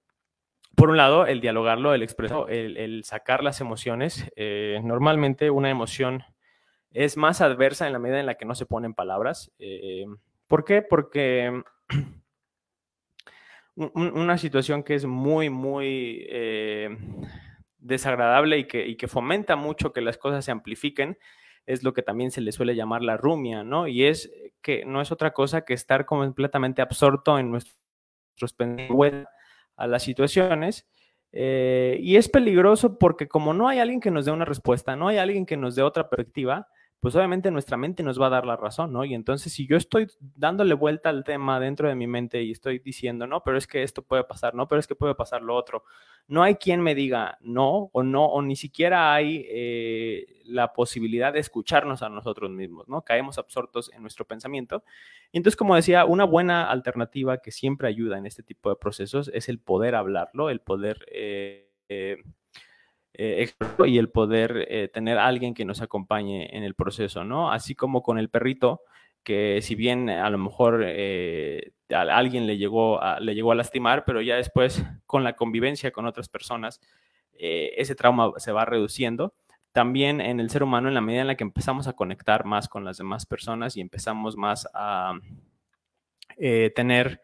Por 0.75 0.89
un 0.89 0.97
lado, 0.97 1.25
el 1.25 1.41
dialogarlo, 1.41 1.93
el 1.93 2.01
expresar, 2.01 2.49
el, 2.49 3.03
sacar 3.03 3.43
las 3.43 3.61
emociones. 3.61 4.31
Eh, 4.35 4.79
normalmente 4.83 5.49
una 5.49 5.69
emoción 5.69 6.23
es 6.91 7.17
más 7.17 7.41
adversa 7.41 7.87
en 7.87 7.93
la 7.93 7.99
medida 7.99 8.19
en 8.19 8.25
la 8.25 8.35
que 8.35 8.45
no 8.45 8.55
se 8.55 8.65
ponen 8.65 8.93
palabras. 8.93 9.51
Eh, 9.59 10.05
¿Por 10.47 10.63
qué? 10.63 10.81
Porque 10.81 11.61
una 13.75 14.37
situación 14.37 14.83
que 14.83 14.95
es 14.95 15.05
muy, 15.05 15.49
muy 15.49 16.27
desagradable 17.77 18.59
y 18.59 18.65
que, 18.65 18.87
y 18.87 18.95
que 18.95 19.07
fomenta 19.07 19.55
mucho 19.55 19.91
que 19.91 20.01
las 20.01 20.17
cosas 20.17 20.45
se 20.45 20.51
amplifiquen, 20.51 21.17
es 21.65 21.83
lo 21.83 21.93
que 21.93 22.01
también 22.01 22.31
se 22.31 22.41
le 22.41 22.51
suele 22.51 22.75
llamar 22.75 23.03
la 23.03 23.17
rumia, 23.17 23.63
¿no? 23.63 23.87
Y 23.87 24.05
es 24.05 24.31
que 24.61 24.85
no 24.85 25.01
es 25.01 25.11
otra 25.11 25.33
cosa 25.33 25.61
que 25.65 25.73
estar 25.73 26.05
completamente 26.05 26.81
absorto 26.81 27.37
en 27.39 27.51
nuestros 27.51 28.53
pensamientos 28.55 29.27
a 29.81 29.87
las 29.87 30.03
situaciones. 30.03 30.87
Eh, 31.33 31.97
y 32.01 32.17
es 32.17 32.29
peligroso 32.29 32.97
porque 32.97 33.27
como 33.27 33.53
no 33.53 33.67
hay 33.67 33.79
alguien 33.79 34.01
que 34.01 34.11
nos 34.11 34.25
dé 34.25 34.31
una 34.31 34.45
respuesta, 34.45 34.95
no 34.95 35.07
hay 35.07 35.17
alguien 35.17 35.45
que 35.45 35.57
nos 35.57 35.75
dé 35.75 35.81
otra 35.81 36.09
perspectiva, 36.09 36.67
pues 37.01 37.15
obviamente 37.15 37.49
nuestra 37.49 37.77
mente 37.77 38.03
nos 38.03 38.21
va 38.21 38.27
a 38.27 38.29
dar 38.29 38.45
la 38.45 38.55
razón, 38.55 38.93
¿no? 38.93 39.03
Y 39.03 39.15
entonces 39.15 39.51
si 39.51 39.65
yo 39.65 39.75
estoy 39.75 40.07
dándole 40.19 40.75
vuelta 40.75 41.09
al 41.09 41.23
tema 41.23 41.59
dentro 41.59 41.89
de 41.89 41.95
mi 41.95 42.05
mente 42.05 42.43
y 42.43 42.51
estoy 42.51 42.77
diciendo, 42.77 43.25
no, 43.25 43.41
pero 43.43 43.57
es 43.57 43.65
que 43.65 43.81
esto 43.81 44.03
puede 44.03 44.23
pasar, 44.23 44.53
no, 44.53 44.67
pero 44.67 44.79
es 44.79 44.85
que 44.85 44.93
puede 44.93 45.15
pasar 45.15 45.41
lo 45.41 45.55
otro, 45.55 45.83
no 46.27 46.43
hay 46.43 46.55
quien 46.55 46.79
me 46.79 46.93
diga 46.93 47.39
no 47.41 47.89
o 47.91 48.03
no, 48.03 48.27
o 48.27 48.43
ni 48.43 48.55
siquiera 48.55 49.15
hay 49.15 49.43
eh, 49.49 50.43
la 50.45 50.73
posibilidad 50.73 51.33
de 51.33 51.39
escucharnos 51.39 52.03
a 52.03 52.09
nosotros 52.09 52.51
mismos, 52.51 52.87
¿no? 52.87 53.01
Caemos 53.01 53.39
absortos 53.39 53.91
en 53.93 54.03
nuestro 54.03 54.25
pensamiento. 54.25 54.83
Y 55.31 55.37
entonces, 55.37 55.57
como 55.57 55.75
decía, 55.75 56.05
una 56.05 56.25
buena 56.25 56.69
alternativa 56.69 57.39
que 57.39 57.49
siempre 57.49 57.87
ayuda 57.87 58.19
en 58.19 58.27
este 58.27 58.43
tipo 58.43 58.69
de 58.69 58.75
procesos 58.75 59.31
es 59.33 59.49
el 59.49 59.57
poder 59.57 59.95
hablarlo, 59.95 60.51
el 60.51 60.59
poder... 60.61 61.03
Eh, 61.11 61.67
eh, 61.89 62.17
eh, 63.13 63.51
y 63.85 63.97
el 63.97 64.09
poder 64.09 64.65
eh, 64.69 64.87
tener 64.87 65.17
alguien 65.17 65.53
que 65.53 65.65
nos 65.65 65.81
acompañe 65.81 66.55
en 66.55 66.63
el 66.63 66.75
proceso, 66.75 67.23
¿no? 67.23 67.51
Así 67.51 67.75
como 67.75 68.01
con 68.01 68.17
el 68.17 68.29
perrito, 68.29 68.81
que 69.23 69.61
si 69.61 69.75
bien 69.75 70.09
a 70.09 70.29
lo 70.29 70.37
mejor 70.37 70.83
eh, 70.85 71.73
a 71.93 72.01
alguien 72.01 72.47
le 72.47 72.57
llegó, 72.57 73.01
a, 73.01 73.19
le 73.19 73.35
llegó 73.35 73.51
a 73.51 73.55
lastimar, 73.55 74.05
pero 74.05 74.21
ya 74.21 74.37
después 74.37 74.83
con 75.05 75.23
la 75.23 75.33
convivencia 75.33 75.91
con 75.91 76.05
otras 76.05 76.29
personas, 76.29 76.79
ese 77.33 77.95
trauma 77.95 78.33
se 78.37 78.51
va 78.51 78.65
reduciendo. 78.65 79.33
También 79.71 80.21
en 80.21 80.39
el 80.39 80.49
ser 80.51 80.63
humano, 80.63 80.89
en 80.89 80.93
la 80.93 81.01
medida 81.01 81.21
en 81.21 81.27
la 81.27 81.35
que 81.35 81.43
empezamos 81.43 81.87
a 81.87 81.93
conectar 81.93 82.45
más 82.45 82.67
con 82.67 82.85
las 82.85 82.97
demás 82.97 83.25
personas 83.25 83.75
y 83.77 83.81
empezamos 83.81 84.37
más 84.37 84.67
a 84.75 85.13
tener 86.75 87.21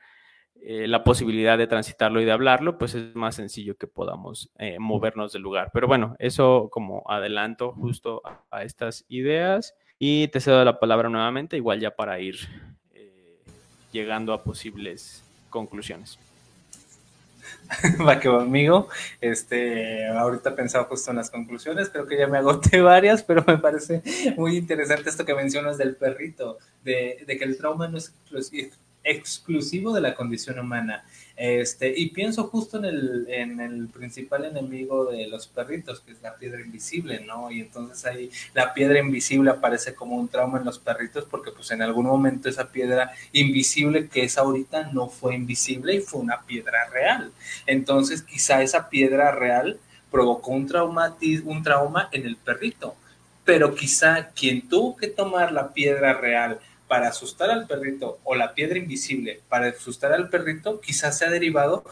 eh, 0.62 0.88
la 0.88 1.04
posibilidad 1.04 1.58
de 1.58 1.68
transitarlo 1.68 2.20
y 2.20 2.26
de 2.26 2.32
hablarlo, 2.32 2.78
pues 2.78 2.94
es 2.94 3.16
más 3.16 3.36
sencillo 3.36 3.78
que 3.78 3.88
podamos 3.88 4.50
eh, 4.58 4.78
movernos 4.80 5.34
del 5.34 5.42
lugar. 5.42 5.70
Pero 5.74 5.88
bueno, 5.88 6.16
eso 6.20 6.70
como 6.72 7.04
adelanto 7.08 7.72
justo 7.72 8.22
a, 8.52 8.64
estas 8.64 9.06
ideas 9.08 9.76
y 10.00 10.28
te 10.28 10.42
cedo 10.42 10.64
la 10.66 10.80
palabra 10.80 11.10
nuevamente, 11.10 11.58
igual 11.58 11.80
ya 11.80 11.96
para 11.96 12.20
ir 12.20 12.36
eh, 12.94 13.40
llegando 13.92 14.34
a 14.34 14.44
posibles 14.44 15.24
conclusiones. 15.50 16.20
Va 18.06 18.20
que 18.20 18.28
va, 18.28 18.42
amigo. 18.42 18.90
Este, 19.22 20.06
ahorita 20.08 20.54
pensaba 20.54 20.84
justo 20.86 21.12
en 21.12 21.18
las 21.18 21.30
conclusiones, 21.30 21.90
creo 21.90 22.06
que 22.06 22.18
ya 22.18 22.28
me 22.28 22.40
agoté 22.40 22.82
varias, 22.82 23.24
pero 23.24 23.44
me 23.48 23.58
parece 23.58 24.02
muy 24.36 24.58
interesante 24.58 25.10
esto 25.10 25.26
que 25.26 25.34
mencionas 25.34 25.78
del 25.78 25.96
perrito, 25.96 26.58
de, 26.84 27.24
de 27.26 27.38
que 27.38 27.46
el 27.46 27.58
trauma 27.58 27.88
no 27.88 27.98
es 27.98 28.10
exclusivo 28.10 28.72
de 29.94 30.02
la 30.02 30.16
condición 30.16 30.60
humana. 30.60 31.04
Este, 31.36 31.94
y 31.96 32.10
pienso 32.10 32.46
justo 32.46 32.78
en 32.78 32.86
el, 32.86 33.28
en 33.30 33.60
el 33.60 33.88
principal 33.90 34.46
enemigo 34.46 35.06
de 35.06 35.28
los 35.28 35.48
perritos, 35.48 36.00
que 36.02 36.12
es 36.12 36.22
la 36.22 36.36
piedra 36.36 36.62
invisible, 36.62 37.20
¿no? 37.20 37.52
Y 37.52 37.62
entonces 37.62 38.04
ahí 38.06 38.32
la 38.56 38.74
piedra 38.74 39.00
invisible 39.00 39.52
aparece 39.52 39.94
como 39.94 40.16
un 40.16 40.28
trauma 40.28 40.58
en 40.58 40.66
los 40.66 40.80
perritos 40.80 41.26
porque 41.30 41.52
pues 41.52 41.70
en 41.72 41.84
algún 41.84 42.08
momento 42.08 42.50
esa 42.50 42.72
piedra 42.72 43.12
invisible 43.34 44.08
que 44.10 44.24
es 44.24 44.38
ahorita 44.38 44.90
no 44.94 45.10
fue 45.10 45.36
invisible 45.36 45.96
y 45.96 46.00
fue 46.02 46.22
una 46.22 46.42
piedra 46.42 46.90
real. 46.92 47.32
Entonces 47.68 48.24
quizá 48.24 48.64
esa 48.64 48.90
piedra 48.90 49.32
real 49.32 49.80
provocó 50.10 50.52
un, 50.52 50.68
un 51.46 51.64
trauma 51.64 52.10
en 52.12 52.26
el 52.26 52.36
perrito, 52.38 52.96
pero 53.46 53.76
quizá 53.76 54.30
quien 54.30 54.68
tuvo 54.68 54.98
que 54.98 55.08
tomar 55.08 55.52
la 55.52 55.72
piedra 55.72 56.14
real 56.14 56.60
para 56.88 57.10
asustar 57.10 57.50
al 57.50 57.68
perrito 57.68 58.20
o 58.24 58.36
la 58.36 58.54
piedra 58.54 58.78
invisible 58.78 59.42
para 59.50 59.68
asustar 59.68 60.14
al 60.14 60.30
perrito 60.30 60.80
quizás 60.80 61.18
sea 61.18 61.30
derivado 61.30 61.84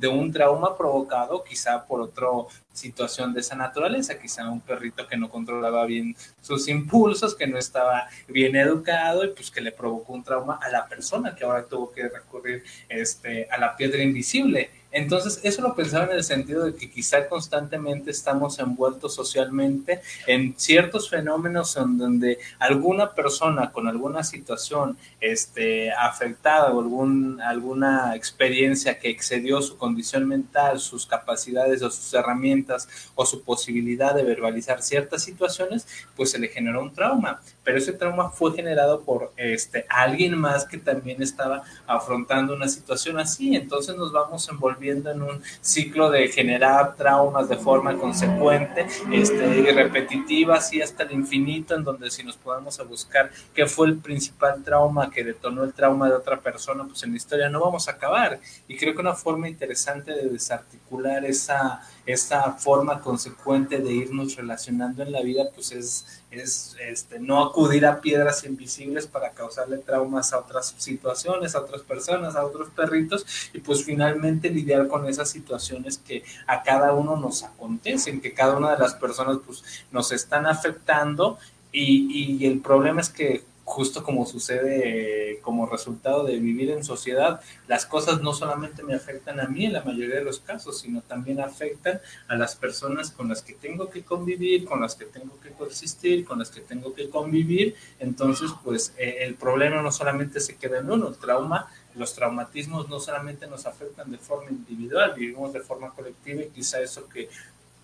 de 0.00 0.08
un 0.08 0.32
trauma 0.32 0.76
provocado 0.78 1.44
quizá 1.44 1.84
por 1.84 2.00
otra 2.00 2.26
situación 2.72 3.34
de 3.34 3.40
esa 3.40 3.54
naturaleza, 3.54 4.18
quizá 4.18 4.48
un 4.48 4.62
perrito 4.62 5.06
que 5.06 5.18
no 5.18 5.28
controlaba 5.28 5.84
bien 5.84 6.16
sus 6.40 6.68
impulsos, 6.68 7.34
que 7.34 7.46
no 7.46 7.58
estaba 7.58 8.08
bien 8.26 8.56
educado 8.56 9.24
y 9.24 9.28
pues 9.28 9.50
que 9.50 9.60
le 9.60 9.72
provocó 9.72 10.14
un 10.14 10.24
trauma 10.24 10.58
a 10.62 10.70
la 10.70 10.88
persona 10.88 11.34
que 11.34 11.44
ahora 11.44 11.66
tuvo 11.66 11.92
que 11.92 12.08
recurrir 12.08 12.64
este, 12.88 13.46
a 13.50 13.58
la 13.58 13.76
piedra 13.76 14.02
invisible. 14.02 14.70
Entonces, 14.92 15.40
eso 15.44 15.62
lo 15.62 15.74
pensaba 15.74 16.06
en 16.06 16.12
el 16.12 16.24
sentido 16.24 16.64
de 16.64 16.74
que 16.74 16.90
quizá 16.90 17.28
constantemente 17.28 18.10
estamos 18.10 18.58
envueltos 18.58 19.14
socialmente 19.14 20.00
en 20.26 20.54
ciertos 20.56 21.08
fenómenos 21.08 21.76
en 21.76 21.96
donde 21.96 22.38
alguna 22.58 23.12
persona 23.14 23.70
con 23.70 23.86
alguna 23.86 24.24
situación 24.24 24.96
este, 25.20 25.92
afectada 25.92 26.72
o 26.72 26.80
algún, 26.80 27.40
alguna 27.40 28.16
experiencia 28.16 28.98
que 28.98 29.10
excedió 29.10 29.62
su 29.62 29.76
condición 29.76 30.26
mental, 30.26 30.80
sus 30.80 31.06
capacidades 31.06 31.82
o 31.82 31.90
sus 31.90 32.12
herramientas 32.14 32.88
o 33.14 33.24
su 33.24 33.42
posibilidad 33.42 34.14
de 34.14 34.24
verbalizar 34.24 34.82
ciertas 34.82 35.22
situaciones, 35.22 35.86
pues 36.16 36.32
se 36.32 36.38
le 36.38 36.48
generó 36.48 36.82
un 36.82 36.92
trauma. 36.92 37.40
Pero 37.62 37.78
ese 37.78 37.92
trauma 37.92 38.30
fue 38.30 38.52
generado 38.54 39.02
por 39.02 39.32
este, 39.36 39.86
alguien 39.88 40.36
más 40.36 40.64
que 40.64 40.78
también 40.78 41.22
estaba 41.22 41.62
afrontando 41.86 42.54
una 42.54 42.66
situación 42.66 43.20
así. 43.20 43.54
Entonces 43.54 43.94
nos 43.94 44.10
vamos 44.12 44.48
envolviendo 44.48 44.79
viendo 44.80 45.10
en 45.10 45.22
un 45.22 45.42
ciclo 45.60 46.10
de 46.10 46.26
generar 46.28 46.96
traumas 46.96 47.48
de 47.48 47.56
forma 47.56 47.96
consecuente 47.96 48.86
este, 49.12 49.46
y 49.46 49.70
repetitiva, 49.70 50.56
así 50.56 50.82
hasta 50.82 51.04
el 51.04 51.12
infinito, 51.12 51.76
en 51.76 51.84
donde 51.84 52.10
si 52.10 52.24
nos 52.24 52.36
podemos 52.36 52.80
a 52.80 52.82
buscar 52.82 53.30
qué 53.54 53.66
fue 53.66 53.86
el 53.86 53.98
principal 53.98 54.64
trauma 54.64 55.10
que 55.10 55.22
detonó 55.22 55.62
el 55.62 55.72
trauma 55.72 56.08
de 56.08 56.14
otra 56.14 56.40
persona, 56.40 56.84
pues 56.84 57.02
en 57.04 57.10
la 57.10 57.16
historia 57.16 57.48
no 57.48 57.60
vamos 57.60 57.86
a 57.86 57.92
acabar. 57.92 58.40
Y 58.66 58.76
creo 58.76 58.94
que 58.94 59.00
una 59.00 59.14
forma 59.14 59.48
interesante 59.48 60.12
de 60.12 60.28
desarticular 60.28 61.24
esa, 61.24 61.82
esa 62.06 62.52
forma 62.52 63.00
consecuente 63.00 63.78
de 63.78 63.92
irnos 63.92 64.36
relacionando 64.36 65.02
en 65.02 65.12
la 65.12 65.22
vida, 65.22 65.44
pues 65.54 65.72
es, 65.72 66.22
es 66.30 66.76
este, 66.80 67.18
no 67.18 67.44
acudir 67.44 67.86
a 67.86 68.00
piedras 68.00 68.44
invisibles 68.44 69.06
para 69.06 69.30
causarle 69.30 69.78
traumas 69.78 70.32
a 70.32 70.38
otras 70.38 70.74
situaciones, 70.78 71.54
a 71.54 71.60
otras 71.60 71.82
personas, 71.82 72.36
a 72.36 72.44
otros 72.44 72.70
perritos, 72.70 73.26
y 73.52 73.60
pues 73.60 73.84
finalmente 73.84 74.50
lidiar 74.50 74.88
con 74.88 75.06
esas 75.06 75.30
situaciones 75.30 75.98
que 75.98 76.24
a 76.46 76.62
cada 76.62 76.92
uno 76.94 77.16
nos 77.16 77.42
acontecen, 77.42 78.20
que 78.20 78.32
cada 78.32 78.56
una 78.56 78.72
de 78.72 78.78
las 78.78 78.94
personas 78.94 79.38
pues 79.44 79.62
nos 79.90 80.12
están 80.12 80.46
afectando 80.46 81.38
y, 81.72 82.36
y 82.40 82.46
el 82.46 82.60
problema 82.60 83.00
es 83.00 83.10
que 83.10 83.44
justo 83.70 84.02
como 84.02 84.26
sucede 84.26 85.38
como 85.42 85.66
resultado 85.66 86.24
de 86.24 86.38
vivir 86.38 86.70
en 86.70 86.84
sociedad, 86.84 87.40
las 87.68 87.86
cosas 87.86 88.20
no 88.20 88.34
solamente 88.34 88.82
me 88.82 88.94
afectan 88.94 89.38
a 89.38 89.46
mí 89.46 89.66
en 89.66 89.72
la 89.72 89.82
mayoría 89.82 90.16
de 90.16 90.24
los 90.24 90.40
casos, 90.40 90.80
sino 90.80 91.00
también 91.02 91.40
afectan 91.40 92.00
a 92.28 92.34
las 92.36 92.56
personas 92.56 93.12
con 93.12 93.28
las 93.28 93.42
que 93.42 93.54
tengo 93.54 93.88
que 93.88 94.02
convivir, 94.02 94.64
con 94.64 94.80
las 94.80 94.96
que 94.96 95.04
tengo 95.06 95.38
que 95.40 95.50
coexistir, 95.50 96.24
con 96.24 96.40
las 96.40 96.50
que 96.50 96.60
tengo 96.60 96.92
que 96.92 97.08
convivir. 97.08 97.76
Entonces, 98.00 98.50
pues 98.64 98.92
eh, 98.98 99.18
el 99.20 99.36
problema 99.36 99.80
no 99.80 99.92
solamente 99.92 100.40
se 100.40 100.56
queda 100.56 100.78
en 100.78 100.90
uno, 100.90 101.08
el 101.08 101.16
trauma 101.16 101.68
los 101.96 102.14
traumatismos 102.14 102.88
no 102.88 103.00
solamente 103.00 103.48
nos 103.48 103.66
afectan 103.66 104.12
de 104.12 104.18
forma 104.18 104.50
individual, 104.50 105.12
vivimos 105.16 105.52
de 105.52 105.60
forma 105.60 105.90
colectiva 105.90 106.42
y 106.42 106.48
quizá 106.48 106.80
eso 106.80 107.08
que 107.08 107.28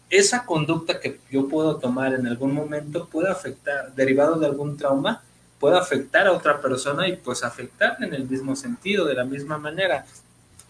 esa 0.08 0.44
conducta 0.44 1.00
que 1.00 1.18
yo 1.30 1.48
puedo 1.48 1.76
tomar 1.78 2.14
en 2.14 2.26
algún 2.26 2.54
momento 2.54 3.08
puede 3.08 3.28
afectar, 3.28 3.92
derivado 3.94 4.38
de 4.38 4.46
algún 4.46 4.76
trauma, 4.76 5.24
puede 5.58 5.78
afectar 5.78 6.26
a 6.26 6.32
otra 6.32 6.60
persona 6.60 7.08
y 7.08 7.16
pues 7.16 7.42
afectarle 7.42 8.06
en 8.06 8.14
el 8.14 8.28
mismo 8.28 8.56
sentido, 8.56 9.04
de 9.04 9.14
la 9.14 9.24
misma 9.24 9.58
manera 9.58 10.04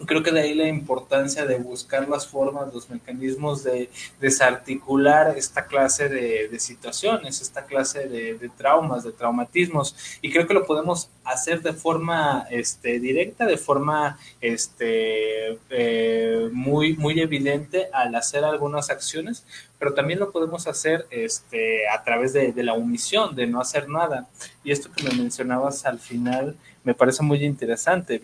creo 0.05 0.23
que 0.23 0.31
de 0.31 0.41
ahí 0.41 0.55
la 0.55 0.69
importancia 0.69 1.47
de 1.47 1.57
buscar 1.57 2.09
las 2.09 2.27
formas, 2.27 2.73
los 2.75 2.91
mecanismos 2.91 3.65
de 3.65 3.89
desarticular 4.21 5.37
esta 5.39 5.67
clase 5.67 6.09
de, 6.09 6.61
situaciones, 6.61 7.41
esta 7.41 7.65
clase 7.65 8.07
de, 8.07 8.51
traumas, 8.57 9.05
de 9.05 9.13
traumatismos. 9.13 9.97
Y 10.21 10.31
creo 10.31 10.47
que 10.47 10.55
lo 10.55 10.67
podemos 10.67 11.09
hacer 11.25 11.63
de 11.63 11.73
forma 11.73 12.47
este, 12.51 12.99
directa, 13.01 13.47
de 13.47 13.57
forma 13.57 14.19
este, 14.41 15.59
eh, 15.71 16.49
muy, 16.53 16.97
muy 16.97 17.21
evidente 17.21 17.89
al 17.93 18.15
hacer 18.15 18.45
algunas 18.45 18.91
acciones, 18.91 19.47
pero 19.79 19.95
también 19.95 20.19
lo 20.19 20.31
podemos 20.31 20.67
hacer 20.67 21.07
este, 21.11 21.89
a 21.89 22.03
través 22.05 22.33
de, 22.33 22.53
de 22.53 22.63
la 22.63 22.75
omisión, 22.75 23.35
de 23.35 23.47
no 23.47 23.61
hacer 23.61 23.89
nada. 23.89 24.29
Y 24.63 24.73
esto 24.73 24.91
que 24.93 25.05
me 25.05 25.15
mencionabas 25.15 25.87
al 25.87 25.99
final, 25.99 26.57
me 26.87 26.95
parece 26.95 27.21
muy 27.25 27.45
interesante. 27.45 28.21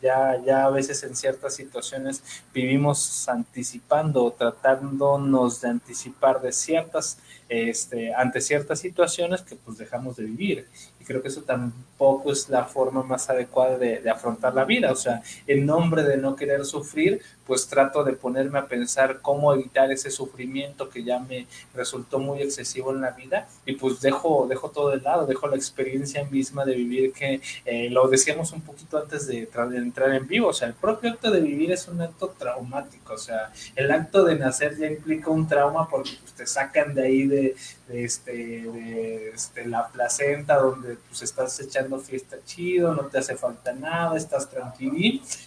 Ya, 0.00 0.40
ya 0.46 0.66
a 0.66 0.70
veces 0.70 1.02
en 1.02 1.16
ciertas 1.16 1.56
situaciones 1.56 2.22
vivimos 2.54 3.28
anticipando, 3.28 4.30
tratándonos 4.30 5.60
de 5.60 5.70
anticipar 5.70 6.40
de 6.40 6.52
ciertas, 6.52 7.18
este, 7.48 8.14
ante 8.14 8.40
ciertas 8.40 8.78
situaciones 8.78 9.42
que 9.42 9.56
pues 9.56 9.78
dejamos 9.78 10.14
de 10.14 10.24
vivir 10.26 10.68
creo 11.04 11.22
que 11.22 11.28
eso 11.28 11.42
tampoco 11.42 12.32
es 12.32 12.48
la 12.48 12.64
forma 12.64 13.02
más 13.02 13.28
adecuada 13.30 13.78
de, 13.78 14.10
afrontar 14.10 14.54
la 14.54 14.64
vida. 14.64 14.90
O 14.90 14.96
sea, 14.96 15.22
en 15.46 15.64
nombre 15.66 16.02
de 16.02 16.16
no 16.16 16.34
querer 16.34 16.64
sufrir, 16.64 17.20
pues 17.46 17.66
trato 17.66 18.04
de 18.04 18.12
ponerme 18.12 18.58
a 18.58 18.66
pensar 18.66 19.20
cómo 19.20 19.52
evitar 19.52 19.90
ese 19.90 20.10
sufrimiento 20.10 20.88
que 20.88 21.04
ya 21.04 21.18
me 21.18 21.46
resultó 21.74 22.18
muy 22.18 22.42
excesivo 22.42 22.92
en 22.92 23.00
la 23.00 23.10
vida. 23.10 23.48
Y 23.66 23.74
pues 23.74 24.00
dejo, 24.00 24.46
dejo 24.48 24.70
todo 24.70 24.90
de 24.90 25.00
lado, 25.00 25.26
dejo 25.26 25.46
la 25.48 25.56
experiencia 25.56 26.24
misma 26.24 26.64
de 26.64 26.74
vivir 26.74 27.12
que 27.12 27.40
eh, 27.64 27.90
lo 27.90 28.08
decíamos 28.08 28.52
un 28.52 28.60
poquito 28.60 28.98
antes 28.98 29.26
de, 29.26 29.48
entrar 29.74 30.12
en 30.14 30.26
vivo, 30.26 30.48
o 30.48 30.52
sea, 30.52 30.68
el 30.68 30.74
propio 30.74 31.10
acto 31.10 31.30
de 31.30 31.40
vivir 31.40 31.72
es 31.72 31.88
un 31.88 32.00
acto 32.00 32.34
traumático, 32.38 33.14
o 33.14 33.18
sea, 33.18 33.52
el 33.76 33.90
acto 33.90 34.24
de 34.24 34.36
nacer 34.36 34.76
ya 34.76 34.86
implica 34.86 35.30
un 35.30 35.46
trauma 35.46 35.88
porque 35.88 36.10
pues, 36.20 36.32
te 36.32 36.46
sacan 36.46 36.94
de 36.94 37.02
ahí 37.02 37.26
de, 37.26 37.56
este, 37.88 38.32
de 38.32 39.30
este, 39.30 39.66
la 39.66 39.88
placenta 39.88 40.56
donde 40.56 40.96
pues 41.08 41.22
estás 41.22 41.58
echando 41.60 41.98
fiesta 41.98 42.36
chido, 42.44 42.94
no 42.94 43.04
te 43.06 43.18
hace 43.18 43.36
falta 43.36 43.72
nada, 43.72 44.16
estás 44.16 44.48
tranquilo 44.48 44.94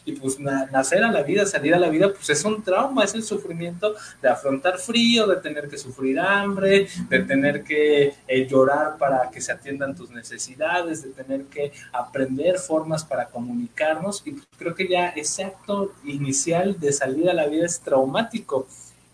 y 0.06 0.12
pues 0.14 0.40
nacer 0.40 1.04
a 1.04 1.12
la 1.12 1.24
vida, 1.24 1.46
salir 1.46 1.74
a 1.74 1.80
la 1.80 1.87
vida, 1.90 2.12
pues 2.14 2.30
es 2.30 2.44
un 2.46 2.64
trauma, 2.64 3.04
es 3.04 3.14
el 3.14 3.24
sufrimiento 3.24 3.96
de 4.22 4.30
afrontar 4.30 4.78
frío, 4.78 5.28
de 5.28 5.38
tener 5.38 5.68
que 5.70 5.78
sufrir 5.78 6.20
hambre, 6.20 6.88
de 7.10 7.20
tener 7.20 7.64
que 7.64 8.14
eh, 8.28 8.48
llorar 8.48 8.98
para 8.98 9.30
que 9.30 9.42
se 9.42 9.52
atiendan 9.52 9.96
tus 9.96 10.10
necesidades, 10.10 11.04
de 11.04 11.10
tener 11.10 11.46
que 11.46 11.72
aprender 11.92 12.58
formas 12.60 13.04
para 13.04 13.26
comunicarnos 13.26 14.24
y 14.26 14.32
pues, 14.32 14.48
creo 14.58 14.76
que 14.76 14.88
ya 14.88 15.10
ese 15.10 15.44
acto 15.44 15.94
inicial 16.04 16.80
de 16.80 16.92
salir 16.92 17.30
a 17.30 17.34
la 17.34 17.48
vida 17.48 17.66
es 17.66 17.80
traumático 17.80 18.68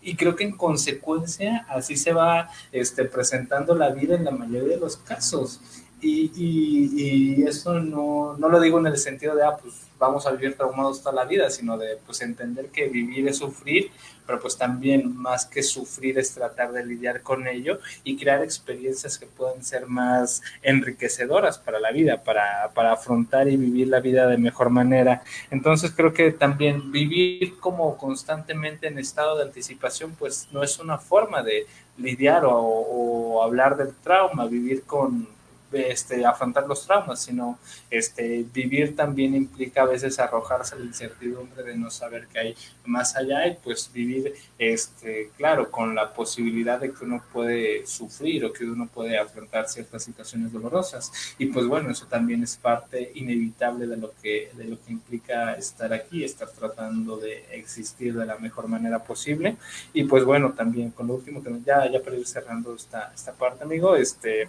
y 0.04 0.16
creo 0.16 0.36
que 0.36 0.44
en 0.44 0.56
consecuencia 0.56 1.66
así 1.68 1.96
se 1.96 2.12
va 2.12 2.50
este, 2.70 3.04
presentando 3.06 3.74
la 3.74 3.90
vida 3.90 4.14
en 4.14 4.24
la 4.24 4.30
mayoría 4.30 4.74
de 4.74 4.80
los 4.80 4.98
casos. 4.98 5.60
Y, 6.00 6.30
y, 6.36 7.42
eso 7.44 7.80
no, 7.80 8.36
no, 8.36 8.48
lo 8.50 8.60
digo 8.60 8.78
en 8.78 8.88
el 8.88 8.98
sentido 8.98 9.34
de, 9.34 9.42
ah, 9.42 9.56
pues 9.56 9.74
vamos 10.04 10.26
a 10.26 10.30
vivir 10.30 10.56
traumados 10.56 11.02
toda 11.02 11.14
la 11.14 11.24
vida, 11.24 11.50
sino 11.50 11.76
de, 11.78 11.98
pues 12.04 12.20
entender 12.20 12.68
que 12.68 12.88
vivir 12.88 13.26
es 13.28 13.38
sufrir, 13.38 13.90
pero 14.26 14.40
pues 14.40 14.56
también 14.56 15.16
más 15.16 15.46
que 15.46 15.62
sufrir 15.62 16.18
es 16.18 16.32
tratar 16.32 16.72
de 16.72 16.84
lidiar 16.84 17.22
con 17.22 17.46
ello 17.46 17.78
y 18.04 18.16
crear 18.16 18.42
experiencias 18.42 19.18
que 19.18 19.26
puedan 19.26 19.62
ser 19.62 19.86
más 19.86 20.42
enriquecedoras 20.62 21.58
para 21.58 21.78
la 21.78 21.90
vida, 21.90 22.22
para, 22.22 22.70
para 22.74 22.92
afrontar 22.92 23.48
y 23.48 23.56
vivir 23.56 23.88
la 23.88 24.00
vida 24.00 24.26
de 24.26 24.38
mejor 24.38 24.70
manera. 24.70 25.22
Entonces 25.50 25.92
creo 25.94 26.12
que 26.12 26.32
también 26.32 26.90
vivir 26.90 27.58
como 27.58 27.96
constantemente 27.96 28.88
en 28.88 28.98
estado 28.98 29.36
de 29.36 29.44
anticipación, 29.44 30.14
pues 30.18 30.48
no 30.52 30.62
es 30.62 30.78
una 30.78 30.98
forma 30.98 31.42
de 31.42 31.66
lidiar 31.96 32.44
o, 32.44 32.56
o 32.56 33.42
hablar 33.42 33.76
del 33.76 33.94
trauma, 33.94 34.46
vivir 34.46 34.84
con 34.84 35.28
este, 35.74 36.24
afrontar 36.24 36.66
los 36.66 36.86
traumas, 36.86 37.22
sino 37.22 37.58
este, 37.90 38.44
vivir 38.52 38.96
también 38.96 39.34
implica 39.34 39.82
a 39.82 39.86
veces 39.86 40.18
arrojarse 40.18 40.78
la 40.78 40.84
incertidumbre 40.84 41.62
de 41.62 41.76
no 41.76 41.90
saber 41.90 42.26
qué 42.32 42.38
hay 42.38 42.56
más 42.84 43.16
allá 43.16 43.46
y 43.46 43.54
pues 43.54 43.90
vivir, 43.92 44.34
este, 44.58 45.30
claro, 45.36 45.70
con 45.70 45.94
la 45.94 46.12
posibilidad 46.12 46.80
de 46.80 46.92
que 46.92 47.04
uno 47.04 47.22
puede 47.32 47.86
sufrir 47.86 48.44
o 48.44 48.52
que 48.52 48.64
uno 48.64 48.86
puede 48.86 49.18
afrontar 49.18 49.68
ciertas 49.68 50.04
situaciones 50.04 50.52
dolorosas. 50.52 51.12
Y 51.38 51.46
pues 51.46 51.66
bueno, 51.66 51.90
eso 51.90 52.06
también 52.06 52.42
es 52.42 52.56
parte 52.56 53.12
inevitable 53.14 53.86
de 53.86 53.96
lo 53.96 54.12
que, 54.22 54.50
de 54.54 54.64
lo 54.64 54.82
que 54.84 54.92
implica 54.92 55.54
estar 55.54 55.92
aquí, 55.92 56.24
estar 56.24 56.48
tratando 56.48 57.16
de 57.16 57.44
existir 57.52 58.14
de 58.14 58.26
la 58.26 58.38
mejor 58.38 58.68
manera 58.68 59.02
posible. 59.02 59.56
Y 59.92 60.04
pues 60.04 60.24
bueno, 60.24 60.52
también 60.52 60.90
con 60.90 61.06
lo 61.06 61.14
último, 61.14 61.42
ya, 61.64 61.90
ya 61.90 62.02
para 62.02 62.16
ir 62.16 62.26
cerrando 62.26 62.74
esta, 62.74 63.12
esta 63.14 63.32
parte, 63.32 63.64
amigo, 63.64 63.96
este, 63.96 64.48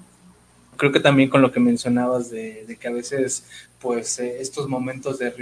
creo 0.75 0.91
que 0.91 0.99
también 0.99 1.29
con 1.29 1.41
lo 1.41 1.51
que 1.51 1.59
mencionabas 1.59 2.29
de, 2.29 2.77
que 2.79 2.87
a 2.87 2.91
veces 2.91 3.45
pues 3.79 4.19
eh, 4.19 4.37
estos 4.39 4.67
momentos 4.67 5.19
de 5.19 5.33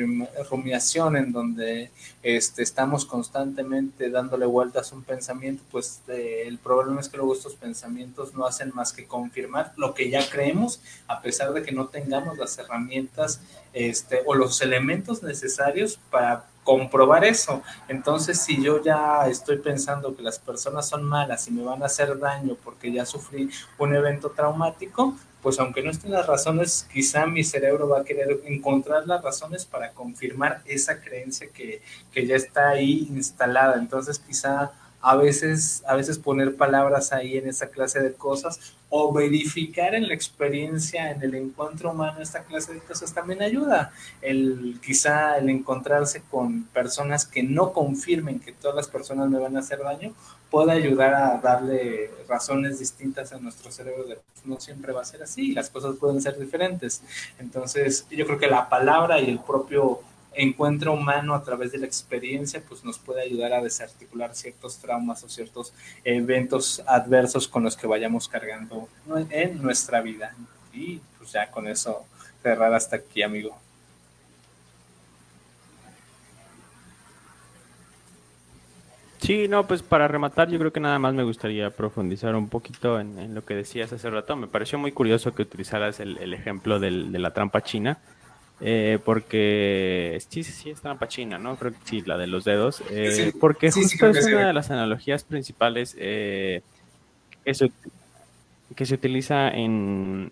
rumiación 0.50 1.16
en 1.16 1.32
donde 1.32 1.92
este, 2.24 2.62
estamos 2.62 3.06
constantemente 3.06 4.10
dándole 4.10 4.46
vueltas 4.46 4.92
a 4.92 4.96
un 4.96 5.04
pensamiento, 5.04 5.64
pues 5.72 6.02
eh, 6.08 6.44
el 6.46 6.58
problema 6.58 7.00
es 7.00 7.10
que 7.10 7.18
luego 7.18 7.34
estos 7.34 7.56
pensamientos 7.56 8.34
no 8.34 8.46
hacen 8.46 8.72
más 8.74 8.92
que 8.92 9.06
confirmar 9.06 9.74
lo 9.78 9.94
que 9.94 10.10
ya 10.10 10.28
creemos, 10.30 10.82
a 11.08 11.22
pesar 11.22 11.54
de 11.54 11.64
que 11.64 11.72
no 11.72 11.88
tengamos 11.88 12.38
las 12.38 12.58
herramientas 12.58 13.40
este, 13.74 14.22
o 14.26 14.36
los 14.36 14.62
elementos 14.62 15.24
necesarios 15.24 16.00
para 16.10 16.48
comprobar 16.64 17.24
eso. 17.26 17.62
Entonces, 17.88 18.40
si 18.42 18.62
yo 18.62 18.82
ya 18.82 19.28
estoy 19.28 19.58
pensando 19.58 20.16
que 20.16 20.22
las 20.22 20.40
personas 20.40 20.88
son 20.88 21.04
malas 21.04 21.48
y 21.48 21.52
me 21.52 21.64
van 21.64 21.84
a 21.84 21.88
hacer 21.88 22.18
daño 22.20 22.56
porque 22.64 22.92
ya 22.92 23.06
sufrí 23.06 23.50
un 23.78 23.96
evento 23.96 24.32
traumático, 24.32 25.16
pues 25.42 25.60
aunque 25.60 25.84
no 25.84 25.92
estén 25.92 26.14
las 26.14 26.26
razones, 26.26 26.88
quizá 26.92 27.26
mi 27.26 27.44
cerebro 27.44 27.90
va 27.90 28.00
a 28.00 28.04
querer 28.06 28.40
encontrar 28.46 29.06
las 29.06 29.22
razones 29.22 29.66
para 29.66 29.92
confirmar 29.92 30.62
esa 30.66 31.02
creencia 31.02 31.50
que, 31.54 31.82
que 32.14 32.26
ya 32.26 32.38
está 32.38 32.70
ahí 32.70 33.08
instalada. 33.10 33.76
Entonces, 33.76 34.20
quizá 34.20 34.72
a 35.04 35.18
veces, 35.18 35.84
a 35.86 35.98
veces 35.98 36.18
poner 36.18 36.56
palabras 36.56 37.12
ahí 37.12 37.38
en 37.38 37.50
esa 37.50 37.68
clase 37.68 38.00
de 38.00 38.14
cosas 38.14 38.74
o 38.88 39.12
verificar 39.12 39.96
en 39.96 40.08
la 40.08 40.14
experiencia, 40.14 41.12
en 41.12 41.22
el 41.22 41.36
encuentro 41.36 41.92
humano, 41.92 42.22
esta 42.22 42.44
clase 42.44 42.74
de 42.74 42.80
cosas 42.80 43.14
también 43.14 43.42
ayuda. 43.42 43.92
El, 44.22 44.80
quizá 44.82 45.38
el 45.38 45.50
encontrarse 45.50 46.24
con 46.32 46.64
personas 46.68 47.26
que 47.26 47.44
no 47.44 47.74
confirmen 47.74 48.40
que 48.40 48.54
todas 48.54 48.78
las 48.78 48.88
personas 48.88 49.30
me 49.30 49.40
van 49.40 49.58
a 49.58 49.60
hacer 49.60 49.80
daño, 49.80 50.14
puede 50.50 50.72
ayudar 50.72 51.14
a 51.16 51.38
darle 51.38 52.10
razones 52.30 52.80
distintas 52.80 53.34
a 53.34 53.40
nuestro 53.40 53.74
cerebro 53.74 54.06
de 54.06 54.20
no 54.46 54.60
siempre 54.62 54.94
va 54.94 55.02
a 55.02 55.06
ser 55.06 55.22
así, 55.22 55.52
las 55.52 55.70
cosas 55.70 55.98
pueden 55.98 56.22
ser 56.22 56.40
diferentes. 56.40 57.02
Entonces, 57.40 58.08
yo 58.10 58.26
creo 58.26 58.40
que 58.40 58.48
la 58.48 58.70
palabra 58.70 59.20
y 59.20 59.30
el 59.30 59.40
propio 59.40 60.00
encuentro 60.36 60.94
humano 60.94 61.36
a 61.36 61.44
través 61.44 61.72
de 61.72 61.78
la 61.78 61.86
experiencia, 61.86 62.62
pues 62.68 62.84
nos 62.84 63.00
puede 63.00 63.22
ayudar 63.22 63.54
a 63.54 63.62
desarticular 63.62 64.36
ciertos 64.36 64.78
traumas 64.78 65.24
o 65.24 65.30
ciertos 65.30 65.74
eventos 66.04 66.84
adversos 66.86 67.48
con 67.48 67.64
los 67.64 67.78
que 67.78 67.88
vayamos 67.88 68.28
cargando 68.28 68.88
en 69.30 69.62
nuestra 69.62 70.02
vida. 70.02 70.36
Y 70.74 71.02
pues 71.18 71.32
ya 71.32 71.50
con 71.52 71.68
eso 71.68 72.06
cerrar 72.42 72.74
hasta 72.74 72.98
aquí, 72.98 73.22
amigo. 73.22 73.58
Sí, 79.20 79.48
no, 79.48 79.66
pues 79.66 79.82
para 79.82 80.10
rematar, 80.10 80.50
yo 80.50 80.60
creo 80.60 80.74
que 80.74 80.82
nada 80.82 81.00
más 81.00 81.14
me 81.14 81.24
gustaría 81.24 81.70
profundizar 81.70 82.36
un 82.36 82.50
poquito 82.50 83.00
en, 83.00 83.34
lo 83.34 83.46
que 83.46 83.56
decías 83.56 83.94
hace 83.94 84.10
rato. 84.10 84.36
Me 84.36 84.48
pareció 84.48 84.78
muy 84.78 84.92
curioso 84.92 85.34
que 85.34 85.44
utilizaras 85.44 86.02
el, 86.02 86.34
ejemplo 86.34 86.78
de 86.78 86.92
la 86.92 87.32
trampa 87.32 87.62
china 87.62 88.00
eh, 88.66 88.98
porque 89.04 90.22
sí, 90.30 90.42
sí, 90.42 90.54
sí, 90.54 90.70
es 90.70 90.80
trampa 90.80 91.10
china, 91.10 91.38
¿no? 91.38 91.58
Creo 91.58 91.74
que 91.74 91.80
sí, 91.84 92.02
la 92.06 92.18
de 92.18 92.28
los 92.28 92.46
dedos. 92.46 92.82
Eh, 92.90 93.34
porque 93.38 93.70
justo 93.70 94.08
es 94.08 94.26
una 94.26 94.48
de 94.48 94.54
las 94.54 94.72
analogías 94.72 95.26
principales 95.26 95.98
eh, 96.00 96.62
que, 97.44 97.54
se, 97.54 97.72
que, 98.74 98.86
se, 98.86 98.94
utiliza 98.94 99.50
en, 99.50 100.32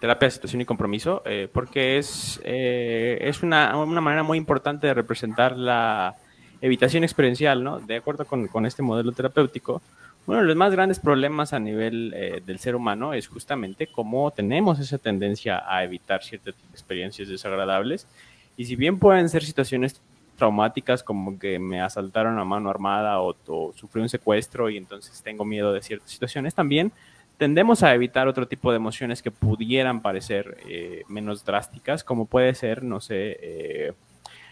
terapia 0.00 0.28
de 0.28 0.30
situación 0.30 0.62
y 0.62 0.64
compromiso, 0.64 1.22
porque 1.52 1.98
es, 1.98 2.40
es 2.44 3.42
una, 3.42 3.76
una, 3.76 4.00
manera 4.00 4.22
muy 4.22 4.38
importante 4.38 4.86
de 4.86 4.94
representar 4.94 5.54
la 5.58 6.14
evitación 6.62 7.04
experiencial, 7.04 7.62
¿no? 7.62 7.78
De 7.78 7.96
acuerdo 7.96 8.24
con, 8.24 8.46
con 8.46 8.64
este 8.64 8.82
modelo 8.82 9.12
terapéutico, 9.12 9.82
bueno, 10.26 10.42
los 10.42 10.56
más 10.56 10.72
grandes 10.72 10.98
problemas 10.98 11.52
a 11.52 11.60
nivel 11.60 12.12
eh, 12.14 12.42
del 12.44 12.58
ser 12.58 12.74
humano 12.74 13.14
es 13.14 13.28
justamente 13.28 13.86
cómo 13.86 14.32
tenemos 14.32 14.80
esa 14.80 14.98
tendencia 14.98 15.62
a 15.64 15.84
evitar 15.84 16.24
ciertas 16.24 16.56
experiencias 16.72 17.28
desagradables. 17.28 18.08
Y 18.56 18.64
si 18.64 18.74
bien 18.74 18.98
pueden 18.98 19.28
ser 19.28 19.44
situaciones 19.44 20.00
traumáticas 20.36 21.04
como 21.04 21.38
que 21.38 21.60
me 21.60 21.80
asaltaron 21.80 22.38
a 22.40 22.44
mano 22.44 22.68
armada 22.68 23.20
o, 23.20 23.36
sufrí 23.74 24.02
un 24.02 24.08
secuestro 24.08 24.68
y 24.68 24.76
entonces 24.76 25.22
tengo 25.22 25.44
miedo 25.44 25.72
de 25.72 25.80
ciertas 25.80 26.10
situaciones, 26.10 26.54
también 26.54 26.90
tendemos 27.38 27.84
a 27.84 27.94
evitar 27.94 28.26
otro 28.26 28.48
tipo 28.48 28.72
de 28.72 28.78
emociones 28.78 29.22
que 29.22 29.30
pudieran 29.30 30.02
parecer 30.02 30.58
eh, 30.68 31.04
menos 31.08 31.44
drásticas, 31.44 32.02
como 32.02 32.26
puede 32.26 32.52
ser, 32.54 32.82
no 32.82 33.00
sé, 33.00 33.38
eh, 33.40 33.92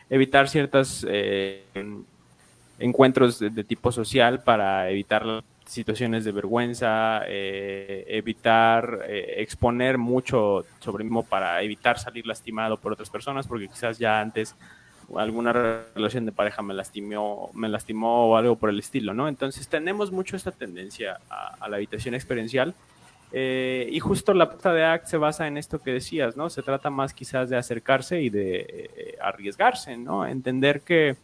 evitar 0.09 0.49
ciertos 0.49 1.05
encuentros 2.79 3.41
de, 3.41 3.51
de, 3.51 3.65
tipo 3.65 3.91
social 3.91 4.43
para 4.43 4.91
evitar 4.91 5.43
situaciones 5.67 6.25
de 6.25 6.33
vergüenza, 6.33 7.23
eh, 7.27 8.05
evitar 8.09 9.01
eh, 9.09 9.37
exponer 9.39 9.99
mucho 9.99 10.65
sobre 10.81 11.05
mismo 11.05 11.25
para 11.25 11.63
evitar 11.63 11.99
salir 11.99 12.27
lastimado 12.27 12.77
por 12.77 12.93
otras 12.93 13.11
personas, 13.11 13.47
porque 13.47 13.69
quizás 13.69 13.99
ya 13.99 14.21
antes 14.21 14.55
alguna 15.17 15.53
relación 15.95 16.25
de 16.27 16.33
pareja 16.33 16.63
me 16.63 16.75
lastimó, 16.75 17.51
me 17.55 17.69
lastimó 17.69 18.31
o 18.31 18.37
algo 18.37 18.57
por 18.57 18.71
el 18.71 18.79
estilo, 18.79 19.15
¿no? 19.15 19.29
Entonces 19.29 19.69
tenemos 19.69 20.13
mucho 20.13 20.37
esta 20.37 20.51
tendencia 20.51 21.19
a, 21.29 21.69
la 21.69 21.77
habitación 21.77 22.15
experiencial 22.15 22.75
eh, 23.33 23.89
y 23.91 24.01
justo 24.01 24.33
la 24.33 24.51
puta 24.51 24.73
de 24.73 24.85
ACT 24.85 25.07
se 25.07 25.17
basa 25.19 25.47
en 25.47 25.59
esto 25.59 25.81
que 25.81 25.93
decías, 25.93 26.37
¿no? 26.37 26.49
Se 26.49 26.63
trata 26.63 26.89
más 26.89 27.13
quizás 27.13 27.51
de 27.51 27.57
acercarse 27.57 28.23
y 28.23 28.31
de 28.31 29.19
arriesgarse, 29.21 29.97
¿no? 29.97 30.27
Entender 30.27 30.81
que 30.81 31.17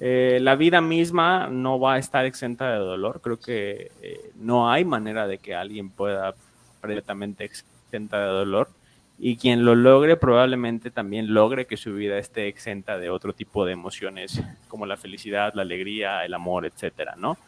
eh, 0.00 0.38
la 0.40 0.56
vida 0.56 0.80
misma 0.80 1.48
no 1.48 1.78
va 1.78 1.94
a 1.94 1.98
estar 1.98 2.24
exenta 2.24 2.72
de 2.72 2.78
dolor. 2.78 3.20
Creo 3.20 3.38
que 3.38 3.92
eh, 4.02 4.30
no 4.36 4.70
hay 4.70 4.84
manera 4.84 5.26
de 5.26 5.38
que 5.38 5.54
alguien 5.54 5.90
pueda 5.90 6.34
completamente 6.80 7.44
exenta 7.44 8.18
de 8.18 8.26
dolor. 8.26 8.68
Y 9.16 9.36
quien 9.36 9.64
lo 9.64 9.76
logre 9.76 10.16
probablemente 10.16 10.90
también 10.90 11.32
logre 11.32 11.66
que 11.66 11.76
su 11.76 11.94
vida 11.94 12.18
esté 12.18 12.48
exenta 12.48 12.98
de 12.98 13.10
otro 13.10 13.32
tipo 13.32 13.64
de 13.64 13.72
emociones 13.72 14.42
como 14.66 14.86
la 14.86 14.96
felicidad, 14.96 15.54
la 15.54 15.62
alegría, 15.62 16.24
el 16.24 16.34
amor, 16.34 16.66
etcétera, 16.66 17.14
¿no? 17.16 17.38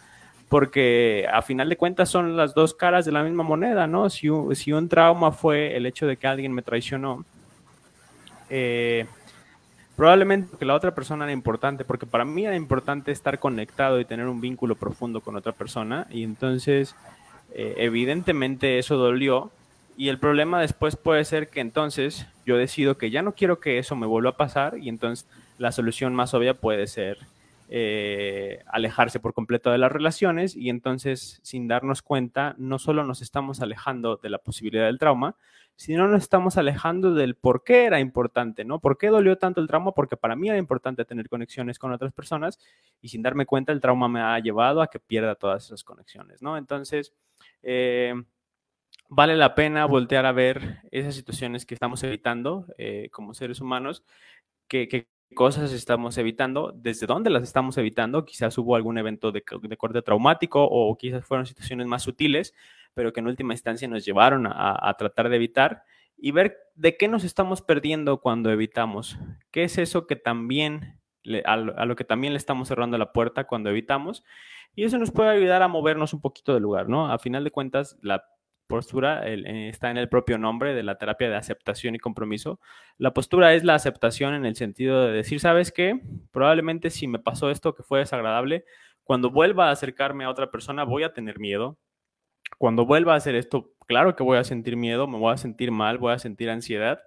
Porque 0.48 1.26
a 1.30 1.42
final 1.42 1.68
de 1.68 1.76
cuentas 1.76 2.08
son 2.08 2.36
las 2.36 2.54
dos 2.54 2.72
caras 2.72 3.04
de 3.04 3.10
la 3.10 3.24
misma 3.24 3.42
moneda, 3.42 3.88
¿no? 3.88 4.08
Si 4.08 4.28
un, 4.28 4.54
si 4.54 4.72
un 4.72 4.88
trauma 4.88 5.32
fue 5.32 5.76
el 5.76 5.86
hecho 5.86 6.06
de 6.06 6.16
que 6.16 6.28
alguien 6.28 6.52
me 6.52 6.62
traicionó, 6.62 7.24
eh, 8.48 9.06
Probablemente 9.96 10.48
porque 10.50 10.66
la 10.66 10.74
otra 10.74 10.94
persona 10.94 11.24
era 11.24 11.32
importante, 11.32 11.84
porque 11.84 12.04
para 12.04 12.26
mí 12.26 12.44
era 12.44 12.54
importante 12.54 13.12
estar 13.12 13.38
conectado 13.38 13.98
y 13.98 14.04
tener 14.04 14.28
un 14.28 14.42
vínculo 14.42 14.76
profundo 14.76 15.22
con 15.22 15.36
otra 15.36 15.52
persona. 15.52 16.06
Y 16.10 16.22
entonces, 16.22 16.94
eh, 17.54 17.74
evidentemente 17.78 18.78
eso 18.78 18.96
dolió. 18.96 19.50
Y 19.96 20.08
el 20.08 20.18
problema 20.18 20.60
después 20.60 20.96
puede 20.96 21.24
ser 21.24 21.48
que 21.48 21.60
entonces 21.60 22.26
yo 22.44 22.58
decido 22.58 22.98
que 22.98 23.10
ya 23.10 23.22
no 23.22 23.32
quiero 23.32 23.58
que 23.58 23.78
eso 23.78 23.96
me 23.96 24.06
vuelva 24.06 24.30
a 24.30 24.36
pasar. 24.36 24.76
Y 24.76 24.90
entonces 24.90 25.26
la 25.56 25.72
solución 25.72 26.14
más 26.14 26.34
obvia 26.34 26.52
puede 26.52 26.86
ser 26.86 27.16
eh, 27.70 28.62
alejarse 28.66 29.18
por 29.18 29.32
completo 29.32 29.70
de 29.70 29.78
las 29.78 29.90
relaciones. 29.90 30.54
Y 30.56 30.68
entonces, 30.68 31.40
sin 31.42 31.68
darnos 31.68 32.02
cuenta, 32.02 32.54
no 32.58 32.78
solo 32.78 33.02
nos 33.02 33.22
estamos 33.22 33.62
alejando 33.62 34.20
de 34.22 34.28
la 34.28 34.38
posibilidad 34.38 34.84
del 34.84 34.98
trauma, 34.98 35.36
si 35.76 35.94
no 35.94 36.08
nos 36.08 36.22
estamos 36.22 36.56
alejando 36.56 37.14
del 37.14 37.36
por 37.36 37.62
qué 37.62 37.84
era 37.84 38.00
importante, 38.00 38.64
¿no? 38.64 38.80
¿Por 38.80 38.96
qué 38.96 39.08
dolió 39.08 39.36
tanto 39.36 39.60
el 39.60 39.66
trauma? 39.66 39.92
Porque 39.92 40.16
para 40.16 40.34
mí 40.34 40.48
era 40.48 40.56
importante 40.56 41.04
tener 41.04 41.28
conexiones 41.28 41.78
con 41.78 41.92
otras 41.92 42.12
personas 42.12 42.58
y 43.02 43.08
sin 43.08 43.22
darme 43.22 43.44
cuenta 43.44 43.72
el 43.72 43.80
trauma 43.80 44.08
me 44.08 44.20
ha 44.20 44.38
llevado 44.38 44.80
a 44.80 44.88
que 44.88 44.98
pierda 44.98 45.34
todas 45.34 45.66
esas 45.66 45.84
conexiones, 45.84 46.40
¿no? 46.40 46.56
Entonces, 46.56 47.12
eh, 47.62 48.14
vale 49.08 49.36
la 49.36 49.54
pena 49.54 49.84
voltear 49.84 50.24
a 50.24 50.32
ver 50.32 50.80
esas 50.90 51.14
situaciones 51.14 51.66
que 51.66 51.74
estamos 51.74 52.02
evitando 52.02 52.66
eh, 52.78 53.08
como 53.12 53.34
seres 53.34 53.60
humanos, 53.60 54.02
que, 54.68 55.08
cosas 55.34 55.72
estamos 55.72 56.16
evitando, 56.18 56.72
desde 56.74 57.06
dónde 57.06 57.30
las 57.30 57.42
estamos 57.42 57.76
evitando, 57.78 58.24
quizás 58.24 58.56
hubo 58.58 58.76
algún 58.76 58.96
evento 58.96 59.32
de, 59.32 59.42
de 59.60 59.76
corte 59.76 60.00
traumático 60.00 60.64
o 60.64 60.96
quizás 60.96 61.26
fueron 61.26 61.46
situaciones 61.46 61.88
más 61.88 62.04
sutiles, 62.04 62.54
pero 62.96 63.12
que 63.12 63.20
en 63.20 63.26
última 63.26 63.52
instancia 63.52 63.86
nos 63.86 64.06
llevaron 64.06 64.46
a, 64.46 64.94
tratar 64.98 65.28
de 65.28 65.36
evitar 65.36 65.82
y 66.16 66.30
ver 66.30 66.56
de 66.74 66.96
qué 66.96 67.08
nos 67.08 67.24
estamos 67.24 67.60
perdiendo 67.60 68.22
cuando 68.22 68.50
evitamos. 68.50 69.18
¿Qué 69.50 69.64
es 69.64 69.76
eso 69.76 70.06
que 70.06 70.16
también, 70.16 70.98
a, 71.44 71.56
lo, 71.58 71.94
que 71.94 72.04
también 72.04 72.32
le 72.32 72.38
estamos 72.38 72.68
cerrando 72.68 72.96
la 72.96 73.12
puerta 73.12 73.44
cuando 73.44 73.68
evitamos? 73.68 74.24
Y 74.74 74.84
eso 74.84 74.96
nos 74.96 75.10
puede 75.10 75.28
ayudar 75.28 75.62
a 75.62 75.68
movernos 75.68 76.14
un 76.14 76.22
poquito 76.22 76.54
del 76.54 76.62
lugar, 76.62 76.88
¿no? 76.88 77.12
A 77.12 77.18
final 77.18 77.44
de 77.44 77.50
cuentas, 77.50 77.98
la 78.00 78.24
postura 78.66 79.28
eh, 79.28 79.68
está 79.68 79.90
en 79.90 79.98
el 79.98 80.08
propio 80.08 80.38
nombre 80.38 80.72
de 80.72 80.82
la 80.82 80.96
terapia 80.96 81.28
de 81.28 81.36
aceptación 81.36 81.94
y 81.96 81.98
compromiso. 81.98 82.60
La 82.96 83.12
postura 83.12 83.52
es 83.52 83.62
la 83.62 83.74
aceptación 83.74 84.32
en 84.32 84.46
el 84.46 84.56
sentido 84.56 85.02
de 85.02 85.12
decir, 85.12 85.38
¿sabes 85.38 85.70
qué? 85.70 86.00
Probablemente 86.32 86.88
si 86.88 87.08
me 87.08 87.18
pasó 87.18 87.50
esto 87.50 87.74
que 87.74 87.82
fue 87.82 87.98
desagradable, 87.98 88.64
cuando 89.04 89.30
vuelva 89.30 89.68
a 89.68 89.72
acercarme 89.72 90.24
a 90.24 90.30
otra 90.30 90.50
persona 90.50 90.84
voy 90.84 91.02
a 91.02 91.12
tener 91.12 91.38
miedo, 91.38 91.78
cuando 92.58 92.86
vuelva 92.86 93.14
a 93.14 93.16
hacer 93.16 93.34
esto, 93.34 93.72
claro 93.86 94.16
que 94.16 94.22
voy 94.22 94.38
a 94.38 94.44
sentir 94.44 94.76
miedo, 94.76 95.06
me 95.06 95.18
voy 95.18 95.32
a 95.32 95.36
sentir 95.36 95.70
mal, 95.70 95.98
voy 95.98 96.12
a 96.12 96.18
sentir 96.18 96.50
ansiedad, 96.50 97.00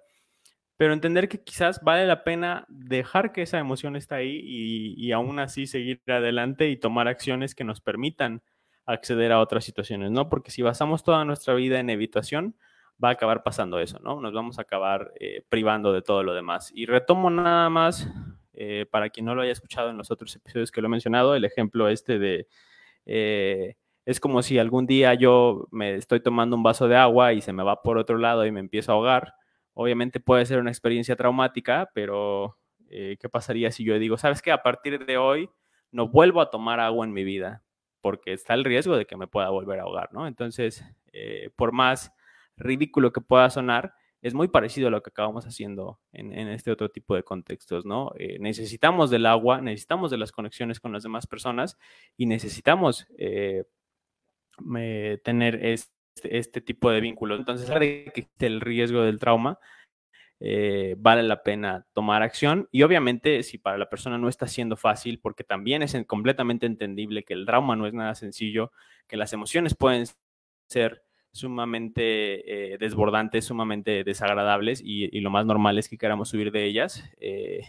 pero 0.76 0.94
entender 0.94 1.28
que 1.28 1.42
quizás 1.42 1.82
vale 1.82 2.06
la 2.06 2.24
pena 2.24 2.64
dejar 2.68 3.32
que 3.32 3.42
esa 3.42 3.58
emoción 3.58 3.96
esté 3.96 4.14
ahí 4.14 4.40
y, 4.42 5.12
aún 5.12 5.38
así 5.38 5.66
seguir 5.66 6.00
adelante 6.06 6.70
y 6.70 6.76
tomar 6.78 7.06
acciones 7.06 7.54
que 7.54 7.64
nos 7.64 7.82
permitan 7.82 8.42
acceder 8.86 9.30
a 9.30 9.40
otras 9.40 9.64
situaciones, 9.64 10.10
¿no? 10.10 10.30
Porque 10.30 10.50
si 10.50 10.62
basamos 10.62 11.04
toda 11.04 11.24
nuestra 11.26 11.52
vida 11.52 11.80
en 11.80 11.90
evitación, 11.90 12.56
va 13.02 13.10
a 13.10 13.12
acabar 13.12 13.42
pasando 13.42 13.78
eso, 13.78 13.98
¿no? 13.98 14.22
Nos 14.22 14.32
vamos 14.32 14.58
a 14.58 14.62
acabar 14.62 15.12
eh, 15.20 15.44
privando 15.50 15.92
de 15.92 16.00
todo 16.00 16.22
lo 16.22 16.32
demás. 16.32 16.72
Y 16.74 16.86
retomo 16.86 17.28
nada 17.28 17.68
más, 17.68 18.08
eh, 18.54 18.86
para 18.90 19.10
quien 19.10 19.26
no 19.26 19.34
lo 19.34 19.42
haya 19.42 19.52
escuchado 19.52 19.90
en 19.90 19.98
los 19.98 20.10
otros 20.10 20.34
episodios 20.34 20.70
que 20.70 20.80
lo 20.80 20.86
he 20.86 20.90
mencionado, 20.90 21.34
el 21.34 21.44
ejemplo 21.44 21.88
este 21.90 22.18
de... 22.18 22.46
Eh, 23.04 23.74
es 24.04 24.20
como 24.20 24.42
si 24.42 24.58
algún 24.58 24.86
día 24.86 25.14
yo 25.14 25.68
me 25.70 25.94
estoy 25.96 26.20
tomando 26.20 26.56
un 26.56 26.62
vaso 26.62 26.88
de 26.88 26.96
agua 26.96 27.32
y 27.32 27.40
se 27.42 27.52
me 27.52 27.62
va 27.62 27.82
por 27.82 27.98
otro 27.98 28.18
lado 28.18 28.46
y 28.46 28.52
me 28.52 28.60
empiezo 28.60 28.92
a 28.92 28.94
ahogar. 28.96 29.34
Obviamente 29.74 30.20
puede 30.20 30.46
ser 30.46 30.58
una 30.58 30.70
experiencia 30.70 31.16
traumática, 31.16 31.90
pero 31.94 32.56
Eh, 32.90 33.16
¿Qué 33.20 33.28
pasaría 33.28 33.70
si 33.70 33.84
yo 33.84 33.98
digo, 33.98 34.18
sabes 34.18 34.42
que 34.42 34.50
a 34.50 34.62
partir 34.62 35.06
de 35.06 35.16
hoy 35.16 35.48
no 35.92 36.08
vuelvo 36.08 36.40
a 36.40 36.50
tomar 36.50 36.80
agua 36.80 37.06
en 37.06 37.12
mi 37.12 37.24
vida? 37.24 37.62
Porque 38.00 38.32
está 38.32 38.54
el 38.54 38.64
riesgo 38.64 38.96
de 38.96 39.06
que 39.06 39.16
me 39.16 39.28
pueda 39.28 39.48
volver 39.50 39.78
a 39.78 39.84
ahogar, 39.84 40.12
¿no? 40.12 40.26
Entonces, 40.26 40.84
eh, 41.12 41.50
por 41.56 41.72
más 41.72 42.12
ridículo 42.56 43.12
que 43.12 43.20
pueda 43.20 43.48
sonar, 43.50 43.94
es 44.22 44.34
muy 44.34 44.48
parecido 44.48 44.88
a 44.88 44.90
lo 44.90 45.02
que 45.02 45.10
acabamos 45.10 45.46
haciendo 45.46 46.00
en, 46.12 46.32
este 46.48 46.70
otro 46.70 46.90
tipo 46.90 47.14
de 47.14 47.22
contextos, 47.22 47.86
¿no? 47.86 48.12
Eh, 48.18 48.38
necesitamos 48.40 49.08
del 49.10 49.24
agua, 49.24 49.60
necesitamos 49.60 50.10
de 50.10 50.18
las 50.18 50.32
conexiones 50.32 50.80
con 50.80 50.92
las 50.92 51.02
demás 51.04 51.26
personas 51.26 51.78
y 52.16 52.26
necesitamos 52.26 53.06
eh, 53.18 53.64
tener 55.22 55.64
este, 55.64 55.90
este, 56.38 56.60
tipo 56.60 56.90
de 56.90 57.00
vínculos. 57.00 57.38
Entonces, 57.38 57.68
de 57.68 58.10
que 58.12 58.20
existe 58.20 58.46
el 58.46 58.60
riesgo 58.60 59.02
del 59.02 59.18
trauma, 59.18 59.58
eh, 60.42 60.94
vale 60.98 61.22
la 61.22 61.42
pena 61.42 61.86
tomar 61.92 62.22
acción 62.22 62.66
y 62.72 62.82
obviamente 62.82 63.42
si 63.42 63.58
para 63.58 63.76
la 63.76 63.90
persona 63.90 64.16
no 64.16 64.28
está 64.28 64.46
siendo 64.46 64.76
fácil, 64.76 65.20
porque 65.20 65.44
también 65.44 65.82
es 65.82 65.94
completamente 66.06 66.64
entendible 66.64 67.24
que 67.24 67.34
el 67.34 67.44
trauma 67.44 67.76
no 67.76 67.86
es 67.86 67.92
nada 67.92 68.14
sencillo, 68.14 68.72
que 69.06 69.18
las 69.18 69.34
emociones 69.34 69.74
pueden 69.74 70.06
ser 70.66 71.04
sumamente 71.30 72.72
eh, 72.72 72.78
desbordantes, 72.78 73.44
sumamente 73.44 74.02
desagradables 74.02 74.80
y, 74.82 75.20
lo 75.20 75.30
más 75.30 75.44
normal 75.44 75.78
es 75.78 75.88
que 75.90 75.98
queramos 75.98 76.30
subir 76.30 76.50
de 76.52 76.64
ellas. 76.64 77.04
Eh, 77.20 77.62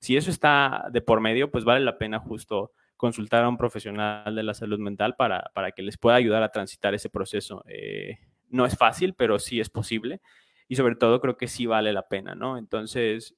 si 0.00 0.16
eso 0.16 0.30
está 0.30 0.88
de 0.90 1.02
por 1.02 1.20
medio, 1.20 1.52
pues 1.52 1.64
vale 1.64 1.84
la 1.84 1.98
pena 1.98 2.18
justo 2.18 2.72
consultar 3.02 3.42
a 3.42 3.48
un 3.48 3.56
profesional 3.56 4.32
de 4.32 4.42
la 4.44 4.54
salud 4.54 4.78
mental 4.78 5.16
para, 5.16 5.50
para 5.54 5.72
que 5.72 5.82
les 5.82 5.98
pueda 5.98 6.14
ayudar 6.14 6.42
a 6.44 6.52
transitar 6.52 6.94
ese 6.94 7.10
proceso. 7.10 7.64
Eh, 7.66 8.18
no 8.48 8.64
es 8.64 8.76
fácil, 8.76 9.14
pero 9.14 9.40
sí 9.40 9.58
es 9.58 9.68
posible 9.68 10.20
y 10.68 10.76
sobre 10.76 10.94
todo 10.94 11.20
creo 11.20 11.36
que 11.36 11.48
sí 11.48 11.66
vale 11.66 11.92
la 11.92 12.06
pena, 12.06 12.36
¿no? 12.36 12.56
Entonces, 12.56 13.34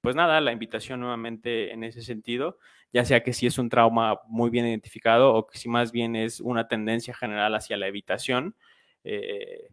pues 0.00 0.14
nada, 0.14 0.40
la 0.40 0.52
invitación 0.52 1.00
nuevamente 1.00 1.72
en 1.72 1.82
ese 1.82 2.02
sentido 2.02 2.58
ya 2.92 3.04
sea 3.04 3.22
que 3.22 3.32
si 3.32 3.46
es 3.46 3.58
un 3.58 3.68
trauma 3.68 4.20
muy 4.26 4.50
bien 4.50 4.66
identificado 4.66 5.34
o 5.34 5.46
que 5.46 5.58
si 5.58 5.68
más 5.68 5.92
bien 5.92 6.16
es 6.16 6.40
una 6.40 6.68
tendencia 6.68 7.14
general 7.14 7.54
hacia 7.54 7.76
la 7.76 7.86
evitación, 7.86 8.54
eh, 9.04 9.68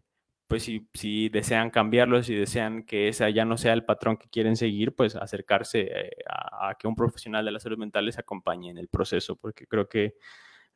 pues 0.48 0.62
si, 0.64 0.88
si, 0.94 1.28
desean 1.28 1.70
cambiarlo, 1.70 2.22
si 2.22 2.34
desean 2.34 2.84
que 2.84 3.08
ese 3.08 3.32
ya 3.32 3.44
no 3.44 3.56
sea 3.56 3.72
el 3.72 3.84
patrón 3.84 4.16
que 4.16 4.28
quieren 4.28 4.56
seguir, 4.56 4.94
pues 4.94 5.16
acercarse 5.16 5.88
eh, 5.90 6.10
a, 6.28 6.74
que 6.78 6.86
un 6.86 6.94
profesional 6.94 7.44
de 7.44 7.52
la 7.52 7.60
salud 7.60 7.78
mental 7.78 8.06
les 8.06 8.18
acompañe 8.18 8.70
en 8.70 8.78
el 8.78 8.88
proceso, 8.88 9.36
porque 9.36 9.66
creo 9.66 9.88
que 9.88 10.14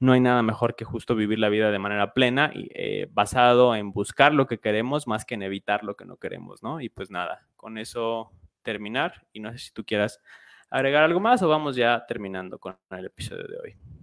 no 0.00 0.12
hay 0.12 0.20
nada 0.20 0.42
mejor 0.42 0.76
que 0.76 0.84
justo 0.84 1.14
vivir 1.14 1.38
la 1.38 1.50
vida 1.50 1.70
de 1.70 1.78
manera 1.78 2.14
plena 2.14 2.50
y 2.54 2.68
eh, 2.74 3.08
basado 3.12 3.76
en 3.76 3.92
buscar 3.92 4.32
lo 4.34 4.46
que 4.46 4.58
queremos 4.58 5.06
más 5.06 5.24
que 5.24 5.34
en 5.34 5.42
evitar 5.42 5.84
lo 5.84 5.94
que 5.96 6.06
no 6.06 6.16
queremos, 6.16 6.62
¿no? 6.62 6.80
Y 6.80 6.88
pues 6.88 7.10
nada, 7.10 7.46
con 7.56 7.78
eso 7.78 8.32
terminar 8.62 9.26
y 9.32 9.40
no 9.40 9.52
sé 9.52 9.58
si 9.58 9.72
tú 9.72 9.84
quieras 9.84 10.20
agregar 10.70 11.02
algo 11.02 11.20
más 11.20 11.42
o 11.42 11.48
vamos 11.48 11.76
ya 11.76 12.04
terminando 12.06 12.58
con 12.58 12.76
el 12.90 13.06
episodio 13.06 13.46
de 13.46 13.58
hoy? 13.58 13.99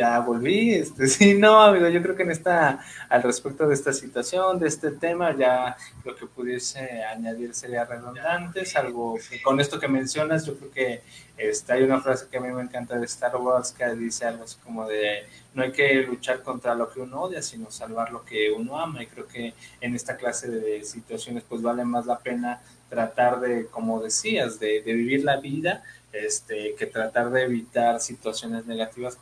Ya 0.00 0.18
volví. 0.20 0.74
Este, 0.74 1.06
sí, 1.14 1.34
no, 1.34 1.62
amigo, 1.62 1.86
yo 1.88 2.02
creo 2.02 2.16
que 2.16 2.22
en 2.22 2.30
esta, 2.30 2.80
al 3.08 3.22
respecto 3.22 3.68
de 3.68 3.74
esta 3.74 3.92
situación, 3.92 4.58
de 4.58 4.68
este 4.68 4.92
tema, 4.92 5.36
ya 5.36 5.76
lo 6.04 6.16
que 6.16 6.26
pudiese 6.26 7.04
añadir 7.04 7.54
sería 7.54 7.84
redundante, 7.84 8.64
salvo 8.64 9.18
que 9.28 9.42
con 9.42 9.60
esto 9.60 9.78
que 9.78 9.88
mencionas, 9.88 10.46
yo 10.46 10.56
creo 10.56 10.70
que 10.70 11.02
este, 11.36 11.74
hay 11.74 11.82
una 11.82 12.00
frase 12.00 12.28
que 12.30 12.38
a 12.38 12.40
mí 12.40 12.50
me 12.50 12.62
encanta 12.62 12.98
de 12.98 13.04
Star 13.04 13.36
Wars 13.36 13.72
que 13.72 13.84
dice 13.94 14.24
algo 14.24 14.44
así 14.44 14.56
como 14.64 14.86
de 14.86 15.24
no 15.54 15.62
hay 15.62 15.72
que 15.72 15.94
luchar 16.02 16.42
contra 16.42 16.74
lo 16.74 16.88
que 16.90 17.00
uno 17.00 17.22
odia, 17.22 17.42
sino 17.42 17.70
salvar 17.70 18.10
lo 18.10 18.24
que 18.24 18.50
uno 18.50 18.80
ama. 18.80 19.02
Y 19.02 19.06
creo 19.06 19.26
que 19.26 19.52
en 19.80 19.94
esta 19.94 20.16
clase 20.16 20.48
de 20.48 20.82
situaciones, 20.84 21.42
pues 21.46 21.60
vale 21.60 21.84
más 21.84 22.06
la 22.06 22.18
pena 22.18 22.62
tratar 22.88 23.40
de, 23.40 23.66
como 23.66 24.02
decías, 24.02 24.58
de, 24.60 24.80
de 24.82 24.92
vivir 24.92 25.24
la 25.24 25.36
vida, 25.38 25.82
este, 26.12 26.74
que 26.76 26.86
tratar 26.86 27.30
de 27.30 27.42
evitar 27.42 28.00
situaciones 28.00 28.66
negativas, 28.66 29.16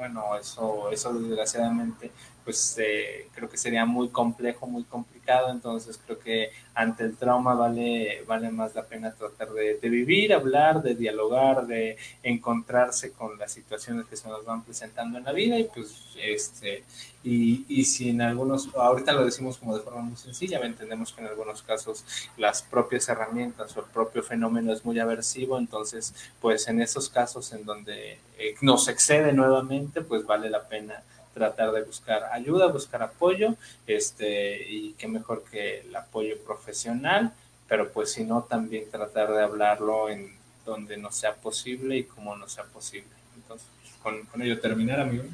bueno, 0.00 0.34
eso, 0.38 0.90
eso 0.90 1.12
desgraciadamente, 1.12 2.10
pues 2.42 2.74
eh, 2.78 3.28
creo 3.34 3.50
que 3.50 3.58
sería 3.58 3.84
muy 3.84 4.08
complejo, 4.08 4.66
muy 4.66 4.82
complicado, 4.84 5.19
entonces 5.50 5.98
creo 6.04 6.18
que 6.18 6.50
ante 6.74 7.04
el 7.04 7.16
trauma 7.16 7.54
vale, 7.54 8.22
vale 8.26 8.50
más 8.50 8.74
la 8.74 8.84
pena 8.84 9.12
tratar 9.12 9.50
de, 9.50 9.78
vivir, 9.82 10.32
hablar, 10.32 10.82
de 10.82 10.94
dialogar, 10.94 11.66
de 11.66 11.96
encontrarse 12.22 13.12
con 13.12 13.38
las 13.38 13.52
situaciones 13.52 14.06
que 14.06 14.16
se 14.16 14.28
nos 14.28 14.44
van 14.44 14.62
presentando 14.62 15.18
en 15.18 15.24
la 15.24 15.32
vida 15.32 15.58
y 15.58 15.64
pues 15.64 16.16
este, 16.22 16.84
y, 17.22 17.64
y 17.68 17.84
si 17.84 18.10
en 18.10 18.22
algunos, 18.22 18.74
ahorita 18.74 19.12
lo 19.12 19.24
decimos 19.24 19.58
como 19.58 19.76
de 19.76 19.82
forma 19.82 20.02
muy 20.02 20.16
sencilla, 20.16 20.58
entendemos 20.60 21.12
que 21.12 21.20
en 21.20 21.28
algunos 21.28 21.62
casos 21.62 22.04
las 22.36 22.62
propias 22.62 23.08
herramientas 23.08 23.76
o 23.76 23.80
el 23.80 23.86
propio 23.86 24.22
fenómeno 24.22 24.72
es 24.72 24.84
muy 24.84 24.98
aversivo, 24.98 25.58
entonces 25.58 26.14
pues 26.40 26.66
en 26.68 26.80
esos 26.80 27.08
casos 27.08 27.52
en 27.52 27.64
donde 27.64 28.18
eh, 28.38 28.54
nos 28.60 28.88
excede 28.88 29.32
nuevamente, 29.32 30.02
pues 30.02 30.24
vale 30.24 30.50
la 30.50 30.68
pena 30.68 31.02
tratar 31.34 31.72
de 31.72 31.82
buscar 31.82 32.24
ayuda, 32.32 32.66
buscar 32.66 33.02
apoyo, 33.02 33.54
este, 33.86 34.68
y 34.68 34.94
qué 34.94 35.08
mejor 35.08 35.44
que 35.50 35.80
el 35.80 35.94
apoyo 35.94 36.38
profesional, 36.44 37.32
pero 37.68 37.90
pues 37.92 38.12
si 38.12 38.24
no, 38.24 38.42
también 38.42 38.90
tratar 38.90 39.32
de 39.32 39.42
hablarlo 39.42 40.08
en 40.08 40.32
donde 40.64 40.96
no 40.96 41.10
sea 41.12 41.34
posible 41.34 41.96
y 41.96 42.04
como 42.04 42.36
no 42.36 42.48
sea 42.48 42.64
posible. 42.64 43.10
Entonces, 43.36 43.68
con, 44.02 44.42
ello 44.42 44.60
terminar, 44.60 45.00
amigo. 45.00 45.24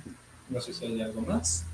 No 0.49 0.61
sé 0.61 0.73
si 0.73 0.85
hay 0.85 1.01
algo 1.01 1.23
más. 1.23 1.67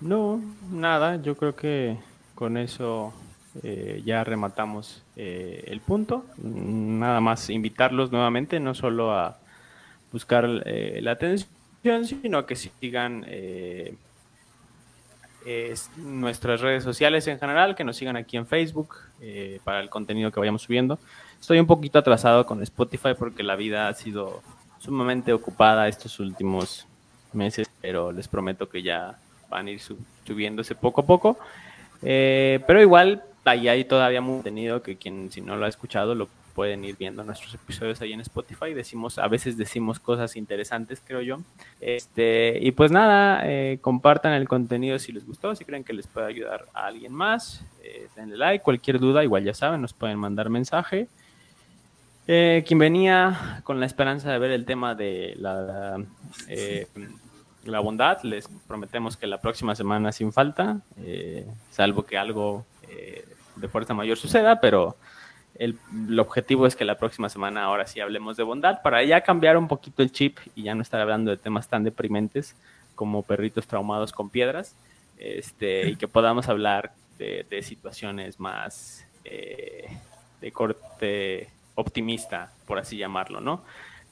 No, 0.00 0.40
nada, 0.70 1.20
yo 1.20 1.36
creo 1.36 1.54
que 1.54 1.98
con 2.34 2.56
eso 2.56 3.12
eh, 3.62 4.02
ya 4.04 4.24
rematamos 4.24 5.02
eh, 5.16 5.64
el 5.66 5.80
punto. 5.80 6.24
Nada 6.38 7.20
más 7.20 7.50
invitarlos 7.50 8.12
nuevamente, 8.12 8.60
no 8.60 8.74
solo 8.74 9.12
a 9.12 9.38
buscar 10.12 10.62
eh, 10.64 11.00
la 11.02 11.12
atención, 11.12 11.50
sino 12.04 12.46
que 12.46 12.56
sigan 12.56 13.26
nuestras 15.96 16.60
redes 16.60 16.84
sociales 16.84 17.26
en 17.26 17.38
general, 17.38 17.74
que 17.74 17.84
nos 17.84 17.96
sigan 17.96 18.16
aquí 18.16 18.36
en 18.36 18.46
Facebook 18.46 18.96
para 19.64 19.80
el 19.80 19.88
contenido 19.88 20.30
que 20.30 20.40
vayamos 20.40 20.62
subiendo. 20.62 20.98
Estoy 21.40 21.60
un 21.60 21.66
poquito 21.66 21.98
atrasado 21.98 22.44
con 22.46 22.62
Spotify 22.62 23.14
porque 23.18 23.42
la 23.42 23.56
vida 23.56 23.88
ha 23.88 23.94
sido 23.94 24.42
sumamente 24.78 25.32
ocupada 25.32 25.88
estos 25.88 26.20
últimos 26.20 26.86
meses, 27.32 27.68
pero 27.80 28.12
les 28.12 28.28
prometo 28.28 28.68
que 28.68 28.82
ya 28.82 29.18
van 29.48 29.66
a 29.66 29.70
ir 29.70 29.80
subiéndose 30.26 30.74
poco 30.74 31.00
a 31.02 31.06
poco. 31.06 31.38
Eh, 32.02 32.60
pero 32.66 32.80
igual 32.80 33.22
ahí 33.44 33.68
hay 33.68 33.84
todavía 33.84 34.20
muy 34.20 34.36
contenido 34.36 34.82
que 34.82 34.96
quien 34.96 35.30
si 35.32 35.40
no 35.40 35.56
lo 35.56 35.66
ha 35.66 35.68
escuchado 35.68 36.14
lo 36.14 36.28
pueden 36.58 36.84
ir 36.84 36.96
viendo 36.96 37.22
nuestros 37.22 37.54
episodios 37.54 38.00
ahí 38.00 38.12
en 38.12 38.20
Spotify. 38.20 38.74
Decimos, 38.74 39.20
a 39.20 39.28
veces 39.28 39.56
decimos 39.56 40.00
cosas 40.00 40.34
interesantes, 40.34 41.00
creo 41.06 41.20
yo. 41.20 41.38
Este, 41.80 42.58
y 42.60 42.72
pues 42.72 42.90
nada, 42.90 43.42
eh, 43.44 43.78
compartan 43.80 44.32
el 44.32 44.48
contenido 44.48 44.98
si 44.98 45.12
les 45.12 45.24
gustó, 45.24 45.54
si 45.54 45.64
creen 45.64 45.84
que 45.84 45.92
les 45.92 46.08
puede 46.08 46.26
ayudar 46.26 46.64
a 46.74 46.86
alguien 46.86 47.12
más. 47.12 47.62
Eh, 47.84 48.08
denle 48.16 48.36
like, 48.36 48.64
cualquier 48.64 48.98
duda, 48.98 49.22
igual 49.22 49.44
ya 49.44 49.54
saben, 49.54 49.80
nos 49.80 49.92
pueden 49.92 50.18
mandar 50.18 50.50
mensaje. 50.50 51.06
quien 52.26 52.78
venía 52.78 53.60
con 53.62 53.78
la 53.78 53.86
esperanza 53.86 54.32
de 54.32 54.38
ver 54.40 54.50
el 54.50 54.64
tema 54.64 54.96
de 54.96 55.34
la 55.38 55.96
la 57.68 57.80
bondad. 57.80 58.22
Les 58.22 58.48
prometemos 58.66 59.16
que 59.16 59.26
la 59.26 59.40
próxima 59.40 59.74
semana 59.74 60.12
sin 60.12 60.32
falta, 60.32 60.80
eh, 60.98 61.46
salvo 61.70 62.04
que 62.04 62.18
algo 62.18 62.64
eh, 62.88 63.24
de 63.56 63.68
fuerza 63.68 63.94
mayor 63.94 64.16
suceda, 64.16 64.60
pero 64.60 64.96
el, 65.58 65.78
objetivo 66.18 66.66
es 66.66 66.76
que 66.76 66.84
la 66.84 66.98
próxima 66.98 67.28
semana 67.28 67.64
ahora 67.64 67.86
sí 67.86 68.00
hablemos 68.00 68.36
de 68.36 68.44
bondad 68.44 68.80
para 68.82 69.02
ya 69.02 69.20
cambiar 69.22 69.56
un 69.56 69.68
poquito 69.68 70.02
el 70.02 70.12
chip 70.12 70.38
y 70.54 70.62
ya 70.62 70.74
no 70.74 70.82
estar 70.82 71.00
hablando 71.00 71.30
de 71.30 71.36
temas 71.36 71.68
tan 71.68 71.84
deprimentes 71.84 72.54
como 72.94 73.22
perritos 73.22 73.66
traumados 73.66 74.12
con 74.12 74.30
piedras 74.30 74.74
este, 75.18 75.88
y 75.88 75.96
que 75.96 76.08
podamos 76.08 76.48
hablar 76.48 76.92
de, 77.18 77.62
situaciones 77.62 78.38
más 78.38 79.04
eh, 79.24 79.88
de 80.40 80.52
corte 80.52 81.48
optimista, 81.74 82.52
por 82.66 82.78
así 82.78 82.96
llamarlo, 82.96 83.40
¿no? 83.40 83.64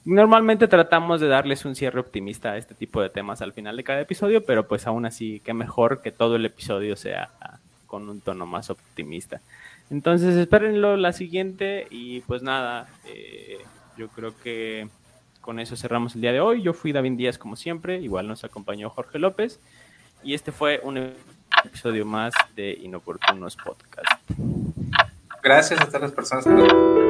Normalmente 0.03 0.67
tratamos 0.67 1.21
de 1.21 1.27
darles 1.27 1.65
un 1.65 1.75
cierre 1.75 1.99
optimista 1.99 2.51
a 2.51 2.57
este 2.57 2.75
tipo 2.75 3.01
de 3.01 3.09
temas 3.09 3.41
al 3.41 3.53
final 3.53 3.75
de 3.75 3.83
cada 3.83 4.01
episodio, 4.01 4.45
pero 4.45 4.67
pues 4.67 4.87
aún 4.87 5.05
así, 5.05 5.41
qué 5.43 5.53
mejor 5.53 6.01
que 6.01 6.11
todo 6.11 6.35
el 6.35 6.45
episodio 6.45 6.95
sea 6.95 7.29
con 7.87 8.09
un 8.09 8.21
tono 8.21 8.45
más 8.45 8.69
optimista. 8.69 9.41
Entonces, 9.89 10.35
espérenlo 10.35 10.97
la 10.97 11.13
siguiente 11.13 11.87
y 11.89 12.21
pues 12.21 12.41
nada, 12.41 12.87
eh, 13.05 13.59
yo 13.97 14.09
creo 14.09 14.37
que 14.37 14.89
con 15.41 15.59
eso 15.59 15.77
cerramos 15.77 16.15
el 16.15 16.21
día 16.21 16.33
de 16.33 16.41
hoy. 16.41 16.61
Yo 16.61 16.73
fui 16.73 16.91
David 16.91 17.13
Díaz 17.13 17.37
como 17.37 17.55
siempre, 17.55 17.99
igual 18.01 18.27
nos 18.27 18.43
acompañó 18.43 18.89
Jorge 18.89 19.17
López 19.17 19.59
y 20.23 20.33
este 20.33 20.51
fue 20.51 20.81
un 20.83 21.13
episodio 21.63 22.05
más 22.05 22.33
de 22.55 22.71
Inoportunos 22.81 23.55
Podcast. 23.55 24.11
Gracias 25.41 25.79
a 25.79 25.85
todas 25.85 26.01
las 26.01 26.11
personas 26.11 26.43
que 26.43 27.06